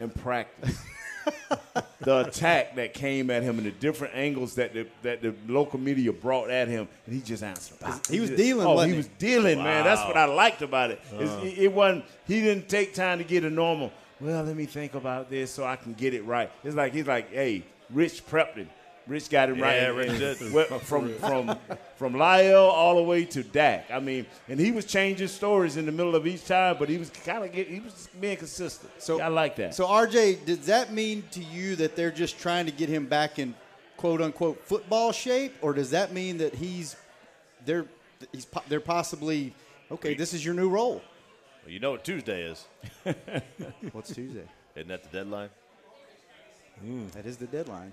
and 0.00 0.14
practiced. 0.14 0.80
the 2.00 2.20
attack 2.26 2.74
that 2.76 2.94
came 2.94 3.28
at 3.30 3.42
him 3.42 3.58
and 3.58 3.66
the 3.66 3.70
different 3.70 4.14
angles 4.14 4.54
that 4.54 4.72
the, 4.72 4.86
that 5.02 5.20
the 5.20 5.34
local 5.46 5.78
media 5.78 6.10
brought 6.10 6.48
at 6.48 6.68
him, 6.68 6.88
and 7.04 7.14
he 7.14 7.20
just 7.20 7.42
answered. 7.42 7.76
He 8.08 8.18
was 8.18 8.30
dealing, 8.30 8.66
Oh, 8.66 8.80
he 8.80 8.92
he? 8.92 8.96
was 8.96 9.08
dealing, 9.18 9.58
man. 9.58 9.84
That's 9.84 10.02
what 10.06 10.16
I 10.16 10.24
liked 10.24 10.62
about 10.62 10.90
it. 10.90 11.00
It's- 11.12 11.28
uh. 11.28 11.42
It, 11.44 11.58
it 11.58 11.72
wasn't. 11.72 12.06
He 12.26 12.40
didn't 12.40 12.68
take 12.68 12.94
time 12.94 13.18
to 13.18 13.24
get 13.24 13.44
a 13.44 13.50
normal. 13.50 13.92
Well, 14.20 14.42
let 14.42 14.56
me 14.56 14.64
think 14.64 14.94
about 14.94 15.28
this 15.28 15.50
so 15.50 15.64
I 15.64 15.76
can 15.76 15.92
get 15.92 16.14
it 16.14 16.24
right. 16.24 16.50
It's 16.64 16.74
like 16.74 16.94
he's 16.94 17.06
like, 17.06 17.30
hey, 17.30 17.62
Rich 17.90 18.26
prepped 18.26 18.56
him. 18.56 18.70
Rich 19.08 19.30
got 19.30 19.48
him 19.48 19.60
right. 19.60 19.76
Yeah, 19.76 19.88
And- 19.88 19.96
Rich 19.96 20.38
did. 20.38 20.52
went 20.52 20.68
from 20.82 21.14
from 21.14 21.58
from 21.96 22.16
Lyle 22.16 22.56
all 22.66 22.96
the 22.96 23.02
way 23.02 23.24
to 23.24 23.42
Dak. 23.42 23.90
I 23.90 24.00
mean, 24.00 24.26
and 24.48 24.60
he 24.60 24.70
was 24.70 24.84
changing 24.84 25.28
stories 25.28 25.76
in 25.78 25.86
the 25.86 25.92
middle 25.92 26.14
of 26.14 26.26
each 26.26 26.44
time, 26.44 26.76
but 26.78 26.88
he 26.90 26.98
was 26.98 27.08
kind 27.10 27.44
of 27.44 27.52
he 27.54 27.80
was 27.80 28.08
being 28.20 28.36
consistent. 28.36 28.92
So 28.98 29.20
I 29.20 29.28
like 29.28 29.56
that. 29.56 29.74
So 29.74 29.86
RJ, 29.86 30.44
does 30.44 30.66
that 30.66 30.92
mean 30.92 31.24
to 31.32 31.42
you 31.42 31.74
that 31.76 31.96
they're 31.96 32.10
just 32.10 32.38
trying 32.38 32.66
to 32.66 32.72
get 32.72 32.88
him 32.90 33.06
back 33.06 33.38
in 33.38 33.54
quote 33.96 34.20
unquote 34.20 34.62
football 34.64 35.10
shape, 35.12 35.56
or 35.62 35.72
does 35.72 35.90
that 35.92 36.12
mean 36.12 36.38
that 36.38 36.54
he's 36.54 36.94
they're 37.64 37.86
he's 38.32 38.46
they're 38.68 38.78
possibly 38.80 39.54
okay? 39.90 40.12
This 40.14 40.34
is 40.34 40.44
your 40.44 40.54
new 40.54 40.68
role. 40.68 41.00
Well, 41.64 41.72
you 41.72 41.80
know 41.80 41.92
what 41.92 42.04
Tuesday 42.04 42.42
is. 42.42 42.66
What's 43.92 44.14
Tuesday? 44.14 44.44
Isn't 44.76 44.88
that 44.88 45.02
the 45.02 45.18
deadline? 45.18 45.48
Hmm, 46.80 47.08
that 47.08 47.26
is 47.26 47.36
the 47.38 47.46
deadline. 47.46 47.92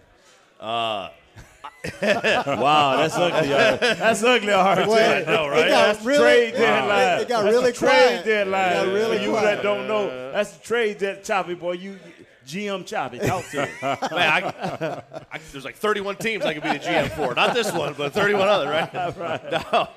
wow, 2.01 2.97
that's 2.97 3.15
ugly. 3.15 3.49
y'all. 3.49 3.77
That's 3.77 4.23
ugly, 4.23 4.47
RJ. 4.47 4.87
Well, 4.87 5.21
I 5.21 5.31
know, 5.31 5.51
it 5.53 5.69
got 5.69 5.93
That's 5.93 6.05
really- 6.05 6.17
trade 6.51 6.53
deadline. 6.53 7.19
It, 7.21 7.27
got 7.27 7.43
That's 7.43 7.53
really 7.55 7.71
trade 7.73 7.89
quiet. 7.89 8.25
deadline. 8.25 8.71
It 8.71 8.73
got 8.85 8.87
really 8.93 9.17
For 9.17 9.23
you 9.23 9.29
quiet. 9.31 9.43
that 9.57 9.63
don't 9.63 9.87
know, 9.87 10.31
that's 10.31 10.51
the 10.53 10.63
trade 10.63 10.97
deadline. 10.97 11.23
Choppy 11.23 11.53
boy, 11.53 11.73
you 11.73 11.99
GM 12.47 12.85
Choppy, 12.85 13.19
talk 13.19 13.43
to 13.49 13.65
him. 13.65 13.69
Man, 13.81 13.99
I, 14.11 15.01
I, 15.31 15.39
there's 15.51 15.65
like 15.65 15.75
31 15.75 16.15
teams 16.17 16.45
I 16.45 16.53
could 16.53 16.63
be 16.63 16.69
the 16.69 16.79
GM 16.79 17.09
for. 17.11 17.33
Not 17.35 17.53
this 17.53 17.71
one, 17.71 17.93
but 17.97 18.13
31 18.13 18.47
other, 18.47 18.69
right? 18.69 19.51
No. 19.51 19.87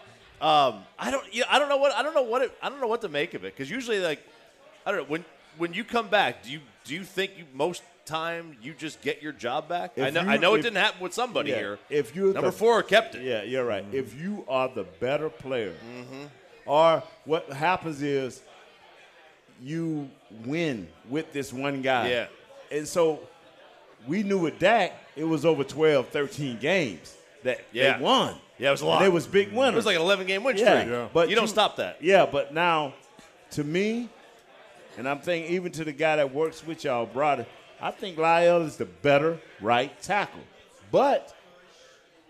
Um, 0.46 0.84
I 0.98 1.10
don't. 1.10 1.32
You 1.34 1.40
know, 1.42 1.46
I 1.50 1.58
don't 1.58 1.68
know 1.68 1.76
what. 1.78 1.92
I 1.94 2.02
don't 2.02 2.14
know 2.14 2.22
what. 2.22 2.42
It, 2.42 2.52
I 2.62 2.68
don't 2.68 2.80
know 2.80 2.86
what 2.86 3.00
to 3.02 3.08
make 3.08 3.34
of 3.34 3.44
it 3.44 3.54
because 3.54 3.70
usually, 3.70 3.98
like, 3.98 4.20
I 4.86 4.92
don't 4.92 5.00
know 5.00 5.06
when 5.08 5.24
when 5.58 5.72
you 5.74 5.84
come 5.84 6.08
back. 6.08 6.42
Do 6.42 6.50
you 6.50 6.60
do 6.84 6.94
you 6.94 7.04
think 7.04 7.32
you 7.36 7.44
most 7.52 7.82
time 8.06 8.56
you 8.62 8.72
just 8.72 9.02
get 9.02 9.20
your 9.22 9.32
job 9.32 9.68
back? 9.68 9.98
I 9.98 10.08
know. 10.10 10.22
you- 10.22 10.28
I 10.30 10.36
know 10.38 10.54
it 10.54 10.62
didn't 10.62 10.78
happen 10.78 11.00
with 11.02 11.12
somebody 11.12 11.50
Yeah, 11.50 11.56
here. 11.56 11.78
if 11.90 12.16
you're 12.16 12.32
number 12.32 12.50
the- 12.50 12.56
four 12.56 12.82
kept 12.82 13.14
it. 13.14 13.22
Yeah, 13.22 13.42
you're 13.42 13.64
right. 13.66 13.84
If 13.92 14.18
you 14.18 14.44
are 14.48 14.68
the 14.68 14.84
better 14.84 15.28
player, 15.28 15.74
Mm-hmm. 15.98 16.24
or 16.66 17.02
what 17.24 17.52
happens 17.52 18.00
is 18.02 18.40
you 19.60 20.08
win 20.44 20.88
with 21.08 21.32
this 21.32 21.52
one 21.52 21.82
guy. 21.82 22.08
Yeah. 22.10 22.26
And 22.70 22.86
so 22.86 23.20
we 24.06 24.22
knew 24.22 24.38
with 24.38 24.58
Dak, 24.58 24.92
it 25.16 25.24
was 25.24 25.44
over 25.44 25.64
12, 25.64 26.08
13 26.08 26.58
games 26.58 27.14
that 27.42 27.60
Yeah. 27.72 27.98
they 27.98 28.02
won. 28.04 28.36
Yeah, 28.58 28.68
it 28.68 28.72
was 28.72 28.80
a 28.82 28.86
lot. 28.86 29.02
And 29.02 29.06
it 29.10 29.12
was 29.12 29.26
big 29.26 29.52
winners. 29.52 29.72
It 29.74 29.76
was 29.76 29.86
like 29.86 29.96
an 29.96 30.02
11 30.02 30.26
game 30.26 30.44
win 30.44 30.56
streak. 30.56 30.68
Yeah. 30.86 31.08
But 31.12 31.28
you 31.28 31.36
don't 31.36 31.48
stop 31.48 31.76
that. 31.76 31.98
Yeah, 32.00 32.26
but 32.26 32.54
now, 32.54 32.94
to 33.52 33.64
me, 33.64 34.08
and 34.96 35.08
I'm 35.08 35.20
thinking 35.20 35.52
even 35.52 35.72
to 35.72 35.84
the 35.84 35.92
guy 35.92 36.16
that 36.16 36.32
works 36.34 36.66
with 36.66 36.84
y'all, 36.84 37.06
brother, 37.06 37.46
I 37.80 37.90
think 37.90 38.18
Lyle 38.18 38.62
is 38.62 38.76
the 38.76 38.86
better 38.86 39.38
right 39.60 40.00
tackle. 40.02 40.40
But 40.90 41.34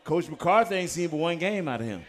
Coach 0.04 0.28
McCarthy 0.28 0.74
ain't 0.74 0.90
seen 0.90 1.08
but 1.08 1.16
one 1.18 1.38
game 1.38 1.68
out 1.68 1.80
of 1.80 1.86
him. 1.86 2.02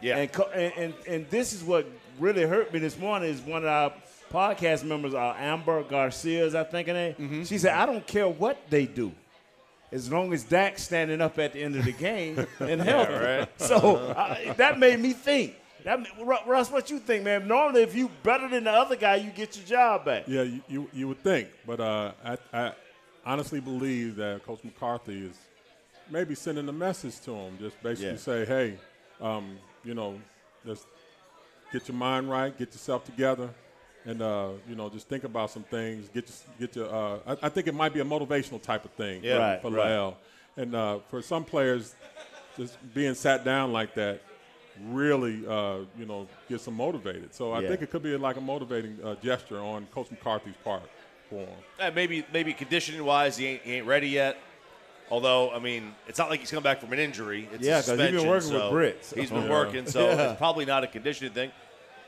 Yeah. 0.00 0.18
And, 0.18 0.32
co- 0.32 0.50
and, 0.50 0.72
and 0.76 0.94
and 1.06 1.30
this 1.30 1.52
is 1.52 1.62
what 1.62 1.86
really 2.18 2.42
hurt 2.42 2.72
me 2.72 2.78
this 2.78 2.98
morning 2.98 3.28
is 3.30 3.40
one 3.40 3.62
of 3.62 3.68
our 3.68 3.92
podcast 4.32 4.84
members, 4.84 5.14
uh, 5.14 5.34
Amber 5.38 5.82
Garcia, 5.82 6.44
is 6.44 6.54
I 6.54 6.64
think 6.64 6.88
her 6.88 6.94
name. 6.94 7.14
Mm-hmm. 7.14 7.42
She 7.44 7.58
said, 7.58 7.74
I 7.74 7.86
don't 7.86 8.06
care 8.06 8.28
what 8.28 8.58
they 8.70 8.86
do. 8.86 9.12
As 9.92 10.10
long 10.10 10.32
as 10.32 10.44
Dak's 10.44 10.84
standing 10.84 11.20
up 11.20 11.38
at 11.38 11.52
the 11.52 11.62
end 11.62 11.74
of 11.76 11.84
the 11.84 11.92
game 11.92 12.46
and 12.60 12.80
healthy. 12.80 13.12
right. 13.12 13.48
So 13.58 13.96
uh, 13.96 14.54
that 14.54 14.78
made 14.78 15.00
me 15.00 15.12
think. 15.12 15.56
That, 15.84 16.00
Russ, 16.46 16.70
what 16.70 16.90
you 16.90 16.98
think, 16.98 17.24
man? 17.24 17.46
Normally, 17.48 17.82
if 17.82 17.94
you 17.94 18.10
better 18.22 18.48
than 18.48 18.64
the 18.64 18.70
other 18.72 18.96
guy, 18.96 19.16
you 19.16 19.30
get 19.30 19.56
your 19.56 19.66
job 19.66 20.04
back. 20.04 20.24
Yeah, 20.26 20.42
you, 20.42 20.60
you, 20.68 20.88
you 20.92 21.08
would 21.08 21.22
think, 21.22 21.48
but 21.66 21.80
uh, 21.80 22.12
I, 22.24 22.36
I 22.52 22.72
honestly 23.24 23.60
believe 23.60 24.16
that 24.16 24.44
Coach 24.44 24.60
McCarthy 24.64 25.26
is 25.26 25.36
maybe 26.10 26.34
sending 26.34 26.68
a 26.68 26.72
message 26.72 27.20
to 27.20 27.32
him, 27.32 27.58
just 27.58 27.80
basically 27.82 28.10
Yeah. 28.12 28.16
say, 28.16 28.44
hey, 28.44 28.78
um, 29.20 29.58
you 29.84 29.94
know, 29.94 30.18
just 30.66 30.86
get 31.72 31.86
your 31.88 31.96
mind 31.96 32.28
right, 32.30 32.56
get 32.56 32.72
yourself 32.72 33.04
together, 33.04 33.48
and 34.04 34.20
uh, 34.22 34.48
you 34.68 34.74
know, 34.74 34.88
just 34.88 35.08
think 35.08 35.24
about 35.24 35.50
some 35.50 35.62
things. 35.64 36.08
Get 36.08 36.28
your, 36.28 36.66
get 36.66 36.76
your. 36.76 36.94
Uh, 36.94 37.18
I, 37.26 37.46
I 37.46 37.48
think 37.48 37.66
it 37.66 37.74
might 37.74 37.92
be 37.94 38.00
a 38.00 38.04
motivational 38.04 38.60
type 38.62 38.84
of 38.84 38.90
thing 38.92 39.22
Yeah. 39.22 39.34
for, 39.34 39.40
Right, 39.40 39.62
for 39.62 39.70
right. 39.70 39.86
La'el. 39.90 40.14
And 40.56 40.74
uh, 40.74 40.98
for 41.10 41.22
some 41.22 41.44
players, 41.44 41.94
just 42.56 42.76
being 42.92 43.14
sat 43.14 43.44
down 43.44 43.72
like 43.72 43.94
that 43.94 44.20
really, 44.88 45.46
uh, 45.46 45.78
you 45.98 46.06
know, 46.06 46.26
gets 46.48 46.64
them 46.64 46.74
motivated. 46.74 47.34
So 47.34 47.52
I 47.52 47.60
Yeah. 47.60 47.68
think 47.68 47.82
it 47.82 47.90
could 47.90 48.02
be 48.02 48.16
like 48.16 48.36
a 48.36 48.40
motivating 48.40 48.98
uh, 49.04 49.14
gesture 49.16 49.58
on 49.60 49.86
Coach 49.86 50.10
McCarthy's 50.10 50.54
part 50.64 50.82
for 51.28 51.40
him. 51.46 51.58
Uh, 51.78 51.90
maybe 51.94 52.24
maybe 52.32 52.52
conditioning 52.52 53.04
wise, 53.04 53.36
he 53.36 53.46
ain't, 53.46 53.62
he 53.62 53.72
ain't 53.74 53.86
ready 53.86 54.08
yet. 54.08 54.36
Although, 55.10 55.50
I 55.50 55.58
mean, 55.58 55.92
it's 56.06 56.18
not 56.18 56.30
like 56.30 56.38
he's 56.40 56.50
come 56.52 56.62
back 56.62 56.80
from 56.80 56.92
an 56.92 57.00
injury. 57.00 57.48
It's 57.52 57.64
Yeah, 57.66 57.74
a 57.74 57.82
'cause 57.82 57.88
he's 57.88 57.96
been 57.96 58.06
suspension, 58.14 58.28
working 58.30 58.52
with 58.52 58.62
so 58.62 58.70
Britt, 58.70 59.04
so- 59.04 59.16
He's 59.20 59.30
been 59.30 59.42
Yeah. 59.42 59.50
working, 59.50 59.86
so 59.86 60.00
Yeah. 60.08 60.30
it's 60.30 60.38
probably 60.38 60.64
not 60.66 60.84
a 60.84 60.86
conditioning 60.86 61.32
thing. 61.32 61.50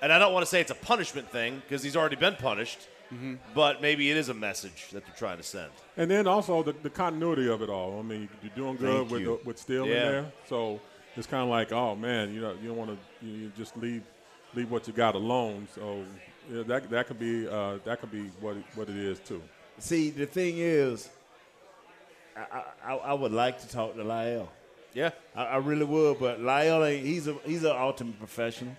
And 0.00 0.12
I 0.12 0.18
don't 0.20 0.32
want 0.32 0.44
to 0.46 0.50
say 0.50 0.60
it's 0.60 0.70
a 0.70 0.76
punishment 0.76 1.28
thing 1.30 1.62
because 1.66 1.82
he's 1.82 1.96
already 1.96 2.16
been 2.16 2.36
punished. 2.36 2.88
Mm-hmm. 3.12 3.34
But 3.54 3.82
maybe 3.82 4.10
it 4.10 4.16
is 4.16 4.30
a 4.30 4.34
message 4.34 4.88
that 4.92 5.04
they're 5.04 5.14
trying 5.16 5.36
to 5.36 5.42
send. 5.42 5.70
And 5.98 6.10
then 6.10 6.26
also 6.26 6.62
the, 6.62 6.72
the 6.82 6.88
continuity 6.88 7.46
of 7.48 7.60
it 7.60 7.68
all. 7.68 7.98
I 7.98 8.02
mean, 8.02 8.26
you're 8.42 8.52
doing 8.56 8.76
good 8.76 8.96
Thank 9.00 9.10
with 9.10 9.20
you. 9.20 9.38
the, 9.42 9.46
with 9.48 9.58
Steele 9.58 9.86
Yeah. 9.86 9.92
in 9.94 10.12
there, 10.12 10.32
so 10.48 10.80
it's 11.16 11.26
kind 11.26 11.42
of 11.42 11.48
like, 11.48 11.72
oh 11.72 11.94
man, 11.94 12.32
you 12.34 12.40
know, 12.40 12.54
you 12.60 12.68
don't 12.68 12.76
want 12.76 12.90
to 12.90 13.26
you, 13.26 13.32
you 13.32 13.52
just 13.56 13.76
leave 13.76 14.02
leave 14.54 14.70
what 14.70 14.86
you 14.86 14.92
got 14.94 15.14
alone. 15.14 15.68
So 15.74 16.04
yeah, 16.52 16.62
that 16.64 16.90
that 16.90 17.06
could 17.06 17.18
be 17.18 17.48
uh, 17.48 17.78
that 17.84 18.00
could 18.00 18.10
be 18.10 18.24
what 18.40 18.56
it, 18.56 18.64
what 18.74 18.88
it 18.88 18.96
is 18.96 19.18
too. 19.20 19.42
See, 19.78 20.10
the 20.10 20.26
thing 20.26 20.56
is, 20.58 21.08
I, 22.36 22.62
I, 22.84 22.94
I 22.94 23.12
would 23.14 23.32
like 23.32 23.60
to 23.60 23.68
talk 23.68 23.94
to 23.96 24.04
Lyle. 24.04 24.50
Yeah. 24.94 25.10
I, 25.34 25.44
I 25.44 25.56
really 25.56 25.84
would, 25.84 26.18
but 26.18 26.40
Lyle, 26.40 26.84
ain't- 26.84 27.04
he's 27.06 27.26
a 27.28 27.34
he's 27.44 27.64
an 27.64 27.72
ultimate 27.76 28.18
professional. 28.18 28.74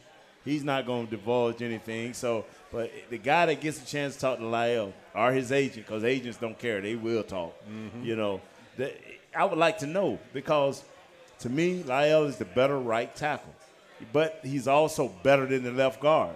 He's 0.45 0.63
not 0.63 0.85
going 0.85 1.07
to 1.07 1.15
divulge 1.15 1.61
anything. 1.61 2.13
So, 2.13 2.45
but 2.69 2.91
the 3.09 3.17
guy 3.17 3.45
that 3.45 3.61
gets 3.61 3.81
a 3.81 3.85
chance 3.85 4.15
to 4.15 4.19
talk 4.21 4.39
to 4.39 4.45
Lyle 4.45 4.91
or 5.15 5.31
his 5.31 5.53
agent, 5.53 5.85
because 5.85 6.03
agents 6.03 6.37
don't 6.37 6.59
care, 6.59 6.81
they 6.81 6.95
will 6.95 7.23
talk. 7.23 7.55
You 8.03 8.17
know, 8.17 8.41
the, 8.75 8.91
I 9.33 9.45
would 9.45 9.57
like 9.57 9.77
to 9.79 9.87
know 9.87 10.19
because 10.33 10.83
to 11.43 11.49
me, 11.49 11.83
Lyle 11.83 12.23
is 12.23 12.37
the 12.37 12.45
better 12.45 12.77
right 12.79 13.13
tackle, 13.15 13.53
but 14.11 14.39
he's 14.43 14.67
also 14.67 15.09
better 15.23 15.45
than 15.45 15.63
the 15.63 15.71
left 15.71 15.99
guard. 16.01 16.35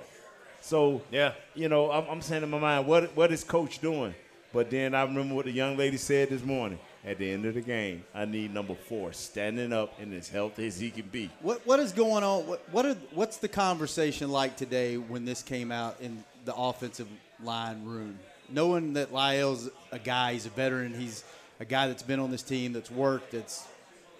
So, 0.61 1.01
Yeah. 1.11 1.31
you 1.55 1.69
know, 1.69 1.89
I'm, 1.91 2.05
I'm 2.09 2.21
saying 2.21 2.43
in 2.43 2.49
my 2.49 2.59
mind, 2.59 2.87
what 2.87 3.15
what 3.15 3.31
is 3.31 3.43
coach 3.43 3.79
doing? 3.79 4.13
But 4.53 4.69
then 4.69 4.93
I 4.93 5.03
remember 5.03 5.35
what 5.35 5.45
the 5.45 5.51
young 5.51 5.77
lady 5.77 5.97
said 5.97 6.29
this 6.29 6.43
morning. 6.43 6.79
At 7.05 7.19
the 7.19 7.31
end 7.31 7.45
of 7.45 7.53
the 7.53 7.61
game, 7.61 8.03
I 8.13 8.25
need 8.25 8.53
number 8.53 8.75
four 8.75 9.13
standing 9.13 9.71
up 9.71 9.97
and 9.97 10.13
as 10.13 10.27
healthy 10.27 10.67
as 10.67 10.77
he 10.77 10.89
can 10.89 11.07
be. 11.07 11.29
What 11.41 11.65
what 11.65 11.79
is 11.79 11.93
going 11.93 12.23
on? 12.23 12.45
What 12.47 12.61
what 12.73 12.85
are, 12.85 12.97
what's 13.13 13.37
the 13.37 13.47
conversation 13.47 14.29
like 14.29 14.57
today 14.57 14.97
when 14.97 15.23
this 15.23 15.41
came 15.41 15.71
out 15.71 16.01
in 16.01 16.21
the 16.43 16.53
offensive 16.53 17.07
line 17.41 17.85
room? 17.85 18.19
Knowing 18.49 18.93
that 18.93 19.13
Lyle's 19.13 19.69
a 19.93 19.99
guy, 19.99 20.33
he's 20.33 20.45
a 20.47 20.49
veteran, 20.49 20.93
he's 20.93 21.23
a 21.61 21.65
guy 21.65 21.87
that's 21.87 22.03
been 22.03 22.19
on 22.19 22.29
this 22.29 22.43
team, 22.43 22.73
that's 22.73 22.91
worked, 22.91 23.31
that's 23.31 23.65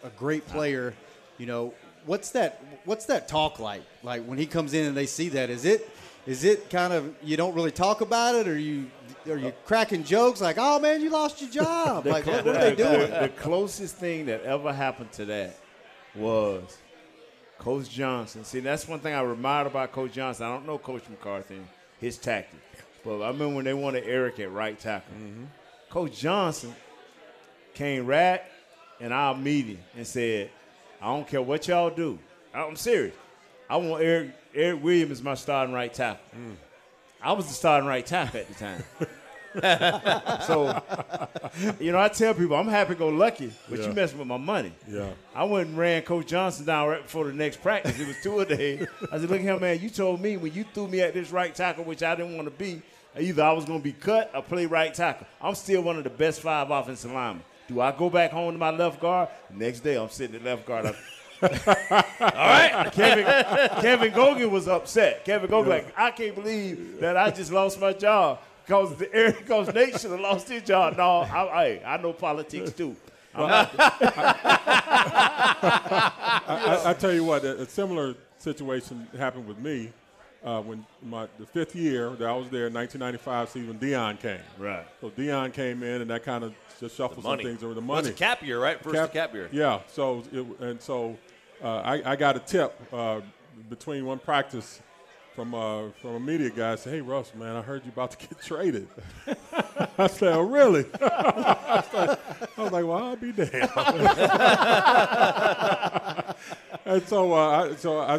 a 0.04 0.10
great 0.10 0.46
player. 0.48 0.94
You 1.38 1.46
know, 1.46 1.74
what's 2.06 2.32
that? 2.32 2.64
What's 2.86 3.06
that 3.06 3.28
talk 3.28 3.60
like? 3.60 3.84
Like 4.04 4.24
when 4.26 4.38
he 4.38 4.46
comes 4.46 4.74
in 4.74 4.86
and 4.86 4.98
they 4.98 5.06
see 5.06 5.30
that, 5.30 5.50
is 5.50 5.66
it 5.66 5.90
is 6.26 6.44
it 6.44 6.70
kind 6.70 6.94
of 6.94 7.16
you 7.24 7.38
don't 7.38 7.56
really 7.56 7.72
talk 7.72 8.02
about 8.02 8.36
it, 8.36 8.48
or 8.48 8.58
you 8.58 8.88
are 9.28 9.38
you 9.38 9.54
cracking 9.66 10.04
jokes 10.04 10.42
like, 10.42 10.58
oh 10.60 10.80
man, 10.80 11.02
you 11.02 11.10
lost 11.10 11.42
your 11.42 11.50
job? 11.50 12.06
like 12.06 12.26
what, 12.26 12.46
what 12.46 12.56
are 12.56 12.60
they 12.60 12.76
the, 12.76 12.84
doing? 12.84 13.12
the 13.12 13.32
closest 13.38 13.98
thing 13.98 14.26
that 14.28 14.44
ever 14.44 14.74
happened 14.74 15.12
to 15.14 15.26
that 15.26 15.56
was 16.16 16.78
Coach 17.60 17.90
Johnson. 17.90 18.44
See, 18.44 18.60
that's 18.60 18.88
one 18.88 19.00
thing 19.00 19.14
I 19.14 19.24
admired 19.24 19.68
about 19.68 19.92
Coach 19.92 20.14
Johnson. 20.14 20.46
I 20.46 20.50
don't 20.50 20.66
know 20.66 20.78
Coach 20.78 21.04
McCarthy 21.10 21.56
and 21.56 21.68
his 22.00 22.18
tactics, 22.18 22.62
but 23.04 23.22
I 23.22 23.28
remember 23.28 23.56
when 23.56 23.66
they 23.66 23.74
wanted 23.74 24.04
Eric 24.06 24.40
at 24.40 24.52
right 24.52 24.80
tackle. 24.80 25.14
Mm-hmm. 25.16 25.46
Coach 25.90 26.20
Johnson 26.20 26.76
came 27.74 28.06
right 28.06 28.42
in 29.00 29.12
our 29.12 29.36
meeting 29.36 29.80
and 29.96 30.06
said, 30.06 30.50
I 31.02 31.06
don't 31.08 31.28
care 31.28 31.42
what 31.42 31.68
y'all 31.68 31.90
do. 31.90 32.18
I'm 32.54 32.76
serious. 32.76 33.14
I 33.70 33.76
want 33.78 34.04
Eric 34.04 34.32
Eric 34.56 34.84
Williams 34.84 35.12
as 35.12 35.22
my 35.24 35.36
starting 35.36 35.74
right 35.74 35.94
tackle. 35.94 36.24
Mm. 36.36 36.56
I 37.22 37.34
was 37.34 37.48
the 37.48 37.54
starting 37.54 37.88
right 37.88 38.06
tackle 38.06 38.40
at 38.40 38.48
the 38.48 38.54
time. 38.56 38.84
so, 40.42 40.82
you 41.80 41.92
know, 41.92 42.00
I 42.00 42.10
tell 42.10 42.34
people 42.34 42.56
I'm 42.56 42.68
happy 42.68 42.96
go 42.96 43.10
lucky, 43.10 43.52
but 43.70 43.80
Yeah. 43.80 43.88
you 43.88 43.94
messing 43.94 44.18
with 44.20 44.28
my 44.28 44.38
money. 44.38 44.72
Yeah. 44.88 45.10
I 45.36 45.44
went 45.44 45.70
and 45.70 45.78
ran 45.78 46.02
Coach 46.04 46.28
Johnson 46.28 46.66
down 46.66 46.88
right 46.90 47.04
before 47.04 47.26
the 47.26 47.34
next 47.34 47.62
practice. 47.62 48.00
It 48.00 48.08
was 48.08 48.18
two 48.22 48.40
a 48.40 48.46
day. 48.46 48.86
I 49.12 49.20
said, 49.20 49.30
look 49.30 49.42
here, 49.42 49.60
man, 49.60 49.80
you 49.80 49.90
told 49.90 50.22
me 50.22 50.38
when 50.38 50.54
you 50.54 50.66
threw 50.74 50.88
me 50.88 51.02
at 51.02 51.14
this 51.14 51.32
right 51.32 51.54
tackle, 51.54 51.84
which 51.84 52.04
I 52.04 52.16
didn't 52.16 52.36
want 52.36 52.48
to 52.48 52.52
be, 52.52 52.82
either 53.20 53.44
I 53.44 53.52
was 53.52 53.66
going 53.66 53.80
to 53.80 53.84
be 53.84 53.94
cut 53.94 54.32
or 54.34 54.42
play 54.44 54.66
right 54.66 54.94
tackle. 54.94 55.28
I'm 55.42 55.56
still 55.56 55.82
one 55.82 55.98
of 55.98 56.04
the 56.04 56.10
best 56.10 56.42
five 56.42 56.70
offensive 56.70 57.12
linemen. 57.12 57.44
Do 57.68 57.82
I 57.82 57.92
go 57.92 58.10
back 58.10 58.32
home 58.32 58.54
to 58.54 58.58
my 58.58 58.72
left 58.72 59.00
guard? 59.02 59.30
Next 59.54 59.82
day, 59.82 59.96
I'm 59.96 60.10
sitting 60.10 60.38
at 60.38 60.44
left 60.44 60.66
guard. 60.66 60.86
All 61.42 61.50
right. 62.20 62.90
Kevin, 62.94 63.26
Kevin 63.82 64.12
Gogan 64.12 64.50
was 64.50 64.68
upset. 64.68 65.26
Kevin 65.26 65.50
Gogan, 65.50 65.68
like, 65.68 65.94
I 65.98 66.12
can't 66.12 66.36
believe 66.36 67.00
that 67.00 67.18
I 67.18 67.30
just 67.30 67.52
lost 67.52 67.80
my 67.80 67.94
job 67.94 68.40
because 68.66 68.96
the 68.96 69.14
Eric, 69.14 69.40
because 69.40 69.74
Nate 69.74 70.00
should 70.00 70.12
have 70.12 70.20
lost 70.20 70.50
his 70.50 70.64
job. 70.64 70.98
No, 70.98 71.22
I, 71.22 71.64
I, 71.64 71.82
I 71.86 71.98
know 71.98 72.14
politics 72.14 72.72
too. 72.72 72.96
I'm 73.36 73.46
I, 73.46 73.70
I, 76.48 76.82
I 76.86 76.94
tell 76.94 77.14
you 77.14 77.24
what, 77.24 77.44
a, 77.44 77.62
a 77.62 77.66
similar 77.68 78.16
situation 78.40 79.08
happened 79.18 79.48
with 79.48 79.60
me 79.60 79.92
uh, 80.48 80.62
when 80.62 80.86
my 81.04 81.28
the 81.40 81.46
fifth 81.46 81.76
year 81.76 82.10
that 82.12 82.26
I 82.26 82.32
was 82.32 82.50
there, 82.50 82.70
1995 82.70 83.50
season, 83.50 83.68
when 83.68 83.80
Deion 83.80 84.18
came. 84.18 84.40
Right. 84.58 84.86
So 85.02 85.10
Deion 85.10 85.52
came 85.52 85.84
in, 85.84 86.02
and 86.02 86.10
that 86.10 86.24
kind 86.24 86.46
of 86.46 86.54
just 86.80 86.96
shuffled 86.96 87.26
some 87.26 87.38
things 87.40 87.64
over 87.64 87.74
the 87.74 87.82
Well, 87.82 87.98
money. 87.98 88.10
a 88.10 88.14
cap 88.14 88.42
year, 88.42 88.62
right? 88.62 88.82
First 88.82 88.96
cap, 88.96 89.12
cap 89.12 89.34
year. 89.34 89.50
Yeah. 89.52 89.82
So 89.88 90.24
it, 90.32 90.46
and 90.62 90.82
so 90.82 91.18
uh, 91.62 91.80
I, 91.80 92.12
I 92.14 92.16
got 92.16 92.38
a 92.38 92.40
tip 92.40 92.80
uh, 92.94 93.20
between 93.70 94.06
one 94.06 94.20
practice 94.20 94.82
from 95.36 95.54
uh, 95.54 95.90
from 96.02 96.16
a 96.16 96.20
media 96.20 96.50
guy. 96.50 96.76
Said, 96.76 96.94
"Hey 96.94 97.02
Russ, 97.02 97.34
man, 97.36 97.58
I 97.58 97.62
heard 97.62 97.84
you 97.84 97.92
about 97.92 98.12
to 98.12 98.18
get 98.28 98.42
traded." 98.44 98.88
I 99.98 100.08
said, 100.08 100.32
"Oh, 100.34 100.42
really?" 100.44 100.86
I 101.02 101.84
was 102.58 102.72
like, 102.72 102.86
"Well, 102.86 102.94
I'll 102.94 103.16
be 103.18 103.34
damned." 103.34 103.52
and 106.86 107.04
so 107.06 107.34
uh, 107.34 107.66
I, 107.70 107.76
so 107.76 108.00
I, 108.00 108.16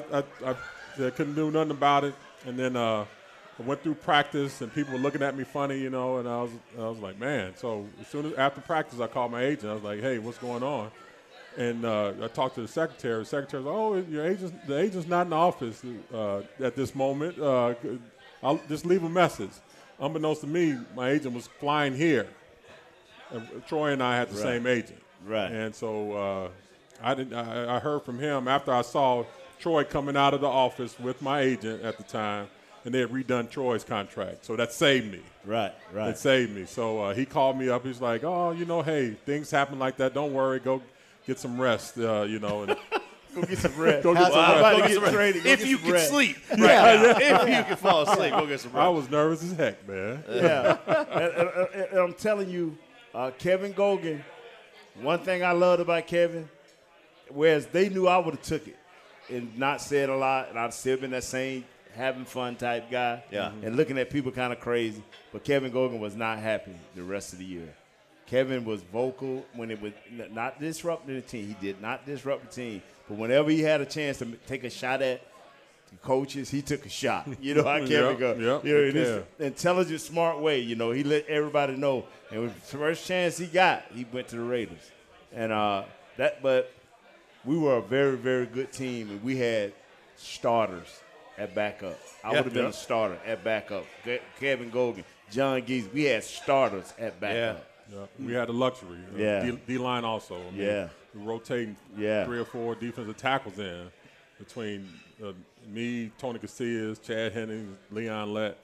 I, 0.47 0.55
I, 1.01 1.11
couldn't 1.11 1.35
do 1.35 1.51
nothing 1.51 1.71
about 1.71 2.05
it. 2.05 2.15
And 2.47 2.59
then 2.59 2.77
uh, 2.77 3.05
I 3.59 3.63
went 3.63 3.83
through 3.83 3.95
practice, 3.95 4.61
and 4.61 4.73
people 4.73 4.93
were 4.95 5.01
looking 5.01 5.23
at 5.23 5.37
me 5.37 5.45
funny, 5.45 5.79
you 5.79 5.91
know. 5.91 6.19
And 6.19 6.29
I 6.29 6.43
was 6.43 6.51
I 6.79 6.89
was 6.89 6.99
like, 6.99 7.19
"Man!" 7.19 7.55
So 7.57 7.87
as 8.01 8.07
soon 8.09 8.27
as 8.27 8.35
after 8.35 8.61
practice, 8.61 9.01
I 9.01 9.07
called 9.09 9.33
my 9.33 9.43
agent. 9.43 9.71
I 9.71 9.75
was 9.75 9.83
like, 9.83 10.01
"Hey, 10.01 10.19
what's 10.19 10.39
going 10.39 10.63
on?" 10.63 10.91
And 11.57 11.85
uh, 11.85 12.13
I 12.23 12.29
talked 12.29 12.55
to 12.55 12.61
the 12.63 12.69
secretary. 12.69 13.19
The 13.21 13.25
secretary's 13.25 13.65
like, 13.67 13.75
"Oh, 13.75 13.97
your 13.97 14.25
agent, 14.27 14.67
the 14.67 14.79
agent's 14.79 15.09
not 15.09 15.23
in 15.23 15.31
the 15.31 15.37
office 15.37 15.83
uh, 16.15 16.43
at 16.61 16.77
this 16.77 16.95
moment. 16.95 17.39
Uh, 17.39 17.75
I'll 18.43 18.61
just 18.69 18.87
leave 18.87 19.03
a 19.03 19.09
message." 19.09 19.51
Unbeknownst 20.01 20.43
to 20.43 20.47
me, 20.47 20.77
my 20.95 21.11
agent 21.11 21.35
was 21.35 21.49
flying 21.59 21.95
here. 21.97 22.29
And 23.33 23.67
Troy 23.67 23.91
and 23.93 24.03
I 24.03 24.17
had 24.17 24.29
the 24.31 24.35
Right. 24.37 24.43
same 24.43 24.67
agent. 24.67 25.03
Right. 25.27 25.51
And 25.51 25.75
so 25.75 26.13
uh, 26.13 26.49
I 27.03 27.15
didn't. 27.15 27.35
I, 27.35 27.77
I 27.77 27.79
heard 27.81 28.05
from 28.05 28.19
him 28.21 28.47
after 28.47 28.73
I 28.73 28.83
saw 28.83 29.25
Troy 29.59 29.85
coming 29.85 30.17
out 30.17 30.35
of 30.35 30.41
the 30.41 30.47
office 30.49 30.99
with 30.99 31.21
my 31.23 31.41
agent 31.41 31.83
at 31.83 31.97
the 31.99 32.03
time, 32.05 32.49
and 32.85 32.95
they 32.95 33.01
had 33.01 33.11
redone 33.11 33.51
Troy's 33.51 33.85
contract. 33.85 34.45
So 34.45 34.57
that 34.57 34.73
saved 34.73 35.11
me. 35.13 35.21
right, 35.45 35.73
right. 35.93 36.11
It 36.11 36.19
saved 36.19 36.55
me. 36.55 36.65
So 36.67 37.01
uh, 37.03 37.15
he 37.15 37.25
called 37.25 37.59
me 37.59 37.69
up. 37.69 37.85
He's 37.85 38.01
like, 38.01 38.25
"Oh, 38.25 38.53
you 38.53 38.65
know, 38.65 38.83
hey, 38.83 39.11
things 39.27 39.51
happen 39.51 39.79
like 39.79 39.97
that. 39.99 40.15
Don't 40.15 40.33
worry. 40.33 40.61
Go 40.61 40.83
get 41.27 41.39
some 41.39 41.61
rest. 41.61 41.99
Uh, 41.99 42.23
you 42.23 42.39
know." 42.39 42.63
And 42.63 42.77
Go 43.35 43.43
get 43.43 43.59
some 43.59 43.77
rest. 43.77 44.03
Go 44.03 44.15
get 44.15 44.33
some 44.33 44.41
I'm 44.41 44.63
rest. 44.63 44.63
Go 44.63 44.79
get 44.79 44.89
get 44.89 44.95
some 45.05 45.15
rest. 45.17 45.37
If 45.47 45.67
you 45.67 45.77
some 45.77 45.91
can 45.93 46.01
sleep 46.01 46.37
right 46.51 46.59
now, 46.59 47.03
if 47.19 47.49
you 47.59 47.65
can 47.65 47.77
fall 47.77 48.03
asleep, 48.03 48.33
go 48.33 48.47
get 48.47 48.59
some 48.59 48.73
rest. 48.73 48.83
I 48.83 48.89
was 48.89 49.11
nervous 49.11 49.45
as 49.45 49.53
heck, 49.53 49.87
man. 49.87 50.25
Yeah. 50.29 50.79
and, 50.87 51.23
and- 51.23 51.49
and- 51.75 51.85
and 51.91 51.99
I'm 51.99 52.15
telling 52.15 52.49
you, 52.49 52.77
uh, 53.15 53.31
Kevin 53.39 53.75
Gogan, 53.75 54.23
one 55.03 55.19
thing 55.21 55.45
I 55.45 55.53
loved 55.53 55.83
about 55.83 56.07
Kevin, 56.07 56.49
whereas 57.29 57.67
they 57.67 57.91
knew 57.91 58.07
I 58.09 58.17
would 58.17 58.35
have 58.35 58.43
took 58.43 58.67
it 58.67 58.78
and 59.31 59.57
not 59.59 59.81
said 59.81 60.09
a 60.09 60.17
lot, 60.17 60.49
and 60.51 60.59
I've 60.59 60.75
still 60.75 60.97
been 60.97 61.11
that 61.13 61.25
same 61.25 61.65
having 61.95 62.25
fun 62.25 62.57
type 62.57 62.91
guy. 62.91 63.23
Yeah. 63.31 63.51
And 63.63 63.77
looking 63.77 63.99
at 63.99 64.11
people 64.11 64.31
kind 64.31 64.53
of 64.53 64.61
crazy. 64.61 65.03
But 65.33 65.45
Kevin 65.45 65.73
Gogan 65.73 65.99
was 65.99 66.15
not 66.15 66.39
happy 66.39 66.75
the 66.95 67.03
rest 67.03 67.33
of 67.33 67.39
the 67.41 67.45
year. 67.45 67.75
Kevin 68.27 68.65
was 68.65 68.83
vocal 68.83 69.45
when 69.55 69.71
it 69.71 69.81
was 69.81 69.93
not 70.33 70.61
disrupting 70.61 71.15
the 71.15 71.23
team. 71.23 71.49
He 71.49 71.55
did 71.55 71.81
not 71.81 72.05
disrupt 72.05 72.49
the 72.49 72.55
team. 72.55 72.83
But 73.09 73.17
whenever 73.17 73.51
he 73.51 73.63
had 73.63 73.81
a 73.81 73.87
chance 73.87 74.19
to 74.19 74.27
take 74.47 74.65
a 74.65 74.71
shot 74.71 75.01
at 75.01 75.23
the 75.91 75.97
coaches, 76.03 76.51
he 76.51 76.61
took 76.61 76.85
a 76.85 76.91
shot. 76.91 77.27
You 77.41 77.55
know 77.55 77.65
how 77.65 77.79
Kevin 77.87 77.91
Yep, 77.91 78.19
go. 78.19 78.35
yep, 78.35 78.65
you 78.65 78.75
know, 78.75 78.81
in 78.81 78.87
yeah. 78.87 78.93
this 78.93 79.25
intelligent, 79.39 80.01
smart 80.03 80.41
way. 80.41 80.61
You 80.61 80.77
know, 80.77 80.91
he 80.91 81.03
let 81.05 81.27
everybody 81.27 81.77
know. 81.77 82.05
And 82.31 82.43
with 82.43 82.55
the 82.71 82.77
first 82.77 83.07
chance 83.07 83.39
he 83.39 83.47
got, 83.47 83.85
he 83.95 84.05
went 84.13 84.29
to 84.29 84.37
the 84.37 84.43
Raiders. 84.43 84.91
And 85.33 85.51
uh, 85.51 85.85
that, 86.19 86.43
but 86.43 86.71
we 87.49 87.57
were 87.57 87.77
a 87.79 87.83
very, 87.83 88.15
very 88.17 88.45
good 88.45 88.71
team, 88.71 89.09
and 89.11 89.23
we 89.25 89.39
had 89.39 89.73
starters 90.17 91.01
at 91.39 91.55
backup. 91.55 91.99
I 92.23 92.29
Yeah. 92.29 92.35
would 92.37 92.45
have 92.45 92.53
been 92.53 92.65
Yeah. 92.65 92.69
a 92.69 92.73
starter 92.75 93.19
at 93.25 93.43
backup. 93.43 93.87
Kevin 94.39 94.71
Gogan, 94.71 95.03
John 95.31 95.63
Geese, 95.63 95.89
we 95.91 96.05
had 96.05 96.23
starters 96.25 96.93
at 96.99 97.19
backup. 97.19 97.65
Yeah, 97.91 98.05
we 98.19 98.35
had 98.35 98.49
the 98.49 98.53
luxury. 98.53 98.99
Yeah. 99.17 99.45
D, 99.47 99.59
D 99.67 99.79
line 99.79 100.05
also. 100.05 100.37
I 100.37 100.51
mean, 100.51 100.57
Yeah. 100.61 100.89
rotating 101.15 101.77
Yeah. 101.97 102.27
three 102.27 102.39
or 102.39 102.45
four 102.45 102.75
defensive 102.75 103.17
tackles 103.17 103.59
in 103.59 103.91
between 104.39 104.87
uh, 105.25 105.33
me, 105.67 106.13
Tony 106.19 106.39
Casillas, 106.39 107.03
Chad 107.03 107.33
Hennings, 107.33 107.77
Leon 107.91 108.33
Lett. 108.35 108.57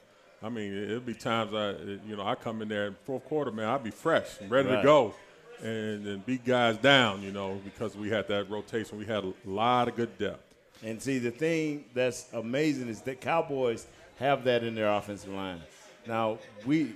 I 0.42 0.48
mean, 0.50 0.72
it- 0.72 0.90
it'd 0.90 1.06
be 1.06 1.14
times 1.14 1.52
I, 1.54 1.70
you 2.06 2.16
know, 2.16 2.22
I 2.24 2.34
come 2.34 2.60
in 2.62 2.68
there 2.68 2.86
in 2.86 2.94
fourth 3.06 3.24
quarter, 3.24 3.50
man, 3.50 3.66
I'd 3.66 3.82
be 3.82 3.90
fresh 3.90 4.40
and 4.40 4.50
ready 4.50 4.68
Right. 4.68 4.76
to 4.76 4.82
go, 4.82 5.14
and, 5.62 6.06
and 6.06 6.26
beat 6.26 6.44
guys 6.44 6.76
down, 6.78 7.22
you 7.22 7.32
know, 7.32 7.60
because 7.64 7.96
we 7.96 8.10
had 8.10 8.28
that 8.28 8.50
rotation. 8.50 8.98
We 8.98 9.06
had 9.06 9.24
a 9.24 9.32
lot 9.44 9.88
of 9.88 9.96
good 9.96 10.16
depth. 10.18 10.42
And 10.82 11.00
see, 11.00 11.18
the 11.18 11.30
thing 11.30 11.84
that's 11.94 12.26
amazing 12.32 12.88
is 12.88 13.00
that 13.02 13.20
Cowboys 13.20 13.86
have 14.18 14.44
that 14.44 14.62
in 14.62 14.74
their 14.74 14.90
offensive 14.90 15.32
line. 15.32 15.60
Now, 16.06 16.38
we, 16.66 16.94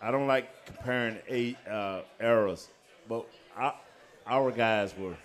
I 0.00 0.10
don't 0.10 0.26
like 0.26 0.66
comparing 0.66 1.18
eight 1.28 1.56
uh, 1.68 2.02
eras, 2.20 2.68
but 3.08 3.26
our, 3.56 3.74
our 4.26 4.50
guys 4.52 4.94
were 4.96 5.16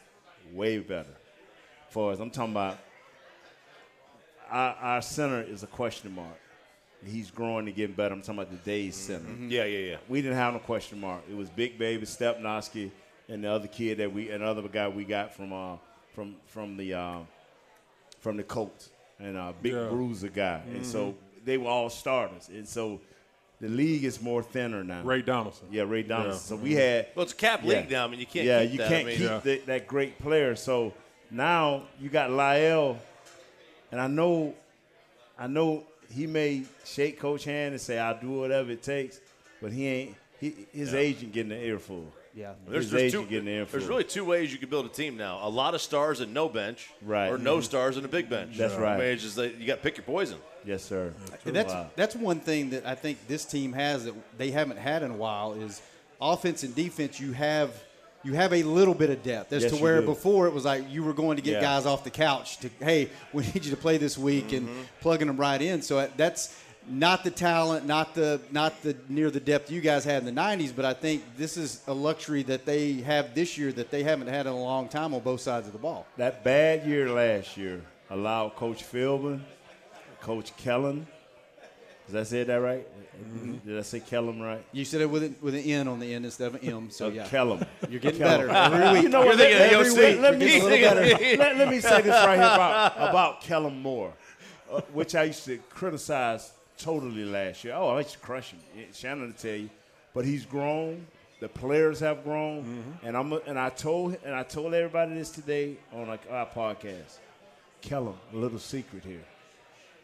way 0.53 0.79
better. 0.79 1.13
For 1.89 2.11
us, 2.11 2.19
I'm 2.19 2.31
talking 2.31 2.53
about 2.53 2.79
our, 4.49 4.75
our 4.75 5.01
center 5.01 5.41
is 5.41 5.63
a 5.63 5.67
question 5.67 6.15
mark. 6.15 6.39
He's 7.05 7.31
growing 7.31 7.65
and 7.67 7.75
getting 7.75 7.95
better. 7.95 8.13
I'm 8.13 8.21
talking 8.21 8.35
about 8.39 8.51
the 8.51 8.57
Days 8.57 8.95
center. 8.95 9.25
Yeah, 9.47 9.65
yeah, 9.65 9.89
yeah. 9.91 9.95
We 10.07 10.21
didn't 10.21 10.37
have 10.37 10.53
no 10.53 10.59
question 10.59 10.99
mark. 10.99 11.21
It 11.29 11.35
was 11.35 11.49
Big 11.49 11.79
Baby, 11.79 12.05
Stepnoski, 12.05 12.91
and 13.27 13.43
the 13.43 13.49
other 13.51 13.67
kid 13.67 13.97
that 13.97 14.13
we, 14.13 14.29
another 14.29 14.61
guy 14.67 14.87
we 14.87 15.03
got 15.03 15.33
from 15.33 15.51
uh, 15.51 15.77
from 16.13 16.35
from 16.45 16.77
the 16.77 16.93
uh, 16.93 17.19
from 18.19 18.37
the 18.37 18.43
Colts, 18.43 18.89
and 19.19 19.35
uh, 19.35 19.53
Big 19.61 19.73
Yeah. 19.73 19.87
Bruiser 19.89 20.29
guy, 20.29 20.61
and 20.73 20.85
so 20.85 21.15
they 21.43 21.57
were 21.57 21.69
all 21.69 21.89
starters, 21.89 22.49
and 22.49 22.67
so 22.67 23.01
the 23.59 23.67
league 23.69 24.03
is 24.03 24.21
more 24.21 24.43
thinner 24.43 24.83
now. 24.83 25.01
Ray 25.03 25.21
Donaldson. 25.23 25.67
Yeah, 25.71 25.83
Ray 25.83 26.03
Donaldson. 26.03 26.57
Yeah. 26.57 26.61
So 26.61 26.63
we 26.63 26.73
had 26.73 27.07
Well, 27.15 27.23
it's 27.23 27.33
a 27.33 27.35
cap 27.35 27.61
Yeah. 27.63 27.79
league 27.79 27.91
now. 27.91 28.05
I 28.05 28.07
mean, 28.09 28.19
you 28.19 28.25
can't. 28.27 28.45
yeah, 28.45 28.61
keep 28.63 28.71
you 28.73 28.77
that. 28.79 28.89
can't 28.89 29.01
I 29.05 29.07
mean, 29.07 29.17
keep 29.17 29.27
Yeah. 29.27 29.39
the, 29.39 29.57
that 29.67 29.87
great 29.87 30.19
player. 30.19 30.55
So 30.55 30.93
now 31.31 31.83
you 31.99 32.09
got 32.09 32.29
Lyle, 32.31 32.97
and 33.91 33.99
I 34.01 34.07
know, 34.07 34.53
I 35.37 35.47
know 35.47 35.83
he 36.12 36.28
may 36.28 36.64
shake 36.86 37.20
coach 37.20 37.43
hand 37.45 37.74
and 37.74 37.82
say 37.82 37.97
I'll 37.99 38.20
do 38.20 38.30
whatever 38.32 38.72
it 38.72 38.84
takes, 38.84 39.20
but 39.62 39.72
he 39.72 39.88
ain't. 39.88 40.16
He, 40.39 40.55
his 40.74 40.93
agent 40.93 41.34
getting 41.34 41.49
the 41.49 41.64
earful. 41.64 42.05
Yeah. 42.34 42.53
There's, 42.68 42.89
there's, 42.89 43.12
two, 43.12 43.26
getting 43.26 43.45
the 43.45 43.66
there's 43.70 43.86
really 43.86 44.03
two 44.05 44.24
ways 44.26 44.51
you 44.53 44.57
can 44.57 44.70
build 44.70 44.86
a 44.86 44.89
team 44.89 45.18
now: 45.18 45.39
a 45.43 45.49
lot 45.49 45.76
of 45.76 45.82
stars 45.82 46.20
and 46.22 46.34
no 46.34 46.47
bench, 46.49 46.89
Right. 47.01 47.28
or 47.30 47.38
no 47.38 47.62
stars 47.62 47.97
and 47.97 48.05
a 48.05 48.09
big 48.09 48.30
bench. 48.30 48.57
That's 48.57 48.74
right. 48.76 48.95
I 48.95 48.97
mean, 48.97 49.07
it's 49.07 49.22
just 49.24 49.36
that 49.36 49.55
you 49.57 49.68
got 49.68 49.76
to 49.76 49.82
pick 49.82 49.97
your 49.97 50.05
poison. 50.05 50.38
yes, 50.66 50.84
sir. 50.84 51.14
And 51.45 51.55
that's 51.55 51.74
Wow. 51.74 51.89
that's 51.95 52.16
one 52.16 52.39
thing 52.39 52.72
that 52.72 52.86
I 52.86 52.95
think 52.95 53.28
this 53.28 53.45
team 53.45 53.74
has 53.74 54.05
that 54.05 54.14
they 54.38 54.49
haven't 54.51 54.78
had 54.78 55.03
in 55.03 55.12
a 55.12 55.16
while 55.16 55.53
is 55.53 55.82
offense 56.22 56.64
and 56.64 56.74
defense. 56.74 57.20
You 57.20 57.34
have 57.34 57.72
you 58.24 58.34
have 58.34 58.53
a 58.53 58.63
little 58.63 58.93
bit 58.93 59.09
of 59.09 59.24
depth 59.24 59.51
as 59.53 59.63
Yes, 59.63 59.72
to 59.72 59.82
where 59.82 60.01
before 60.01 60.47
it 60.47 60.53
was 60.53 60.65
like 60.65 60.89
you 60.91 61.03
were 61.03 61.13
going 61.13 61.38
to 61.38 61.41
get 61.41 61.53
Yeah. 61.53 61.61
guys 61.61 61.86
off 61.86 62.03
the 62.03 62.09
couch 62.11 62.57
to 62.59 62.69
hey 62.80 63.09
we 63.34 63.43
need 63.53 63.63
you 63.65 63.72
to 63.72 63.78
play 63.78 63.97
this 63.97 64.17
week 64.17 64.53
and 64.53 64.67
Mm-hmm. 64.67 64.82
plugging 65.01 65.28
them 65.28 65.38
right 65.38 65.61
in. 65.61 65.82
So 65.82 66.07
that's 66.17 66.55
not 66.89 67.24
the 67.24 67.30
talent, 67.32 67.86
not 67.86 68.15
the 68.15 68.41
not 68.51 68.82
the 68.82 68.95
near 69.07 69.30
the 69.30 69.39
depth 69.39 69.69
you 69.72 69.82
guys 69.82 70.03
had 70.03 70.26
in 70.26 70.34
the 70.34 70.41
'90s, 70.41 70.74
but 70.76 70.84
I 70.84 70.93
think 70.93 71.24
this 71.38 71.55
is 71.55 71.82
a 71.88 71.93
luxury 71.93 72.41
that 72.43 72.65
they 72.65 72.93
have 73.01 73.36
this 73.36 73.55
year 73.57 73.72
that 73.74 73.91
they 73.91 74.01
haven't 74.03 74.28
had 74.28 74.47
in 74.47 74.51
a 74.53 74.59
long 74.59 74.88
time 74.89 75.13
on 75.13 75.22
both 75.22 75.41
sides 75.41 75.67
of 75.67 75.74
the 75.74 75.80
ball. 75.80 76.07
That 76.17 76.43
bad 76.43 76.86
year 76.88 77.09
last 77.09 77.55
year 77.55 77.82
allowed 78.09 78.55
Coach 78.55 78.84
Philbin, 78.84 79.41
Coach 80.22 80.55
Kellen, 80.57 81.05
Did 82.12 82.20
I 82.20 82.24
say 82.24 82.43
that 82.43 82.55
right? 82.55 82.86
Did 83.66 83.78
I 83.78 83.82
say 83.84 83.99
Kellum 83.99 84.41
right? 84.41 84.64
You 84.72 84.84
said 84.86 85.01
it 85.01 85.09
with 85.09 85.24
an, 85.24 85.36
with 85.41 85.53
an 85.55 85.62
N 85.62 85.88
on 85.88 85.99
the 85.99 86.14
end 86.14 86.26
instead 86.26 86.47
of 86.47 86.55
an 86.64 86.68
M. 86.70 86.89
So 86.89 87.07
Uh, 87.07 87.09
yeah, 87.12 87.28
Kellum. 87.28 87.64
you're 87.89 87.99
getting 87.99 88.20
Kellum. 88.20 88.47
better 88.47 88.76
every 88.76 88.93
week. 88.93 89.03
You 89.03 89.09
know 89.09 89.20
You're 89.22 89.28
what? 89.30 89.38
thinking 89.38 89.59
let, 89.59 89.74
of 89.74 89.88
every 89.88 90.12
week, 90.12 90.22
let 90.22 90.38
me 90.38 90.57
You're 90.57 90.70
getting 90.80 91.03
a 91.03 91.18
little 91.18 91.38
let, 91.38 91.57
let 91.57 91.70
me 91.70 91.80
say 91.80 92.01
this 92.01 92.26
right 92.26 92.36
here 92.38 92.43
about, 92.45 92.93
about 92.97 93.41
Kellen 93.41 93.82
Moore, 93.82 94.14
uh, 94.72 94.82
which 94.93 95.16
I 95.16 95.24
used 95.24 95.45
to 95.45 95.57
criticize 95.70 96.51
totally 96.78 97.24
last 97.26 97.64
year. 97.64 97.76
Oh, 97.76 97.89
I 97.89 97.99
used 97.99 98.14
to 98.14 98.20
crush 98.20 98.51
him. 98.51 98.59
Shannon 98.93 99.28
will 99.28 99.34
tell 99.34 99.55
you, 99.55 99.70
but 100.14 100.26
he's 100.26 100.45
grown. 100.45 101.05
The 101.39 101.49
players 101.49 101.99
have 102.01 102.24
grown, 102.24 102.64
Mm-hmm. 102.64 103.07
and 103.07 103.18
I'm 103.18 103.34
and 103.47 103.57
I 103.59 103.70
told 103.70 104.18
and 104.26 104.34
I 104.36 104.43
told 104.43 104.74
everybody 104.74 105.14
this 105.16 105.30
today 105.32 105.78
on 105.93 106.07
like 106.07 106.22
our 106.30 106.45
podcast. 106.47 107.18
Kellen, 107.82 108.14
a 108.34 108.36
little 108.38 108.59
secret 108.59 109.03
here. 109.03 109.24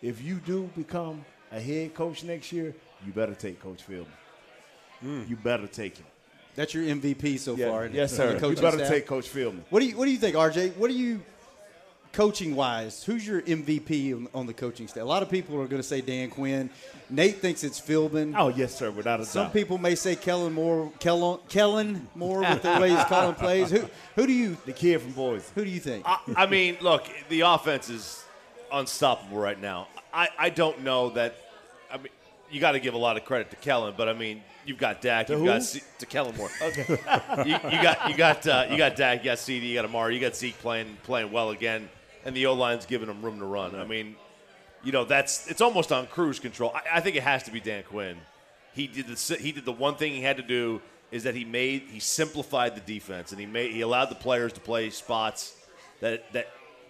If 0.01 0.21
you 0.23 0.35
do 0.35 0.69
become 0.75 1.23
a 1.51 1.59
head 1.59 1.93
coach 1.93 2.23
next 2.23 2.51
year, 2.51 2.75
you 3.05 3.11
better 3.11 3.33
take 3.33 3.61
Coach 3.61 3.87
Philbin. 3.87 4.05
Mm. 5.03 5.29
You 5.29 5.35
better 5.35 5.67
take 5.67 5.97
him. 5.97 6.05
That's 6.55 6.73
your 6.73 6.83
MVP 6.83 7.37
so 7.37 7.55
far. 7.55 7.85
yes, 7.85 8.15
sir. 8.15 8.33
You 8.33 8.55
better 8.55 8.77
staff? 8.77 8.89
take 8.89 9.05
Coach 9.05 9.31
Philbin. 9.31 9.61
What 9.69 9.79
do 9.79 9.85
you 9.85 9.95
What 9.95 10.05
do 10.05 10.11
you 10.11 10.17
think, 10.17 10.35
RJ? 10.35 10.75
What 10.75 10.89
do 10.89 10.95
you 10.97 11.21
coaching 12.13 12.55
wise? 12.55 13.03
Who's 13.03 13.27
your 13.27 13.43
MVP 13.43 14.11
on, 14.15 14.27
on 14.33 14.47
the 14.47 14.53
coaching 14.53 14.87
staff? 14.87 15.03
A 15.03 15.05
lot 15.05 15.21
of 15.21 15.29
people 15.29 15.61
are 15.61 15.67
going 15.67 15.81
to 15.81 15.87
say 15.87 16.01
Dan 16.01 16.31
Quinn. 16.31 16.71
Nate 17.11 17.37
thinks 17.37 17.63
it's 17.63 17.79
Philbin. 17.79 18.33
Oh 18.35 18.47
yes, 18.47 18.75
sir. 18.75 18.89
Without 18.89 19.19
a 19.19 19.25
Some 19.25 19.43
doubt. 19.43 19.45
Some 19.49 19.53
people 19.53 19.77
may 19.77 19.93
say 19.93 20.15
Kellen 20.15 20.53
Moore, 20.53 20.91
Kellen, 20.99 21.39
Kellen 21.47 22.07
Moore 22.15 22.39
with 22.39 22.63
the 22.63 22.79
way 22.79 22.89
he's 22.89 23.03
calling 23.03 23.35
plays. 23.35 23.69
Who 23.69 23.87
Who 24.15 24.25
do 24.25 24.33
you 24.33 24.57
the 24.65 24.73
kid 24.73 25.01
from 25.01 25.11
Boise. 25.11 25.45
Who 25.53 25.63
do 25.63 25.69
you 25.69 25.79
think? 25.79 26.05
I, 26.07 26.17
I 26.35 26.45
mean, 26.47 26.77
look, 26.81 27.07
the 27.29 27.41
offense 27.41 27.89
is 27.89 28.23
unstoppable 28.71 29.37
right 29.37 29.61
now. 29.61 29.87
I, 30.17 30.29
I 30.37 30.49
don't 30.49 30.83
know 30.83 31.11
that. 31.11 31.35
I 31.91 31.97
mean, 31.97 32.07
you 32.49 32.59
got 32.59 32.71
to 32.71 32.79
give 32.79 32.95
a 32.95 32.97
lot 32.97 33.17
of 33.17 33.25
credit 33.25 33.51
to 33.51 33.55
Kellen, 33.57 33.93
but 33.95 34.09
I 34.09 34.13
mean, 34.13 34.41
you've 34.65 34.79
got 34.79 34.99
Dak, 34.99 35.29
you've 35.29 35.39
who? 35.39 35.45
got 35.45 35.61
C- 35.63 35.81
to 35.99 36.05
Kellen 36.07 36.35
Moore. 36.35 36.49
Okay, 36.61 36.85
you, 37.45 37.53
you 37.53 37.81
got 37.83 38.09
you 38.09 38.17
got 38.17 38.47
uh, 38.47 38.65
you 38.69 38.77
got 38.77 38.95
Dak, 38.95 39.19
you 39.19 39.25
got 39.25 39.37
CeeDee, 39.37 39.69
you 39.69 39.75
got 39.75 39.85
Amari, 39.85 40.15
you 40.15 40.21
got 40.21 40.35
Zeke 40.35 40.57
playing 40.59 40.97
playing 41.03 41.31
well 41.31 41.51
again, 41.51 41.87
and 42.25 42.35
the 42.35 42.47
O 42.47 42.53
line's 42.53 42.85
giving 42.87 43.07
them 43.07 43.21
room 43.21 43.37
to 43.39 43.45
run. 43.45 43.75
I 43.75 43.85
mean, 43.85 44.15
you 44.83 44.91
know, 44.91 45.05
that's 45.05 45.47
it's 45.47 45.61
almost 45.61 45.91
on 45.91 46.07
cruise 46.07 46.39
control. 46.39 46.71
I, 46.73 46.97
I 46.97 46.99
think 46.99 47.15
it 47.15 47.23
has 47.23 47.43
to 47.43 47.51
be 47.51 47.59
Dan 47.59 47.83
Quinn. 47.83 48.17
He 48.73 48.87
did 48.87 49.07
the 49.07 49.35
he 49.35 49.51
did 49.51 49.65
the 49.65 49.71
one 49.71 49.95
thing 49.95 50.13
he 50.13 50.21
had 50.23 50.37
to 50.37 50.43
do 50.43 50.81
is 51.11 51.23
that 51.23 51.35
he 51.35 51.45
made 51.45 51.83
he 51.91 51.99
simplified 51.99 52.75
the 52.75 52.81
defense 52.81 53.31
and 53.31 53.39
he 53.39 53.45
made 53.45 53.71
he 53.71 53.81
allowed 53.81 54.09
the 54.09 54.15
players 54.15 54.51
to 54.53 54.59
play 54.59 54.89
spots 54.89 55.55
that 55.99 56.31
that 56.33 56.47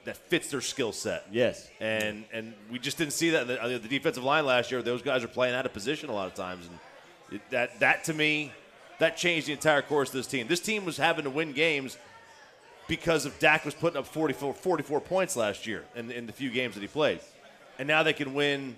that 0.08 0.16
fits 0.16 0.50
their 0.50 0.62
skill 0.62 0.94
set. 0.94 1.26
Yes. 1.32 1.70
and 1.82 2.24
and 2.32 2.54
we 2.72 2.80
just 2.80 2.98
didn't 2.98 3.12
see 3.12 3.32
that 3.32 3.42
in 3.42 3.48
the, 3.50 3.62
uh, 3.62 3.68
the 3.68 3.80
defensive 3.80 4.24
line 4.24 4.46
last 4.46 4.72
year. 4.72 4.82
Those 4.82 5.02
guys 5.02 5.22
are 5.22 5.28
playing 5.28 5.54
out 5.54 5.66
of 5.66 5.74
position 5.74 6.10
a 6.10 6.14
lot 6.14 6.28
of 6.28 6.34
times, 6.34 6.66
and 6.66 6.80
it, 7.36 7.50
that 7.52 7.80
that 7.82 8.06
to 8.06 8.14
me 8.14 8.54
that 9.00 9.18
changed 9.18 9.48
the 9.48 9.52
entire 9.52 9.82
course 9.82 10.10
of 10.10 10.14
this 10.14 10.28
team. 10.28 10.48
This 10.48 10.62
team 10.62 10.86
was 10.86 10.96
having 10.96 11.26
to 11.26 11.30
win 11.30 11.52
games 11.52 11.98
because 12.88 13.26
of 13.26 13.38
Dak 13.38 13.66
was 13.66 13.74
putting 13.76 14.00
up 14.00 14.08
44, 14.08 14.54
44 14.54 15.02
points 15.02 15.36
last 15.36 15.68
year 15.68 15.84
in, 15.94 16.10
in 16.10 16.26
the 16.26 16.32
few 16.32 16.50
games 16.50 16.74
that 16.76 16.82
he 16.82 16.88
played. 16.88 17.20
And 17.78 17.88
now 17.88 18.02
they 18.02 18.14
can 18.14 18.34
win 18.34 18.78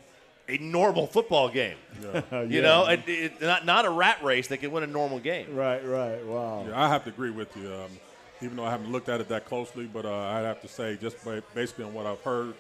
a 0.49 0.57
normal 0.57 1.05
football 1.07 1.47
game. 1.47 1.77
You 2.49 2.61
know, 2.63 2.87
it, 2.87 3.03
it, 3.07 3.41
not, 3.41 3.65
not 3.65 3.85
a 3.85 3.89
rat 3.89 4.23
race. 4.23 4.47
They 4.47 4.57
can 4.57 4.71
win 4.71 4.83
a 4.83 4.87
normal 4.87 5.19
game. 5.19 5.55
Right, 5.55 5.85
right. 5.85 6.25
Wow. 6.25 6.65
Yeah, 6.67 6.83
I 6.83 6.89
have 6.89 7.03
to 7.03 7.11
agree 7.11 7.29
with 7.29 7.55
you. 7.55 7.71
Um, 7.71 7.91
even 8.41 8.57
though 8.57 8.65
I 8.65 8.71
haven't 8.71 8.91
looked 8.91 9.09
at 9.09 9.21
it 9.21 9.29
that 9.29 9.45
closely, 9.45 9.85
but 9.85 10.05
uh, 10.05 10.13
I'd 10.13 10.45
have 10.45 10.61
to 10.61 10.67
say, 10.67 10.97
just 10.99 11.17
basically 11.53 11.85
on 11.85 11.93
what 11.93 12.05
I've 12.05 12.21
heard 12.21 12.53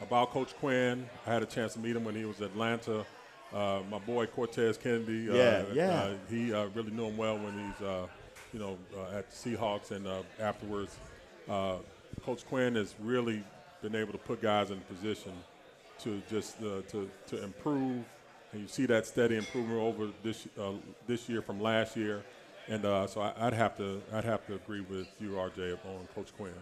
about 0.00 0.30
Coach 0.30 0.54
Quinn, 0.58 1.08
I 1.26 1.32
had 1.32 1.42
a 1.42 1.46
chance 1.46 1.74
to 1.74 1.78
meet 1.78 1.96
him 1.96 2.04
when 2.04 2.14
he 2.14 2.24
was 2.24 2.40
at 2.40 2.50
Atlanta. 2.50 3.04
Uh, 3.52 3.80
my 3.90 3.98
boy 3.98 4.26
Cortez 4.26 4.76
Kennedy, 4.76 5.30
uh, 5.30 5.34
Yeah, 5.34 5.64
yeah. 5.72 5.90
Uh, 5.90 6.14
he 6.28 6.52
uh, 6.52 6.66
really 6.74 6.90
knew 6.90 7.06
him 7.06 7.16
well 7.16 7.38
when 7.38 7.52
he's, 7.52 7.86
uh, 7.86 8.06
you 8.52 8.58
know, 8.58 8.76
uh, 8.96 9.18
at 9.18 9.30
the 9.30 9.36
Seahawks 9.36 9.90
and 9.90 10.06
uh, 10.06 10.22
afterwards. 10.40 10.96
Uh, 11.48 11.76
Coach 12.24 12.46
Quinn 12.46 12.74
has 12.74 12.94
really 13.00 13.44
been 13.82 13.94
able 13.94 14.12
to 14.12 14.18
put 14.18 14.40
guys 14.40 14.70
in 14.70 14.80
position 14.80 15.32
to 16.00 16.22
just 16.28 16.56
uh, 16.62 16.80
to 16.88 17.08
to 17.26 17.42
improve, 17.42 18.04
and 18.52 18.62
you 18.62 18.66
see 18.66 18.86
that 18.86 19.06
steady 19.06 19.36
improvement 19.36 19.80
over 19.80 20.08
this 20.22 20.48
uh, 20.58 20.72
this 21.06 21.28
year 21.28 21.42
from 21.42 21.60
last 21.60 21.96
year. 21.96 22.22
And 22.68 22.84
uh, 22.84 23.06
so 23.06 23.20
I, 23.20 23.32
I'd 23.38 23.52
have 23.52 23.76
to 23.78 24.00
I'd 24.12 24.24
have 24.24 24.46
to 24.46 24.54
agree 24.54 24.80
with 24.80 25.06
you, 25.20 25.30
RJ, 25.32 25.72
on 25.84 26.06
Coach 26.14 26.28
Quinn. 26.36 26.52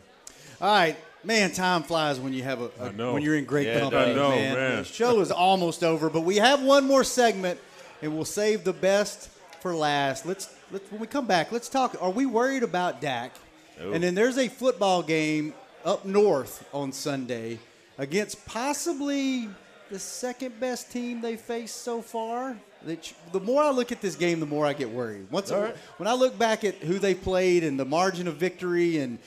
All 0.60 0.72
right, 0.74 0.96
man, 1.24 1.52
time 1.52 1.82
flies 1.82 2.18
when 2.20 2.32
you 2.32 2.42
have 2.42 2.60
a, 2.60 2.70
a- 2.80 2.86
I 2.86 2.90
know. 2.92 3.14
when 3.14 3.22
you're 3.22 3.36
in 3.36 3.44
great 3.44 3.66
Yeah, 3.68 3.80
company, 3.80 4.06
does. 4.06 4.16
I 4.16 4.20
know, 4.20 4.30
man. 4.30 4.54
man. 4.54 4.76
The 4.78 4.84
show 4.84 5.20
is 5.20 5.30
almost 5.30 5.82
over, 5.84 6.10
but 6.10 6.22
we 6.22 6.36
have 6.36 6.62
one 6.62 6.86
more 6.86 7.04
segment, 7.04 7.58
and 8.02 8.14
we'll 8.14 8.24
save 8.24 8.64
the 8.64 8.72
best 8.72 9.28
for 9.60 9.74
last. 9.74 10.26
Let's 10.26 10.52
let's 10.72 10.90
when 10.90 11.00
we 11.00 11.06
come 11.06 11.26
back, 11.26 11.52
let's 11.52 11.68
talk. 11.68 11.96
Are 12.00 12.10
we 12.10 12.26
worried 12.26 12.62
about 12.64 13.00
Dak? 13.00 13.32
And 13.80 14.02
then 14.02 14.14
there's 14.14 14.38
a 14.38 14.48
football 14.48 15.02
game 15.02 15.54
up 15.84 16.04
north 16.04 16.64
on 16.72 16.92
Sunday 16.92 17.58
against 17.98 18.44
possibly 18.46 19.48
the 19.92 19.98
second 19.98 20.58
best 20.58 20.90
team 20.90 21.20
they 21.20 21.36
faced 21.36 21.82
so 21.82 22.00
far. 22.00 22.56
The 22.84 23.40
more 23.40 23.62
I 23.62 23.70
look 23.70 23.92
at 23.92 24.00
this 24.00 24.16
game, 24.16 24.40
the 24.40 24.46
more 24.46 24.64
I 24.64 24.72
get 24.72 24.88
worried. 24.90 25.30
Once 25.30 25.50
when 25.50 26.08
I 26.08 26.14
look 26.14 26.38
back 26.38 26.64
at 26.64 26.76
who 26.76 26.98
they 26.98 27.14
played 27.14 27.62
and 27.62 27.78
the 27.78 27.84
margin 27.84 28.26
of 28.26 28.36
victory 28.36 28.98
and 28.98 29.18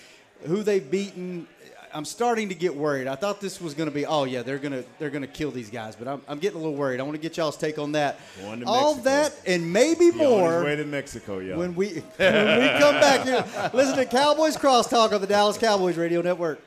who 0.48 0.64
they've 0.64 0.90
beaten, 0.90 1.48
I'm 1.94 2.04
starting 2.04 2.50
to 2.50 2.56
get 2.56 2.76
worried. 2.76 3.08
I 3.08 3.16
thought 3.16 3.40
this 3.40 3.62
was 3.62 3.76
going 3.76 3.88
to 3.88 3.94
be, 3.94 4.08
oh 4.08 4.24
yeah, 4.24 4.42
they're 4.42 4.58
gonna 4.58 4.84
they're 4.98 5.12
gonna 5.12 5.28
kill 5.28 5.52
these 5.52 5.70
guys, 5.70 5.96
but 5.96 6.08
I'm, 6.08 6.22
I'm 6.28 6.40
getting 6.40 6.60
a 6.60 6.62
little 6.64 6.76
worried. 6.76 7.00
I 7.00 7.04
want 7.04 7.16
to 7.16 7.22
get 7.22 7.38
y'all's 7.38 7.58
take 7.58 7.78
on 7.78 7.92
that. 7.92 8.20
Going 8.42 8.62
to 8.62 8.66
All 8.66 8.96
Mexico. 8.96 9.10
that 9.12 9.40
and 9.46 9.72
maybe 9.72 10.06
his 10.06 10.16
more 10.16 10.64
way 10.64 10.76
to 10.76 10.84
Mexico, 10.84 11.40
y'all. 11.40 11.60
when 11.60 11.76
we 11.76 11.90
when 12.18 12.60
we 12.60 12.68
come 12.80 12.96
back 12.96 13.24
here. 13.24 13.46
Listen 13.74 13.96
to 13.98 14.06
Cowboys 14.06 14.58
Crosstalk 14.58 15.14
on 15.14 15.22
the 15.22 15.28
Dallas 15.28 15.60
Cowboys 15.60 15.96
Radio 15.96 16.22
Network. 16.22 16.60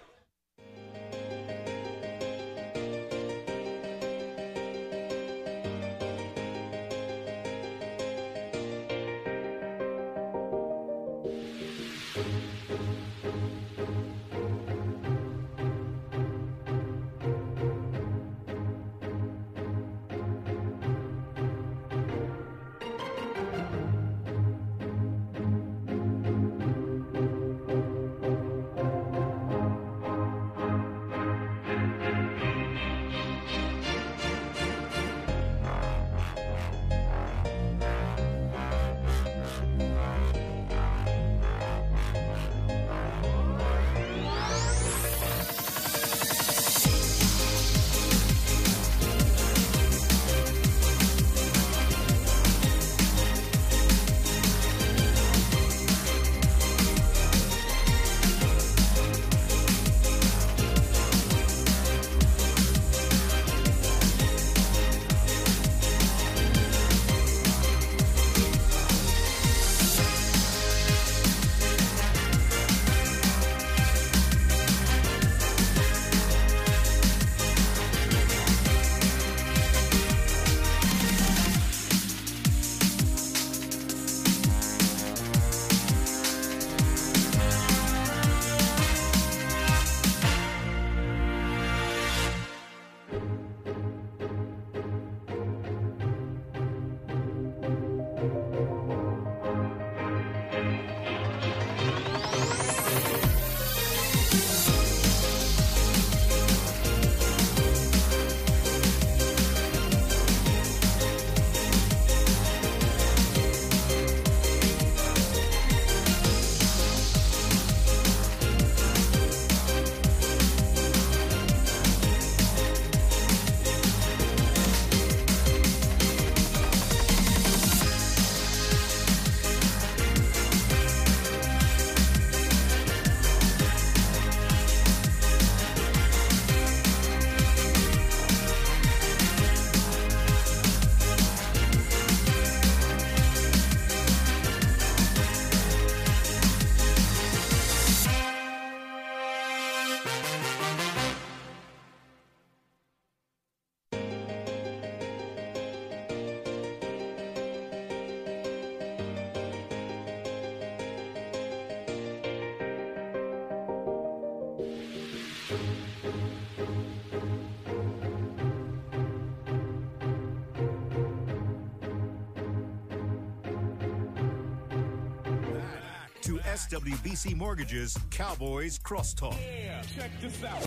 SWBC 176.69 177.35
Mortgage's 177.35 177.97
Cowboys 178.11 178.79
Crosstalk. 178.79 179.35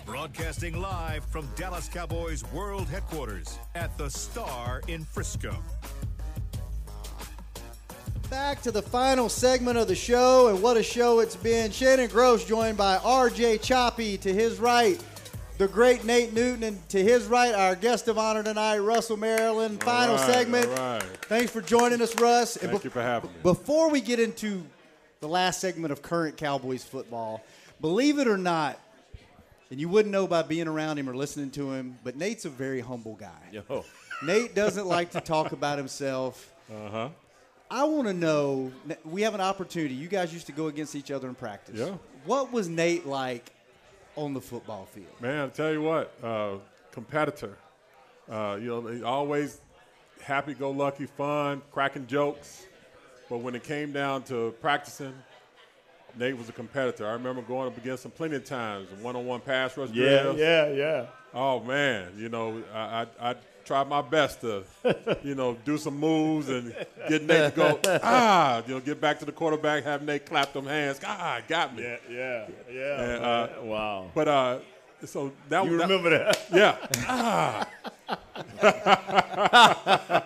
Broadcasting 0.04 0.80
live 0.80 1.24
from 1.26 1.48
Dallas 1.54 1.88
Cowboys 1.88 2.42
World 2.52 2.88
Headquarters 2.88 3.60
at 3.76 3.96
the 3.96 4.10
Star 4.10 4.82
in 4.88 5.04
Frisco. 5.04 5.54
Back 8.28 8.62
to 8.62 8.72
the 8.72 8.82
final 8.82 9.28
segment 9.28 9.78
of 9.78 9.86
the 9.86 9.94
show, 9.94 10.48
and 10.48 10.60
what 10.60 10.76
a 10.76 10.82
show 10.82 11.20
it's 11.20 11.36
been. 11.36 11.70
Shannon 11.70 12.08
Gross 12.08 12.44
joined 12.44 12.76
by 12.76 12.96
RJ 12.96 13.62
Choppy 13.62 14.18
to 14.18 14.34
his 14.34 14.58
right, 14.58 15.00
the 15.58 15.68
great 15.68 16.04
Nate 16.04 16.32
Newton, 16.32 16.64
and 16.64 16.88
to 16.88 17.00
his 17.00 17.26
right, 17.26 17.54
our 17.54 17.76
guest 17.76 18.08
of 18.08 18.18
honor 18.18 18.42
tonight, 18.42 18.78
Russell 18.78 19.18
Maryland. 19.18 19.80
Final 19.84 20.16
right, 20.16 20.32
segment. 20.32 20.66
all 20.66 20.74
right. 20.74 21.02
Thanks 21.26 21.52
for 21.52 21.60
joining 21.60 22.02
us, 22.02 22.18
Russ. 22.20 22.56
Thank 22.56 22.72
bef- 22.72 22.84
you 22.84 22.90
for 22.90 23.02
having 23.02 23.30
me. 23.30 23.36
Before 23.44 23.88
we 23.88 24.00
get 24.00 24.18
into 24.18 24.64
the 25.22 25.28
last 25.28 25.60
segment 25.60 25.92
of 25.92 26.02
current 26.02 26.36
Cowboys 26.36 26.82
football, 26.82 27.42
believe 27.80 28.18
it 28.18 28.26
or 28.26 28.36
not, 28.36 28.78
and 29.70 29.80
you 29.80 29.88
wouldn't 29.88 30.12
know 30.12 30.26
by 30.26 30.42
being 30.42 30.66
around 30.66 30.98
him 30.98 31.08
or 31.08 31.16
listening 31.16 31.50
to 31.52 31.72
him, 31.72 31.96
but 32.02 32.16
Nate's 32.16 32.44
a 32.44 32.50
very 32.50 32.80
humble 32.80 33.14
guy. 33.14 33.30
Yo. 33.52 33.84
Nate 34.22 34.54
doesn't 34.54 34.86
like 34.86 35.12
to 35.12 35.20
talk 35.20 35.52
about 35.52 35.78
himself. 35.78 36.52
Uh 36.68 36.90
huh. 36.90 37.08
I 37.70 37.84
want 37.84 38.08
to 38.08 38.12
know. 38.12 38.72
We 39.04 39.22
have 39.22 39.34
an 39.34 39.40
opportunity. 39.40 39.94
You 39.94 40.08
guys 40.08 40.32
used 40.32 40.46
to 40.46 40.52
go 40.52 40.66
against 40.66 40.94
each 40.94 41.10
other 41.10 41.28
in 41.28 41.34
practice. 41.34 41.78
Yeah. 41.78 41.94
What 42.24 42.52
was 42.52 42.68
Nate 42.68 43.06
like 43.06 43.52
on 44.16 44.34
the 44.34 44.40
football 44.40 44.86
field? 44.86 45.20
Man, 45.20 45.46
I 45.46 45.48
tell 45.48 45.72
you 45.72 45.82
what, 45.82 46.12
uh, 46.22 46.56
competitor. 46.90 47.56
Uh, 48.28 48.58
you 48.60 48.66
know, 48.66 49.06
always 49.06 49.60
happy-go-lucky, 50.20 51.06
fun, 51.06 51.62
cracking 51.70 52.06
jokes. 52.06 52.66
But 53.32 53.38
when 53.38 53.54
it 53.54 53.64
came 53.64 53.92
down 53.92 54.24
to 54.24 54.54
practicing, 54.60 55.14
Nate 56.18 56.36
was 56.36 56.50
a 56.50 56.52
competitor. 56.52 57.08
I 57.08 57.12
remember 57.14 57.40
going 57.40 57.66
up 57.66 57.78
against 57.78 58.04
him 58.04 58.10
plenty 58.10 58.36
of 58.36 58.44
times, 58.44 58.90
one-on-one 59.00 59.40
pass 59.40 59.74
rush 59.74 59.88
Yeah, 59.88 60.20
drills. 60.20 60.38
yeah, 60.38 60.68
yeah. 60.68 61.06
Oh 61.32 61.58
man, 61.60 62.12
you 62.18 62.28
know, 62.28 62.62
I, 62.74 63.06
I, 63.22 63.30
I 63.30 63.34
tried 63.64 63.88
my 63.88 64.02
best 64.02 64.42
to, 64.42 64.64
you 65.22 65.34
know, 65.34 65.56
do 65.64 65.78
some 65.78 65.98
moves 65.98 66.50
and 66.50 66.74
get 67.08 67.22
Nate 67.22 67.54
to 67.54 67.56
go 67.56 67.80
ah, 68.02 68.62
you 68.66 68.74
know, 68.74 68.80
get 68.80 69.00
back 69.00 69.18
to 69.20 69.24
the 69.24 69.32
quarterback, 69.32 69.84
have 69.84 70.02
Nate 70.02 70.26
clap 70.26 70.52
them 70.52 70.66
hands. 70.66 71.00
Ah, 71.02 71.40
got 71.48 71.74
me. 71.74 71.84
Yeah, 71.84 71.96
yeah, 72.10 72.46
yeah. 72.70 73.02
And, 73.02 73.24
uh, 73.24 73.48
wow. 73.62 74.10
But 74.14 74.28
uh, 74.28 74.58
so 75.06 75.32
that 75.48 75.64
You 75.64 75.78
that- 75.78 75.88
remember 75.88 76.10
that? 76.10 76.38
yeah. 76.52 76.76
Ah. 77.08 77.66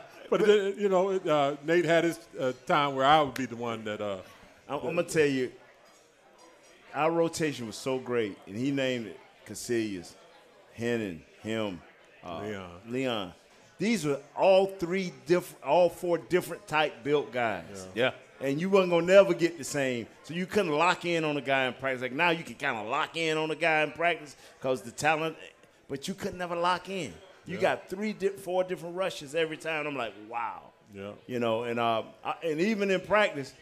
but 0.31 0.47
then, 0.47 0.75
you 0.79 0.89
know, 0.89 1.11
uh, 1.11 1.57
Nate 1.65 1.85
had 1.85 2.05
his 2.05 2.19
uh, 2.39 2.53
time 2.67 2.95
where 2.95 3.07
I 3.07 3.21
would 3.23 3.35
be 3.35 3.47
the 3.47 3.57
one 3.57 3.85
that. 3.85 4.01
Uh, 4.01 4.19
I'm, 4.69 4.81
I'm 4.81 4.97
gonna 4.97 5.05
tell 5.05 5.27
you, 5.27 5.53
our 6.95 7.11
rotation 7.11 7.67
was 7.67 7.77
so 7.77 7.99
great, 7.99 8.37
and 8.47 8.57
he 8.57 8.71
named 8.71 9.07
it 9.07 9.21
Casillas, 9.47 10.15
Hennon, 10.77 11.21
him, 11.43 11.81
uh, 12.25 12.41
Leon. 12.41 12.71
Leon. 12.89 13.33
These 13.79 14.07
were 14.07 14.21
all 14.35 14.67
three 14.67 15.13
different, 15.27 15.63
all 15.63 15.89
four 15.89 16.19
different 16.19 16.67
type 16.67 17.05
built 17.05 17.33
guys. 17.33 17.87
Yeah. 17.95 18.13
And 18.41 18.61
you 18.61 18.69
wasn't 18.69 18.91
gonna 18.91 19.07
never 19.07 19.35
get 19.35 19.57
the 19.57 19.65
same, 19.65 20.07
so 20.25 20.35
you 20.35 20.47
couldn't 20.47 20.73
lock 20.73 21.05
in 21.05 21.25
on 21.25 21.37
a 21.37 21.41
guy 21.41 21.67
in 21.67 21.75
practice. 21.75 22.03
Like 22.03 22.13
now, 22.13 22.31
you 22.31 22.45
can 22.45 22.57
kind 22.57 22.77
of 22.77 22.87
lock 22.87 23.17
in 23.17 23.39
on 23.39 23.51
a 23.51 23.55
guy 23.55 23.83
in 23.83 23.93
practice 23.93 24.37
because 24.59 24.83
the 24.83 24.91
talent, 24.91 25.37
but 25.89 26.07
you 26.09 26.15
could 26.15 26.35
never 26.35 26.55
lock 26.57 26.91
in. 26.91 27.15
You 27.47 27.59
got 27.59 27.89
three, 27.89 28.13
di- 28.13 28.29
four 28.29 28.65
different 28.65 28.97
rushes 28.97 29.35
every 29.35 29.57
time. 29.57 29.87
I'm 29.87 29.97
like, 29.97 30.15
wow. 30.29 30.63
Yeah. 30.95 31.13
You 31.27 31.39
know, 31.39 31.65
and 31.65 31.79
uh, 31.79 32.03
I, 32.25 32.35
and 32.45 32.61
even 32.61 32.91
in 32.91 33.01
practice, 33.01 33.53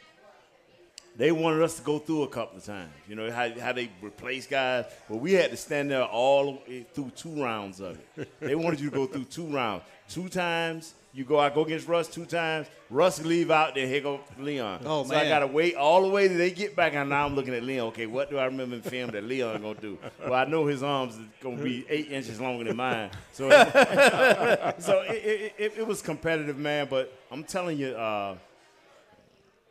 they 1.17 1.33
wanted 1.33 1.63
us 1.63 1.77
to 1.77 1.83
go 1.83 1.99
through 1.99 2.23
a 2.25 2.29
couple 2.29 2.59
of 2.59 2.65
times. 2.65 2.93
You 3.09 3.15
know 3.15 3.31
how, 3.31 3.49
how 3.61 3.73
they 3.73 3.91
replace 4.03 4.47
guys. 4.47 4.87
Well, 5.09 5.21
we 5.21 5.33
had 5.33 5.51
to 5.51 5.57
stand 5.57 5.91
there 5.91 6.05
all 6.05 6.63
through 6.93 7.13
two 7.17 7.43
rounds 7.43 7.81
of 7.81 7.99
it. 8.17 8.29
they 8.41 8.55
wanted 8.55 8.81
you 8.81 8.91
to 8.91 8.97
go 8.97 9.07
through 9.07 9.25
two 9.25 9.47
rounds. 9.47 9.85
Two 10.09 10.29
times 10.29 10.95
you 11.15 11.25
go 11.25 11.39
out, 11.39 11.55
go 11.55 11.65
against 11.65 11.87
Russ 11.87 12.09
two 12.09 12.25
times. 12.25 12.67
Russ 12.91 13.25
leave 13.25 13.53
out, 13.53 13.77
then 13.77 13.87
here 13.87 14.01
go 14.01 14.21
Leon. 14.37 14.81
Oh, 14.85 15.05
so 15.05 15.15
I 15.15 15.29
gotta 15.29 15.47
wait 15.47 15.77
all 15.77 16.03
the 16.03 16.09
way 16.09 16.27
till 16.27 16.37
they 16.37 16.51
get 16.51 16.75
back, 16.75 16.95
and 16.95 17.09
now 17.09 17.25
I'm 17.25 17.37
looking 17.37 17.55
at 17.55 17.63
Leon. 17.63 17.87
Okay, 17.89 18.07
what 18.07 18.31
do 18.31 18.39
I 18.39 18.47
remember 18.47 18.75
in 18.75 18.83
film 18.83 19.13
that 19.13 19.23
Leon 19.23 19.63
gonna 19.63 19.81
do? 19.81 19.97
Well, 20.21 20.35
I 20.35 20.45
know 20.45 20.67
his 20.67 20.83
arms 20.83 21.15
is 21.15 21.21
gonna 21.41 21.63
be 21.63 21.87
eight 21.89 22.11
inches 22.11 22.41
longer 22.41 22.65
than 22.65 22.77
mine. 22.77 23.11
So, 23.33 23.49
so 24.79 25.03
it, 25.03 25.25
it, 25.25 25.55
it, 25.57 25.73
it 25.79 25.87
was 25.87 26.03
competitive, 26.03 26.59
man. 26.59 26.89
But 26.91 27.17
I'm 27.31 27.45
telling 27.45 27.79
you, 27.79 27.91
uh, 27.91 28.37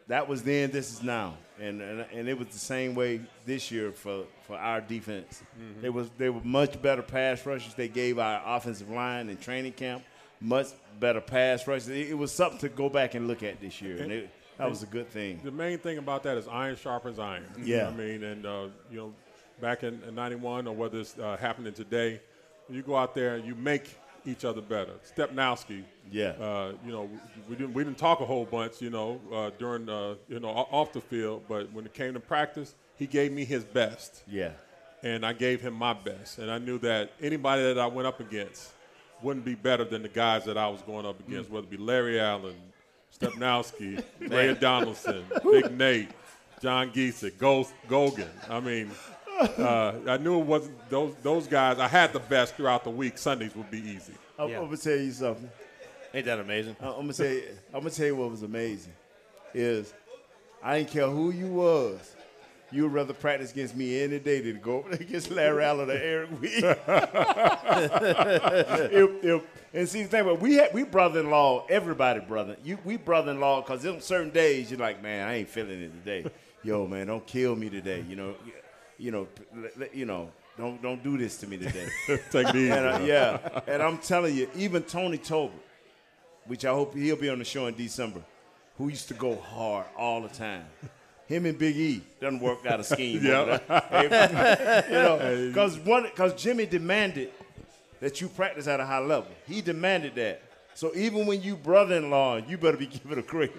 that 0.07 0.27
was 0.27 0.43
then, 0.43 0.71
this 0.71 0.91
is 0.91 1.01
now, 1.03 1.35
and, 1.59 1.81
and 1.81 2.05
and 2.13 2.27
it 2.27 2.37
was 2.37 2.47
the 2.49 2.59
same 2.59 2.93
way 2.95 3.21
this 3.45 3.71
year 3.71 3.91
for, 3.91 4.25
for 4.47 4.57
our 4.57 4.81
defense. 4.81 5.41
They 5.81 5.89
was 5.89 6.09
they 6.17 6.29
were 6.29 6.41
much 6.43 6.81
better 6.81 7.01
pass 7.01 7.45
rushers. 7.45 7.73
They 7.73 7.87
gave 7.87 8.19
our 8.19 8.41
offensive 8.45 8.89
line 8.89 9.29
in 9.29 9.37
training 9.37 9.73
camp 9.73 10.03
much 10.43 10.67
better 10.99 11.21
pass 11.21 11.65
rushers. 11.65 11.87
It, 11.89 12.09
it 12.09 12.17
was 12.17 12.31
something 12.31 12.59
to 12.59 12.69
go 12.69 12.89
back 12.89 13.15
and 13.15 13.27
look 13.27 13.41
at 13.41 13.61
this 13.61 13.81
year, 13.81 14.01
and 14.01 14.11
it, 14.11 14.29
that 14.57 14.69
was 14.69 14.83
a 14.83 14.87
good 14.87 15.09
thing. 15.09 15.39
the 15.43 15.51
main 15.51 15.79
thing 15.79 15.97
about 15.97 16.23
that 16.23 16.37
is 16.37 16.47
iron 16.47 16.75
sharpens 16.75 17.17
iron. 17.17 17.45
Yeah. 17.63 17.87
I 17.87 17.91
mean, 17.91 18.23
and 18.23 18.45
uh, 18.45 18.67
you 18.91 18.97
know, 18.97 19.13
back 19.61 19.83
in, 19.83 20.01
in 20.07 20.13
'91 20.13 20.67
or 20.67 20.75
whether 20.75 20.99
it's 20.99 21.17
uh, 21.17 21.37
happening 21.37 21.73
today, 21.73 22.21
you 22.69 22.81
go 22.81 22.95
out 22.95 23.15
there 23.15 23.35
and 23.35 23.45
you 23.45 23.55
make 23.55 23.97
each 24.25 24.45
other 24.45 24.61
better. 24.61 24.93
Stepnoski. 25.15 25.83
Yeah. 26.11 26.29
Uh, 26.29 26.73
you 26.85 26.91
know, 26.91 27.09
we 27.49 27.55
didn't 27.55 27.73
we 27.73 27.83
didn't 27.83 27.97
talk 27.97 28.21
a 28.21 28.25
whole 28.25 28.45
bunch, 28.45 28.81
you 28.81 28.89
know, 28.89 29.21
uh, 29.33 29.51
during 29.57 29.89
uh, 29.89 30.15
you 30.27 30.39
know 30.39 30.49
off 30.49 30.93
the 30.93 31.01
field, 31.01 31.43
but 31.47 31.71
when 31.71 31.85
it 31.85 31.93
came 31.93 32.13
to 32.13 32.19
practice, 32.19 32.75
he 32.95 33.07
gave 33.07 33.31
me 33.31 33.45
his 33.45 33.63
best. 33.63 34.23
Yeah, 34.27 34.51
and 35.01 35.25
I 35.25 35.33
gave 35.33 35.61
him 35.61 35.73
my 35.73 35.93
best. 35.93 36.39
And 36.39 36.49
I 36.49 36.57
knew 36.57 36.77
that 36.79 37.11
anybody 37.21 37.63
that 37.63 37.77
I 37.79 37.87
went 37.87 38.07
up 38.07 38.19
against 38.19 38.71
wouldn't 39.21 39.45
be 39.45 39.55
better 39.55 39.85
than 39.85 40.01
the 40.01 40.09
guys 40.09 40.45
that 40.45 40.57
I 40.57 40.67
was 40.67 40.81
going 40.81 41.05
up 41.05 41.19
against, 41.27 41.49
whether 41.49 41.65
it 41.65 41.71
be 41.71 41.77
Larry 41.77 42.19
Allen, 42.19 42.55
Stepnoski, 43.17 44.03
Ray 44.19 44.53
Donaldson, 44.55 45.23
Big 45.43 45.71
Nate, 45.71 46.09
John 46.61 46.91
Gesek, 46.91 47.37
Ghost, 47.37 47.73
Gogan. 47.87 48.29
I 48.49 48.59
mean, 48.59 48.91
uh, 49.57 49.93
I 50.07 50.17
knew 50.17 50.39
it 50.39 50.45
wasn't 50.45 50.89
those 50.89 51.15
those 51.21 51.47
guys. 51.47 51.79
I 51.79 51.87
had 51.87 52.13
the 52.13 52.19
best 52.19 52.55
throughout 52.55 52.83
the 52.83 52.89
week. 52.89 53.17
Sundays 53.17 53.55
would 53.55 53.69
be 53.71 53.79
easy. 53.79 54.13
I'm, 54.37 54.49
Yeah. 54.49 54.59
I'm 54.59 54.65
gonna 54.65 54.77
tell 54.77 54.97
you 54.97 55.11
something. 55.11 55.49
Ain't 56.13 56.25
that 56.25 56.39
amazing? 56.39 56.75
I'm 56.79 56.93
gonna 56.93 57.13
tell 57.13 57.25
you. 57.27 57.43
I'm 57.73 57.79
gonna 57.79 57.89
tell 57.89 58.05
you 58.05 58.15
what 58.15 58.31
was 58.31 58.43
amazing. 58.43 58.93
Is 59.53 59.93
I 60.61 60.79
didn't 60.79 60.91
care 60.91 61.07
who 61.07 61.31
you 61.31 61.47
was. 61.47 62.15
You 62.71 62.83
would 62.83 62.93
rather 62.93 63.13
practice 63.13 63.51
against 63.51 63.75
me 63.75 64.01
any 64.01 64.17
day 64.17 64.41
than 64.41 64.59
go 64.59 64.83
against 64.91 65.29
Larry 65.29 65.63
Allen 65.63 65.91
or 65.91 65.93
Eric 65.93 66.41
Weed. 66.41 66.63
if, 68.91 69.23
if, 69.23 69.41
and 69.73 69.87
see 69.87 70.03
the 70.03 70.09
thing, 70.09 70.23
but 70.23 70.39
we 70.39 70.55
had 70.55 70.73
we 70.73 70.83
brother-in-law, 70.83 71.67
everybody 71.69 72.19
brother. 72.21 72.57
You 72.63 72.79
we 72.83 72.97
brother-in-law 72.97 73.61
because 73.61 73.85
on 73.85 74.01
certain 74.01 74.31
days 74.31 74.71
you're 74.71 74.79
like, 74.79 75.03
man, 75.03 75.27
I 75.27 75.35
ain't 75.35 75.49
feeling 75.49 75.81
it 75.81 75.91
today. 76.03 76.31
Yo, 76.63 76.87
man, 76.87 77.07
don't 77.07 77.25
kill 77.27 77.55
me 77.55 77.69
today. 77.69 78.03
You 78.07 78.15
know, 78.15 78.35
you 79.03 79.11
know, 79.11 79.27
let- 79.55 79.77
let- 79.77 79.95
you 79.95 80.05
know, 80.05 80.31
don't 80.57 80.81
don't 80.81 81.03
do 81.03 81.17
this 81.17 81.37
to 81.37 81.47
me 81.47 81.57
today. 81.57 81.87
Take 82.31 82.47
it 82.47 82.55
easy. 82.55 82.71
And, 82.71 82.85
uh, 82.85 82.99
yeah, 83.03 83.59
and 83.67 83.83
I'm 83.83 83.97
telling 83.97 84.33
you, 84.35 84.49
even 84.55 84.83
Tony 84.83 85.17
Tolbert, 85.17 85.51
which 86.45 86.63
I 86.63 86.71
hope 86.71 86.95
he'll 86.95 87.17
be 87.17 87.29
on 87.29 87.39
the 87.39 87.45
show 87.45 87.67
in 87.67 87.75
December, 87.75 88.21
who 88.77 88.87
used 88.87 89.09
to 89.09 89.13
go 89.13 89.35
hard 89.35 89.85
all 89.97 90.21
the 90.21 90.29
time. 90.29 90.65
Him 91.27 91.45
and 91.45 91.57
Big 91.57 91.75
E 91.75 92.01
done 92.21 92.39
worked 92.39 92.65
out 92.65 92.79
a 92.79 92.83
scheme. 92.83 93.23
Yeah. 93.23 93.59
you 94.87 94.93
know, 94.93 95.47
because 95.47 95.77
one, 95.79 96.03
because 96.03 96.33
Jimmy 96.41 96.65
demanded 96.65 97.31
that 97.99 98.21
you 98.21 98.29
practice 98.29 98.67
at 98.67 98.79
a 98.79 98.85
high 98.85 98.99
level. 98.99 99.31
He 99.47 99.61
demanded 99.61 100.15
that. 100.15 100.41
So 100.75 100.91
even 100.95 101.25
when 101.25 101.41
you 101.41 101.55
brother-in-law, 101.55 102.41
you 102.47 102.57
better 102.57 102.77
be 102.77 102.87
giving 103.03 103.19
a 103.19 103.21
great 103.21 103.51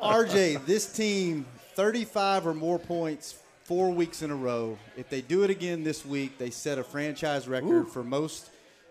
RJ, 0.00 0.66
this 0.66 0.92
team, 0.92 1.46
35 1.74 2.46
or 2.46 2.54
more 2.54 2.78
points 2.78 3.39
four 3.70 3.92
weeks 3.92 4.20
in 4.22 4.32
a 4.32 4.34
row. 4.34 4.76
If 4.96 5.08
they 5.10 5.20
do 5.20 5.44
it 5.44 5.50
again 5.50 5.84
this 5.84 6.04
week, 6.04 6.38
they 6.38 6.50
set 6.50 6.76
a 6.76 6.82
franchise 6.82 7.46
record 7.46 7.86
for 7.88 8.02
most 8.02 8.50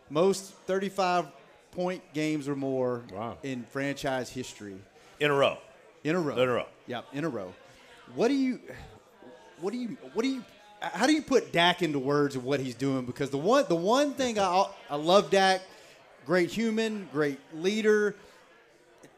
most 0.09 0.53
35 0.67 1.25
point 1.71 2.01
games 2.13 2.47
or 2.47 2.55
more 2.55 3.03
Wow. 3.13 3.37
in 3.43 3.63
franchise 3.71 4.29
history 4.29 4.77
In 5.19 5.31
a 5.31 5.33
row. 5.33 5.57
in 6.05 6.15
a 6.15 6.19
row. 6.19 6.37
In 6.37 6.47
a 6.47 6.53
row. 6.53 6.65
Yep, 6.87 7.05
in 7.11 7.25
a 7.25 7.29
row. 7.29 7.53
What 8.15 8.29
do 8.29 8.35
you 8.35 8.61
what 9.59 9.73
do 9.73 9.77
you 9.79 9.97
what 10.13 10.23
do 10.23 10.29
you 10.29 10.45
how 10.79 11.05
do 11.07 11.11
you 11.11 11.23
put 11.23 11.51
Dak 11.51 11.81
into 11.81 11.99
words 11.99 12.37
of 12.37 12.45
what 12.45 12.61
he's 12.61 12.73
doing? 12.75 13.05
Because 13.05 13.31
the 13.31 13.37
one 13.37 13.65
the 13.67 13.75
one 13.75 14.13
thing 14.13 14.39
I 14.39 14.65
I 14.89 14.95
love 14.95 15.29
Dak, 15.29 15.59
great 16.25 16.51
human, 16.51 17.09
great 17.11 17.37
leader, 17.53 18.15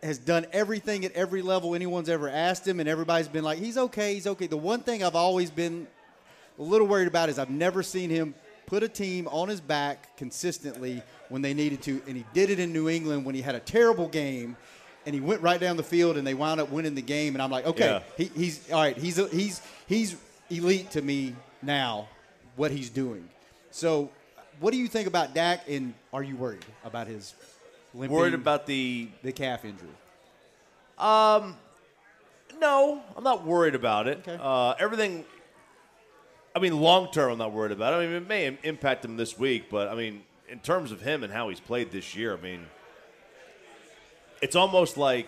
has 0.03 0.17
done 0.17 0.45
everything 0.51 1.05
at 1.05 1.11
every 1.13 1.41
level 1.41 1.75
anyone's 1.75 2.09
ever 2.09 2.27
asked 2.29 2.67
him, 2.67 2.79
and 2.79 2.89
everybody's 2.89 3.27
been 3.27 3.43
like, 3.43 3.59
he's 3.59 3.77
okay, 3.77 4.13
he's 4.15 4.27
okay. 4.27 4.47
The 4.47 4.57
one 4.57 4.81
thing 4.81 5.03
I've 5.03 5.15
always 5.15 5.51
been 5.51 5.87
a 6.57 6.61
little 6.63 6.87
worried 6.87 7.07
about 7.07 7.29
is 7.29 7.37
I've 7.39 7.49
never 7.49 7.83
seen 7.83 8.09
him 8.09 8.33
put 8.65 8.83
a 8.83 8.87
team 8.89 9.27
on 9.27 9.47
his 9.49 9.61
back 9.61 10.15
consistently 10.17 11.01
when 11.29 11.41
they 11.41 11.53
needed 11.53 11.81
to, 11.83 12.01
and 12.07 12.17
he 12.17 12.25
did 12.33 12.49
it 12.49 12.59
in 12.59 12.73
New 12.73 12.89
England 12.89 13.25
when 13.25 13.35
he 13.35 13.41
had 13.41 13.55
a 13.55 13.59
terrible 13.59 14.07
game. 14.07 14.55
and 15.05 15.15
he 15.15 15.21
went 15.21 15.41
right 15.41 15.59
down 15.59 15.77
the 15.77 15.83
field, 15.83 16.15
and 16.17 16.25
they 16.27 16.35
wound 16.35 16.61
up 16.61 16.69
winning 16.69 16.93
the 16.93 17.01
game. 17.01 17.33
And 17.35 17.41
I'm 17.41 17.49
like, 17.49 17.65
okay, 17.65 17.85
Yeah. 17.85 18.01
he, 18.17 18.25
he's 18.35 18.71
all 18.71 18.81
right. 18.81 18.95
He's 18.97 19.15
he's 19.31 19.61
he's 19.87 20.15
elite 20.51 20.91
to 20.91 21.01
me 21.01 21.35
now. 21.63 22.07
What 22.55 22.69
he's 22.71 22.89
doing. 22.91 23.27
So, 23.71 24.09
what 24.59 24.71
do 24.71 24.77
you 24.77 24.87
think 24.87 25.07
about 25.07 25.33
Dak? 25.33 25.67
And 25.67 25.93
are 26.13 26.21
you 26.21 26.35
worried 26.35 26.65
about 26.85 27.07
his 27.07 27.33
limping, 27.93 28.15
Worried 28.15 28.33
about 28.33 28.65
the 28.65 29.09
the 29.23 29.31
calf 29.31 29.65
injury? 29.65 29.89
Um, 30.97 31.57
No, 32.59 33.01
I'm 33.17 33.23
not 33.23 33.45
worried 33.45 33.75
about 33.75 34.07
it. 34.07 34.19
Okay. 34.19 34.37
Uh, 34.39 34.75
everything. 34.79 35.25
I 36.55 36.59
mean, 36.59 36.79
long 36.79 37.11
term, 37.11 37.31
I'm 37.31 37.37
not 37.37 37.53
worried 37.53 37.71
about 37.71 37.93
it. 37.93 37.97
I 37.97 38.05
mean, 38.07 38.15
it 38.15 38.27
may 38.27 38.57
impact 38.63 39.05
him 39.05 39.15
this 39.17 39.39
week, 39.39 39.69
but 39.69 39.87
I 39.87 39.95
mean, 39.95 40.23
in 40.49 40.59
terms 40.59 40.91
of 40.91 41.01
him 41.01 41.23
and 41.23 41.31
how 41.31 41.47
he's 41.49 41.61
played 41.61 41.91
this 41.91 42.13
year, 42.13 42.37
I 42.37 42.41
mean, 42.41 42.65
it's 44.41 44.55
almost 44.55 44.97
like 44.97 45.27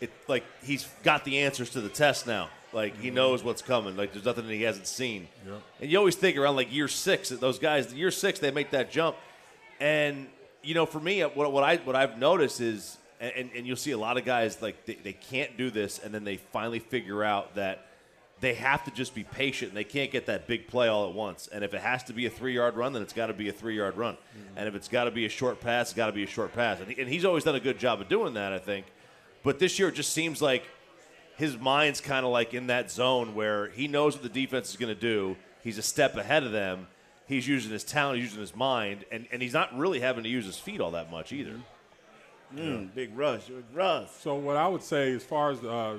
it 0.00 0.10
like 0.28 0.44
he's 0.64 0.88
got 1.02 1.24
the 1.24 1.40
answers 1.40 1.70
to 1.70 1.80
the 1.80 1.88
test 1.88 2.26
now. 2.26 2.48
Like 2.72 2.98
he 2.98 3.10
knows 3.10 3.44
what's 3.44 3.60
coming. 3.60 3.96
Like 3.96 4.12
there's 4.12 4.24
nothing 4.24 4.46
that 4.46 4.54
he 4.54 4.62
hasn't 4.62 4.86
seen. 4.86 5.28
Yep. 5.46 5.62
And 5.82 5.90
you 5.90 5.98
always 5.98 6.16
think 6.16 6.38
around 6.38 6.56
like 6.56 6.72
year 6.72 6.88
six 6.88 7.28
that 7.28 7.40
those 7.40 7.58
guys, 7.58 7.92
year 7.92 8.10
six, 8.10 8.38
they 8.38 8.50
make 8.50 8.70
that 8.70 8.90
jump. 8.90 9.16
And 9.78 10.28
you 10.62 10.74
know, 10.74 10.86
for 10.86 11.00
me, 11.00 11.22
uh, 11.22 11.28
what, 11.28 11.50
what 11.52 11.64
I 11.64 11.76
what 11.76 11.96
I've 11.96 12.18
noticed 12.18 12.60
is, 12.60 12.98
and, 13.20 13.50
and 13.54 13.66
you'll 13.66 13.76
see 13.76 13.92
a 13.92 13.98
lot 13.98 14.16
of 14.16 14.24
guys 14.24 14.60
like 14.62 14.84
they, 14.86 14.94
they 14.94 15.12
can't 15.12 15.56
do 15.56 15.70
this, 15.70 15.98
and 15.98 16.14
then 16.14 16.24
they 16.24 16.36
finally 16.36 16.78
figure 16.78 17.24
out 17.24 17.54
that 17.56 17.86
they 18.42 18.54
have 18.54 18.84
to 18.84 18.90
just 18.90 19.14
be 19.14 19.22
patient. 19.22 19.70
and 19.70 19.76
They 19.76 19.84
can't 19.84 20.10
get 20.10 20.26
that 20.26 20.48
big 20.48 20.66
play 20.66 20.88
all 20.88 21.08
at 21.08 21.14
once. 21.14 21.48
And 21.52 21.62
if 21.62 21.74
it 21.74 21.80
has 21.80 22.02
to 22.04 22.12
be 22.12 22.26
a 22.26 22.30
three 22.30 22.54
yard 22.54 22.76
run, 22.76 22.92
then 22.92 23.00
it's 23.00 23.12
got 23.12 23.28
to 23.28 23.32
be 23.32 23.48
a 23.48 23.52
three 23.52 23.76
yard 23.76 23.96
run. 23.96 24.14
Mm-hmm. 24.14 24.58
And 24.58 24.68
if 24.68 24.74
it's 24.74 24.88
got 24.88 25.04
to 25.04 25.12
be 25.12 25.24
a 25.24 25.28
short 25.28 25.60
pass, 25.60 25.88
it's 25.88 25.96
got 25.96 26.06
to 26.06 26.12
be 26.12 26.24
a 26.24 26.26
short 26.26 26.52
pass. 26.52 26.80
And, 26.80 26.90
he, 26.90 27.00
and 27.00 27.08
he's 27.08 27.24
always 27.24 27.44
done 27.44 27.54
a 27.54 27.60
good 27.60 27.78
job 27.78 28.00
of 28.00 28.08
doing 28.08 28.34
that, 28.34 28.52
I 28.52 28.58
think. 28.58 28.86
But 29.44 29.60
this 29.60 29.78
year, 29.78 29.88
it 29.88 29.94
just 29.94 30.12
seems 30.12 30.42
like 30.42 30.64
his 31.36 31.56
mind's 31.56 32.00
kind 32.00 32.26
of 32.26 32.32
like 32.32 32.52
in 32.52 32.66
that 32.66 32.90
zone 32.90 33.36
where 33.36 33.68
he 33.68 33.86
knows 33.86 34.14
what 34.14 34.24
the 34.24 34.28
defense 34.28 34.70
is 34.70 34.76
going 34.76 34.92
to 34.92 35.00
do. 35.00 35.36
He's 35.62 35.78
a 35.78 35.82
step 35.82 36.16
ahead 36.16 36.42
of 36.42 36.50
them. 36.50 36.88
He's 37.26 37.46
using 37.46 37.70
his 37.70 37.84
talent, 37.84 38.16
he's 38.18 38.26
using 38.26 38.40
his 38.40 38.54
mind, 38.54 39.04
and, 39.10 39.26
and 39.32 39.40
he's 39.40 39.52
not 39.52 39.76
really 39.76 40.00
having 40.00 40.24
to 40.24 40.28
use 40.28 40.44
his 40.44 40.58
feet 40.58 40.80
all 40.80 40.90
that 40.90 41.10
much 41.10 41.32
either. 41.32 41.54
Mm, 42.54 42.94
big 42.94 43.16
rush, 43.16 43.42
rush. 43.72 44.08
So 44.20 44.34
what 44.34 44.56
I 44.56 44.68
would 44.68 44.82
say, 44.82 45.12
as 45.12 45.24
far 45.24 45.50
as 45.50 45.64
uh, 45.64 45.96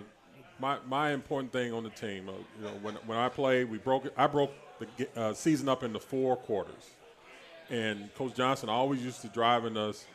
my 0.60 0.78
my 0.88 1.12
important 1.12 1.52
thing 1.52 1.74
on 1.74 1.84
the 1.84 1.90
team, 1.90 2.30
uh, 2.30 2.34
you 2.60 2.66
know, 2.66 2.72
when 2.82 2.96
when 3.08 3.18
I 3.18 3.30
played, 3.30 3.72
we 3.72 3.80
broke. 3.80 4.06
I 4.16 4.28
broke 4.28 4.52
the 4.80 5.20
uh, 5.20 5.34
season 5.34 5.68
up 5.68 5.82
into 5.82 6.00
four 6.00 6.36
quarters, 6.36 6.92
and 7.70 8.14
Coach 8.14 8.36
Johnson 8.36 8.70
always 8.70 9.04
used 9.04 9.22
to 9.22 9.30
driving 9.30 9.78
us 9.78 10.06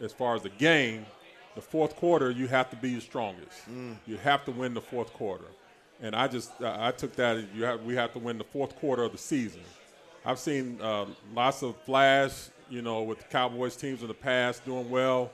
as 0.00 0.12
far 0.12 0.34
as 0.34 0.42
the 0.42 0.48
game. 0.48 1.06
The 1.54 1.60
fourth 1.60 1.94
quarter, 1.94 2.32
you 2.32 2.48
have 2.48 2.68
to 2.70 2.76
be 2.76 2.90
your 2.90 3.00
strongest. 3.00 3.52
You 4.06 4.16
have 4.16 4.44
to 4.46 4.50
win 4.50 4.74
the 4.74 4.80
fourth 4.80 5.12
quarter, 5.12 5.44
and 6.02 6.16
I 6.16 6.26
just 6.26 6.50
uh, 6.60 6.76
I 6.76 6.90
took 6.90 7.14
that. 7.14 7.44
You 7.54 7.62
have 7.64 7.84
we 7.84 7.94
have 7.94 8.12
to 8.14 8.18
win 8.18 8.38
the 8.38 8.44
fourth 8.44 8.74
quarter 8.74 9.04
of 9.04 9.12
the 9.12 9.18
season. 9.18 9.60
I've 10.24 10.38
seen 10.38 10.80
uh, 10.80 11.06
lots 11.34 11.62
of 11.62 11.76
flash, 11.82 12.48
you 12.70 12.80
know, 12.80 13.02
with 13.02 13.18
the 13.18 13.24
Cowboys 13.24 13.76
teams 13.76 14.00
in 14.02 14.08
the 14.08 14.14
past 14.14 14.64
doing 14.64 14.88
well 14.88 15.30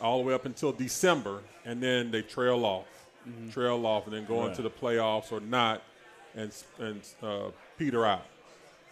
all 0.00 0.18
the 0.18 0.24
way 0.24 0.34
up 0.34 0.44
until 0.44 0.72
December, 0.72 1.40
and 1.64 1.82
then 1.82 2.10
they 2.10 2.20
trail 2.20 2.64
off, 2.66 3.06
trail 3.50 3.86
off, 3.86 4.04
and 4.06 4.14
then 4.14 4.26
go 4.26 4.46
into 4.46 4.60
the 4.60 4.70
playoffs 4.70 5.32
or 5.32 5.40
not, 5.40 5.82
and 6.34 6.52
and 6.78 7.00
uh, 7.22 7.50
peter 7.78 8.04
out. 8.04 8.26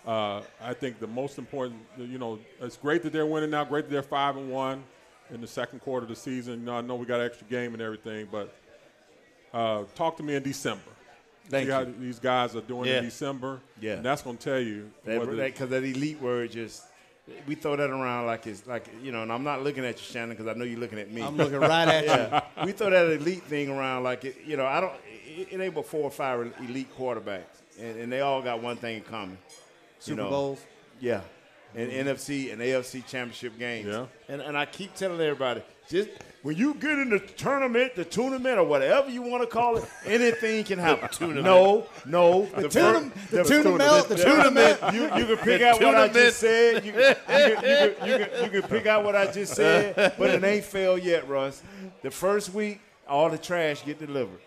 Uh, 0.06 0.42
I 0.62 0.74
think 0.74 0.98
the 0.98 1.06
most 1.06 1.38
important, 1.38 1.80
you 1.98 2.18
know, 2.18 2.38
it's 2.60 2.76
great 2.76 3.02
that 3.02 3.12
they're 3.12 3.26
winning 3.26 3.50
now. 3.50 3.64
Great 3.64 3.86
that 3.86 3.90
they're 3.90 4.02
five 4.02 4.36
and 4.36 4.50
one 4.50 4.82
in 5.30 5.40
the 5.40 5.46
second 5.46 5.80
quarter 5.80 6.04
of 6.04 6.10
the 6.10 6.16
season. 6.16 6.60
You 6.60 6.66
know, 6.66 6.76
I 6.76 6.80
know 6.80 6.94
we 6.94 7.06
got 7.06 7.20
an 7.20 7.26
extra 7.26 7.46
game 7.46 7.72
and 7.72 7.82
everything, 7.82 8.28
but 8.30 8.54
uh, 9.52 9.84
talk 9.94 10.16
to 10.18 10.22
me 10.22 10.34
in 10.34 10.42
December. 10.42 10.93
Thank 11.48 11.66
See 11.66 11.72
how 11.72 11.84
these 11.84 12.18
guys 12.18 12.56
are 12.56 12.60
doing 12.62 12.88
Yeah. 12.88 12.98
in 12.98 13.04
December. 13.04 13.60
Yeah. 13.80 13.94
and 13.94 14.04
that's 14.04 14.22
going 14.22 14.36
to 14.38 14.42
tell 14.42 14.60
you 14.60 14.90
whether 15.04 15.36
Because 15.36 15.68
that, 15.70 15.84
elite 15.84 16.20
word 16.20 16.50
just, 16.52 16.84
we 17.46 17.54
throw 17.54 17.76
that 17.76 17.90
around 17.90 18.26
like 18.26 18.46
it's 18.46 18.66
like, 18.66 18.86
you 19.02 19.12
know, 19.12 19.22
and 19.22 19.32
I'm 19.32 19.44
not 19.44 19.62
looking 19.62 19.84
at 19.84 19.96
you, 19.96 20.02
Shannon, 20.04 20.30
because 20.36 20.46
I 20.46 20.54
know 20.58 20.64
you're 20.64 20.78
looking 20.80 20.98
at 20.98 21.10
me. 21.10 21.22
I'm 21.22 21.36
looking 21.36 21.58
right 21.58 21.88
at 21.88 22.04
you. 22.04 22.10
yeah. 22.10 22.64
we 22.64 22.72
throw 22.72 22.90
that 22.90 23.10
elite 23.12 23.42
thing 23.44 23.68
around 23.70 24.04
like 24.04 24.24
it, 24.24 24.36
you 24.46 24.56
know, 24.56 24.66
I 24.66 24.80
don't, 24.80 24.92
it, 25.26 25.48
it 25.52 25.60
ain't 25.60 25.74
but 25.74 25.86
four 25.86 26.02
or 26.04 26.10
five 26.10 26.52
elite 26.60 26.88
quarterbacks, 26.96 27.42
and, 27.80 27.98
and 28.00 28.12
they 28.12 28.20
all 28.20 28.40
got 28.42 28.62
one 28.62 28.76
thing 28.76 28.96
in 28.96 29.02
common. 29.02 29.38
Super 29.98 30.16
you 30.18 30.24
know, 30.24 30.30
Bowls. 30.30 30.60
Yeah. 31.00 31.20
And 31.76 31.90
NFC 31.90 32.52
and 32.52 32.60
AFC 32.62 33.04
championship 33.06 33.58
games. 33.58 33.88
Yeah. 33.88 34.06
And, 34.28 34.40
and 34.40 34.56
I 34.56 34.64
keep 34.66 34.94
telling 34.94 35.20
everybody, 35.20 35.62
just 35.88 36.08
when 36.42 36.56
you 36.56 36.74
get 36.74 36.98
in 36.98 37.10
the 37.10 37.18
tournament, 37.18 37.94
the 37.94 38.04
tournament, 38.04 38.58
or 38.58 38.64
whatever 38.64 39.10
you 39.10 39.22
want 39.22 39.42
to 39.42 39.48
call 39.48 39.76
it, 39.76 39.84
anything 40.06 40.64
can 40.64 40.78
happen. 40.78 41.42
No, 41.42 41.86
no. 42.06 42.46
The, 42.46 42.68
tuna- 42.68 43.10
fir- 43.10 43.36
the 43.36 43.44
tuna 43.44 43.76
melt, 43.76 44.08
the 44.08 44.16
tournament. 44.16 44.78
You, 44.92 45.02
you 45.16 45.26
can 45.26 45.36
pick 45.38 45.62
out 45.62 45.80
what 45.80 45.94
I 45.94 46.08
just 46.08 46.38
said. 46.38 46.84
You, 46.84 46.92
you, 46.92 46.98
can, 46.98 47.50
you, 47.50 47.56
can, 47.56 48.08
you, 48.08 48.18
can, 48.18 48.44
you 48.44 48.60
can 48.60 48.68
pick 48.68 48.86
out 48.86 49.04
what 49.04 49.16
I 49.16 49.30
just 49.30 49.54
said, 49.54 50.14
but 50.18 50.30
it 50.30 50.44
ain't 50.44 50.64
failed 50.64 51.02
yet, 51.02 51.28
Russ. 51.28 51.62
The 52.02 52.10
first 52.10 52.52
week, 52.54 52.80
all 53.08 53.28
the 53.30 53.38
trash 53.38 53.84
get 53.84 53.98
delivered. 53.98 54.40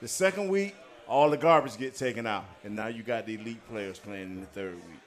The 0.00 0.08
second 0.08 0.48
week, 0.48 0.74
all 1.08 1.30
the 1.30 1.36
garbage 1.36 1.76
get 1.78 1.94
taken 1.94 2.26
out, 2.26 2.44
and 2.64 2.74
now 2.74 2.86
you 2.88 3.02
got 3.02 3.26
the 3.26 3.34
elite 3.34 3.66
players 3.68 3.98
playing 3.98 4.30
in 4.30 4.40
the 4.40 4.46
third 4.46 4.74
week. 4.74 5.00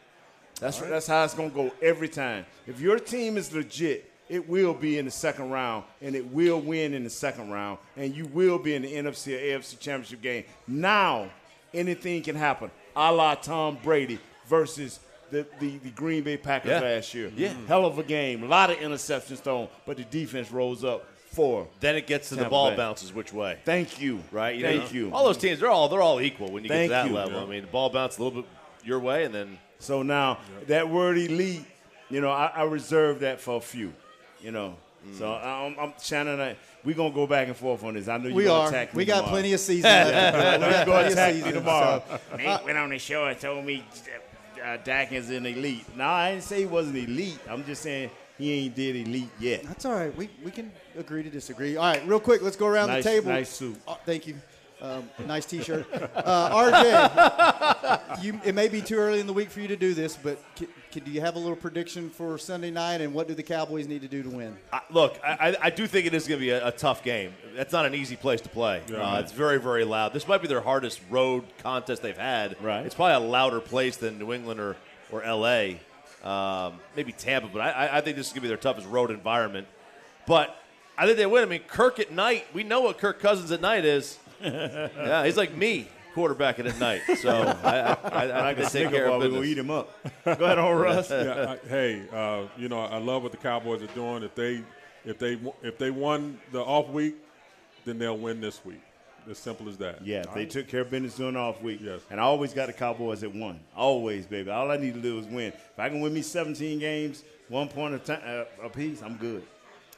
That's 0.59 0.79
that's 0.79 1.07
how 1.07 1.23
it's 1.23 1.33
gonna 1.33 1.49
go 1.49 1.71
every 1.81 2.09
time. 2.09 2.45
If 2.65 2.79
your 2.79 2.97
team 2.99 3.37
is 3.37 3.53
legit, 3.53 4.09
it 4.29 4.47
will 4.49 4.73
be 4.73 4.97
in 4.97 5.05
the 5.05 5.11
second 5.11 5.51
round, 5.51 5.85
and 6.01 6.15
it 6.15 6.25
will 6.31 6.59
win 6.59 6.93
in 6.93 7.03
the 7.03 7.09
second 7.09 7.49
round, 7.51 7.77
and 7.95 8.15
you 8.15 8.25
will 8.25 8.57
be 8.59 8.73
in 8.75 8.81
the 8.81 8.91
NFC 8.93 9.35
or 9.35 9.59
AFC 9.59 9.79
championship 9.79 10.21
game. 10.21 10.43
Now, 10.67 11.29
anything 11.73 12.21
can 12.23 12.35
happen, 12.35 12.71
a 12.95 13.11
la 13.11 13.35
Tom 13.35 13.77
Brady 13.83 14.19
versus 14.47 14.99
the, 15.29 15.45
the, 15.59 15.77
the 15.79 15.89
Green 15.91 16.23
Bay 16.23 16.37
Packers 16.37 16.71
Yeah. 16.71 16.79
last 16.79 17.13
year. 17.13 17.31
Yeah. 17.35 17.49
Mm-hmm. 17.49 17.65
hell 17.67 17.85
of 17.85 17.99
a 17.99 18.03
game, 18.03 18.43
a 18.43 18.47
lot 18.47 18.69
of 18.71 18.77
interceptions 18.77 19.39
thrown, 19.39 19.67
but 19.85 19.97
the 19.97 20.03
defense 20.05 20.51
rose 20.51 20.83
up 20.83 21.05
four. 21.31 21.67
Then 21.81 21.95
it 21.95 22.07
gets 22.07 22.29
to 22.29 22.35
the 22.35 22.45
ball 22.45 22.71
Bay. 22.71 22.77
bounces 22.77 23.13
which 23.13 23.31
way. 23.33 23.59
Thank 23.65 24.01
you, 24.01 24.23
right? 24.31 24.55
You 24.55 24.63
Thank 24.63 24.83
know? 24.85 24.89
you. 24.99 25.11
All 25.13 25.25
those 25.25 25.37
teams, 25.37 25.59
they're 25.59 25.69
all 25.69 25.87
they're 25.89 26.01
all 26.01 26.19
equal 26.21 26.51
when 26.51 26.63
you 26.63 26.69
Thank 26.69 26.89
get 26.89 27.03
to 27.03 27.09
that 27.09 27.09
you. 27.11 27.15
level. 27.15 27.39
I 27.39 27.45
mean, 27.45 27.61
the 27.61 27.67
ball 27.67 27.89
bounces 27.89 28.19
a 28.19 28.23
little 28.23 28.41
bit 28.41 28.49
your 28.83 28.99
way, 28.99 29.25
and 29.25 29.35
then 29.35 29.57
So 29.79 30.01
now 30.03 30.39
that 30.67 30.89
word 30.89 31.17
elite, 31.17 31.63
you 32.09 32.21
know, 32.21 32.29
I, 32.31 32.47
I 32.55 32.63
reserve 32.63 33.19
that 33.21 33.39
for 33.39 33.57
a 33.57 33.61
few, 33.61 33.93
you 34.41 34.51
know. 34.51 34.75
So 35.17 35.31
I'm, 35.31 35.75
I'm 35.79 35.93
Shannon. 36.01 36.39
I, 36.41 36.57
we 36.83 36.93
gonna 36.93 37.13
go 37.13 37.25
back 37.27 37.47
and 37.47 37.55
forth 37.55 37.81
on 37.83 37.93
this. 37.93 38.09
I 38.09 38.17
know 38.17 38.27
you 38.27 38.35
We 38.35 38.43
gonna 38.43 38.63
are. 38.63 38.67
attack 38.67 38.93
me 38.93 38.97
We 38.97 39.05
got 39.05 39.25
plenty 39.25 39.53
of 39.53 39.59
season 39.61 39.89
left. 39.89 40.59
we 40.61 40.69
got 40.71 40.85
Go 40.85 40.91
plenty 40.91 41.07
of 41.07 41.13
attack 41.13 41.35
me 41.45 41.51
tomorrow. 41.53 42.03
so- 42.31 42.35
Nate 42.37 42.63
went 42.65 42.77
on 42.77 42.89
the 42.89 42.99
show 42.99 43.25
and 43.25 43.39
told 43.39 43.63
me 43.63 43.85
uh, 44.63 44.77
Dak 44.83 45.13
is 45.13 45.29
an 45.29 45.45
elite. 45.45 45.85
No, 45.95 46.05
I 46.05 46.31
didn't 46.31 46.43
say 46.43 46.59
he 46.61 46.65
wasn't 46.65 46.97
elite. 46.97 47.39
I'm 47.49 47.63
just 47.63 47.83
saying 47.83 48.09
he 48.37 48.51
ain't 48.65 48.75
did 48.75 49.07
elite 49.07 49.29
yet. 49.39 49.63
That's 49.63 49.85
all 49.85 49.93
right. 49.93 50.13
We, 50.15 50.29
we 50.43 50.51
can 50.51 50.71
agree 50.97 51.23
to 51.23 51.29
disagree. 51.29 51.77
All 51.77 51.85
right, 51.85 52.05
real 52.05 52.19
quick, 52.19 52.41
let's 52.41 52.57
go 52.57 52.67
around 52.67 52.87
Nice- 52.87 53.03
the 53.05 53.09
table. 53.09 53.29
nice 53.29 53.49
suit. 53.49 53.77
Oh, 53.87 53.97
thank 54.05 54.27
you. 54.27 54.35
Um, 54.79 55.09
nice 55.25 55.45
T-shirt. 55.45 55.87
Uh, 56.15 56.51
RJ, 56.71 58.23
you, 58.23 58.39
it 58.45 58.53
may 58.53 58.67
be 58.67 58.81
too 58.81 58.97
early 58.97 59.19
in 59.19 59.25
the 59.27 59.33
week 59.33 59.49
for 59.49 59.59
you 59.59 59.67
to 59.69 59.75
do 59.75 59.93
this, 59.95 60.15
but 60.15 60.37
c 60.55 60.67
c- 60.91 60.99
do 60.99 61.09
you 61.09 61.19
have 61.21 61.35
a 61.35 61.39
little 61.39 61.55
prediction 61.55 62.09
for 62.11 62.37
Sunday 62.37 62.69
night, 62.69 63.01
and 63.01 63.11
what 63.13 63.27
do 63.27 63.33
the 63.33 63.41
Cowboys 63.43 63.87
need 63.87 64.01
to 64.01 64.07
do 64.07 64.21
to 64.21 64.29
win? 64.29 64.55
I, 64.71 64.81
look, 64.91 65.19
I, 65.23 65.49
I- 65.49 65.55
I 65.63 65.69
do 65.71 65.87
think 65.87 66.05
it 66.05 66.13
is 66.13 66.27
going 66.27 66.39
to 66.39 66.45
be 66.45 66.51
a, 66.51 66.67
a 66.67 66.71
tough 66.71 67.03
game. 67.03 67.33
That's 67.55 67.73
not 67.73 67.85
an 67.87 67.95
easy 67.95 68.15
place 68.15 68.39
to 68.41 68.49
play. 68.49 68.81
Uh, 68.93 69.19
it's 69.19 69.31
very, 69.31 69.59
very 69.59 69.83
loud. 69.83 70.13
This 70.13 70.27
might 70.27 70.41
be 70.43 70.47
their 70.47 70.61
hardest 70.61 71.01
road 71.09 71.43
contest 71.59 72.03
they've 72.03 72.15
had. 72.15 72.55
Right. 72.61 72.85
It's 72.85 72.93
probably 72.95 73.25
a 73.25 73.29
louder 73.29 73.59
place 73.59 73.97
than 73.97 74.19
New 74.19 74.31
England 74.31 74.59
or, 74.59 74.75
or 75.11 75.23
L.A., 75.23 75.79
um, 76.23 76.79
maybe 76.95 77.13
Tampa, 77.13 77.47
but 77.51 77.61
I- 77.61 77.71
I, 77.71 77.97
I 77.97 78.01
think 78.01 78.15
this 78.17 78.27
is 78.27 78.33
going 78.33 78.41
to 78.41 78.41
be 78.41 78.47
their 78.49 78.57
toughest 78.57 78.87
road 78.87 79.09
environment. 79.09 79.65
But 80.27 80.55
I 80.97 81.05
think 81.05 81.17
they 81.17 81.25
win. 81.25 81.41
I 81.41 81.47
mean, 81.47 81.61
Kirk 81.67 81.99
at 81.99 82.11
night, 82.11 82.45
we 82.53 82.63
know 82.63 82.81
what 82.81 82.99
Kirk 82.99 83.19
Cousins 83.19 83.51
at 83.51 83.61
night 83.61 83.85
is. 83.85 84.19
yeah, 84.43 85.25
he's 85.25 85.37
like 85.37 85.55
me, 85.55 85.87
quarterbacking 86.15 86.67
at 86.67 86.79
night. 86.79 87.01
So 87.17 87.29
I, 87.29 87.79
I, 87.79 87.97
I, 88.03 88.49
I 88.49 88.55
think 88.55 88.71
they 88.71 88.83
take 88.83 88.91
care 88.91 89.09
of 89.09 89.21
we're 89.21 89.43
eat 89.43 89.57
him 89.57 89.71
up. 89.71 89.97
Go 90.25 90.31
ahead 90.31 90.57
on 90.57 90.75
Russ. 90.77 91.09
yeah, 91.09 91.55
I, 91.63 91.67
hey, 91.67 92.03
uh, 92.11 92.47
you 92.57 92.69
know, 92.69 92.79
I 92.79 92.97
love 92.97 93.23
what 93.23 93.31
the 93.31 93.37
Cowboys 93.37 93.81
are 93.81 93.87
doing. 93.87 94.23
If 94.23 94.35
they, 94.35 94.63
if 95.05 95.17
they, 95.19 95.39
if 95.61 95.77
they 95.77 95.91
won 95.91 96.39
the 96.51 96.61
off 96.61 96.89
week, 96.89 97.15
then 97.85 97.97
they'll 97.99 98.17
win 98.17 98.41
this 98.41 98.63
week. 98.65 98.81
As 99.29 99.37
simple 99.37 99.67
as 99.67 99.75
that. 99.77 100.05
Yeah, 100.05 100.23
they 100.33 100.45
took 100.45 100.69
care 100.69 100.81
of 100.81 100.89
business 100.89 101.15
during 101.15 101.33
the 101.33 101.39
off 101.39 101.61
week. 101.61 101.81
Yes. 101.83 101.99
And 102.09 102.17
I 102.17 102.23
always 102.23 102.53
got 102.53 102.67
the 102.67 102.73
Cowboys 102.73 103.23
at 103.23 103.35
one. 103.35 103.59
Always, 103.75 104.25
baby. 104.25 104.49
All 104.49 104.71
I 104.71 104.77
need 104.77 104.93
to 104.93 105.01
do 105.01 105.19
is 105.19 105.25
win. 105.25 105.47
If 105.47 105.77
I 105.77 105.89
can 105.89 105.99
win 105.99 106.13
me 106.13 106.21
17 106.21 106.79
games, 106.79 107.25
one 107.49 107.67
point 107.67 107.93
a 107.93 107.99
time 107.99 108.21
uh, 108.25 108.65
apiece, 108.65 109.01
I'm 109.01 109.17
good. 109.17 109.43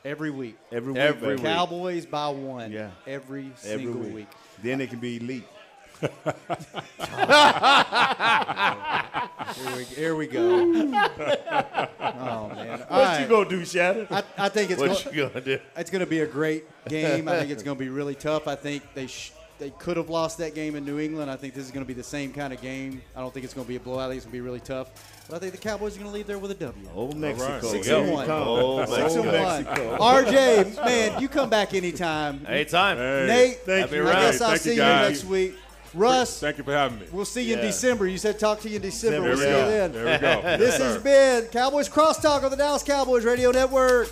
Every 0.06 0.32
week. 0.32 0.58
Every 0.72 0.94
week. 0.94 1.02
Every 1.02 1.36
week. 1.36 1.44
Cowboys 1.44 2.06
by 2.06 2.30
one. 2.30 2.72
Yeah. 2.72 2.92
Every 3.06 3.52
Every 3.66 3.84
single 3.86 3.94
week. 4.02 4.14
week. 4.16 4.28
Then 4.64 4.80
it 4.82 4.90
can 4.90 5.00
be 5.00 5.18
elite. 5.18 5.44
Here 9.56 9.76
we, 9.76 9.84
here 9.84 10.16
we 10.16 10.28
go. 10.28 10.60
oh 10.60 10.64
man! 10.80 10.94
All 12.00 12.50
What 12.50 12.90
right. 12.90 13.22
you 13.22 13.28
gonna 13.28 13.50
do, 13.50 13.60
do, 13.60 13.66
Shannon? 13.66 14.08
I, 14.10 14.24
I 14.38 14.50
think 14.50 14.72
it's 14.72 14.80
What 14.80 15.04
going, 15.04 15.16
you 15.16 15.28
gonna 15.28 15.42
do? 15.42 15.60
it's 15.76 15.90
to 16.02 16.06
be 16.06 16.22
a 16.22 16.28
great 16.28 16.66
game. 16.88 17.28
I 17.28 17.40
think 17.40 17.52
it's 17.52 17.64
going 17.64 17.76
to 17.78 17.80
be 17.84 17.90
really 17.90 18.16
tough. 18.16 18.48
I 18.48 18.56
think 18.56 18.84
they 18.94 19.08
sh- 19.08 19.32
they 19.60 19.70
could 19.72 19.98
have 19.98 20.10
lost 20.10 20.38
that 20.40 20.56
game 20.56 20.76
in 20.76 20.86
New 20.86 21.00
England. 21.00 21.30
I 21.30 21.36
think 21.36 21.54
this 21.54 21.66
is 21.66 21.72
going 21.72 21.84
to 21.84 21.88
be 21.88 21.94
the 21.94 22.04
same 22.04 22.32
kind 22.34 22.54
of 22.54 22.62
game. 22.62 23.02
I 23.16 23.20
don't 23.20 23.34
think 23.34 23.44
it's 23.44 23.54
going 23.54 23.66
to 23.66 23.68
be 23.70 23.76
a 23.76 23.80
blowout. 23.80 24.06
I 24.06 24.08
think 24.10 24.18
it's 24.18 24.26
going 24.26 24.32
to 24.32 24.38
be 24.38 24.42
really 24.42 24.60
tough. 24.62 24.90
But 25.28 25.36
I 25.36 25.40
think 25.40 25.52
the 25.52 25.58
Cowboys 25.60 25.96
are 25.96 26.00
going 26.00 26.10
to 26.10 26.16
leave 26.16 26.26
there 26.28 26.40
with 26.40 26.52
a 26.52 26.56
W. 26.56 26.88
Old 26.96 27.18
Mexico. 27.18 27.60
Six 27.62 27.88
and 27.90 28.12
one. 28.12 28.26
comes. 28.26 28.48
Old 28.48 28.88
Six 28.88 29.00
Mexico. 29.16 29.30
and 29.30 30.00
one. 30.00 30.26
RJ, 30.26 30.76
man, 30.86 31.22
you 31.22 31.28
come 31.28 31.50
back 31.50 31.74
anytime. 31.74 32.46
Anytime. 32.48 32.98
Hey, 32.98 33.26
Nate, 33.28 33.58
thank 33.66 33.82
Happy 33.90 34.00
I 34.00 34.04
ride. 34.04 34.14
guess 34.14 34.42
I'll 34.42 34.50
Thank 34.50 34.62
see 34.62 34.70
you, 34.76 34.82
you 34.82 34.88
next 34.88 35.26
week. 35.26 35.56
Russ, 35.96 36.40
Thank 36.40 36.60
you 36.60 36.64
for 36.64 36.72
having 36.72 37.00
me. 37.00 37.08
we'll 37.12 37.26
see 37.26 37.42
you 37.42 37.56
in 37.56 37.62
December. 37.62 38.06
You 38.08 38.20
said 38.20 38.38
talk 38.38 38.60
to 38.62 38.70
you 38.70 38.76
in 38.76 38.82
December. 38.84 39.22
There 39.22 39.22
We'll 39.22 39.38
we 39.38 39.44
see 39.44 39.50
go. 39.50 39.66
you 39.66 39.72
then. 39.72 39.92
There 39.92 40.06
we 40.06 40.20
go. 40.20 40.58
This 40.60 40.78
Yes, 40.80 40.82
has 40.82 41.02
been 41.04 41.46
Cowboys 41.52 41.90
Crosstalk 41.90 42.44
on 42.44 42.52
the 42.52 42.58
Dallas 42.58 42.84
Cowboys 42.84 43.26
Radio 43.26 43.50
Network. 43.50 44.12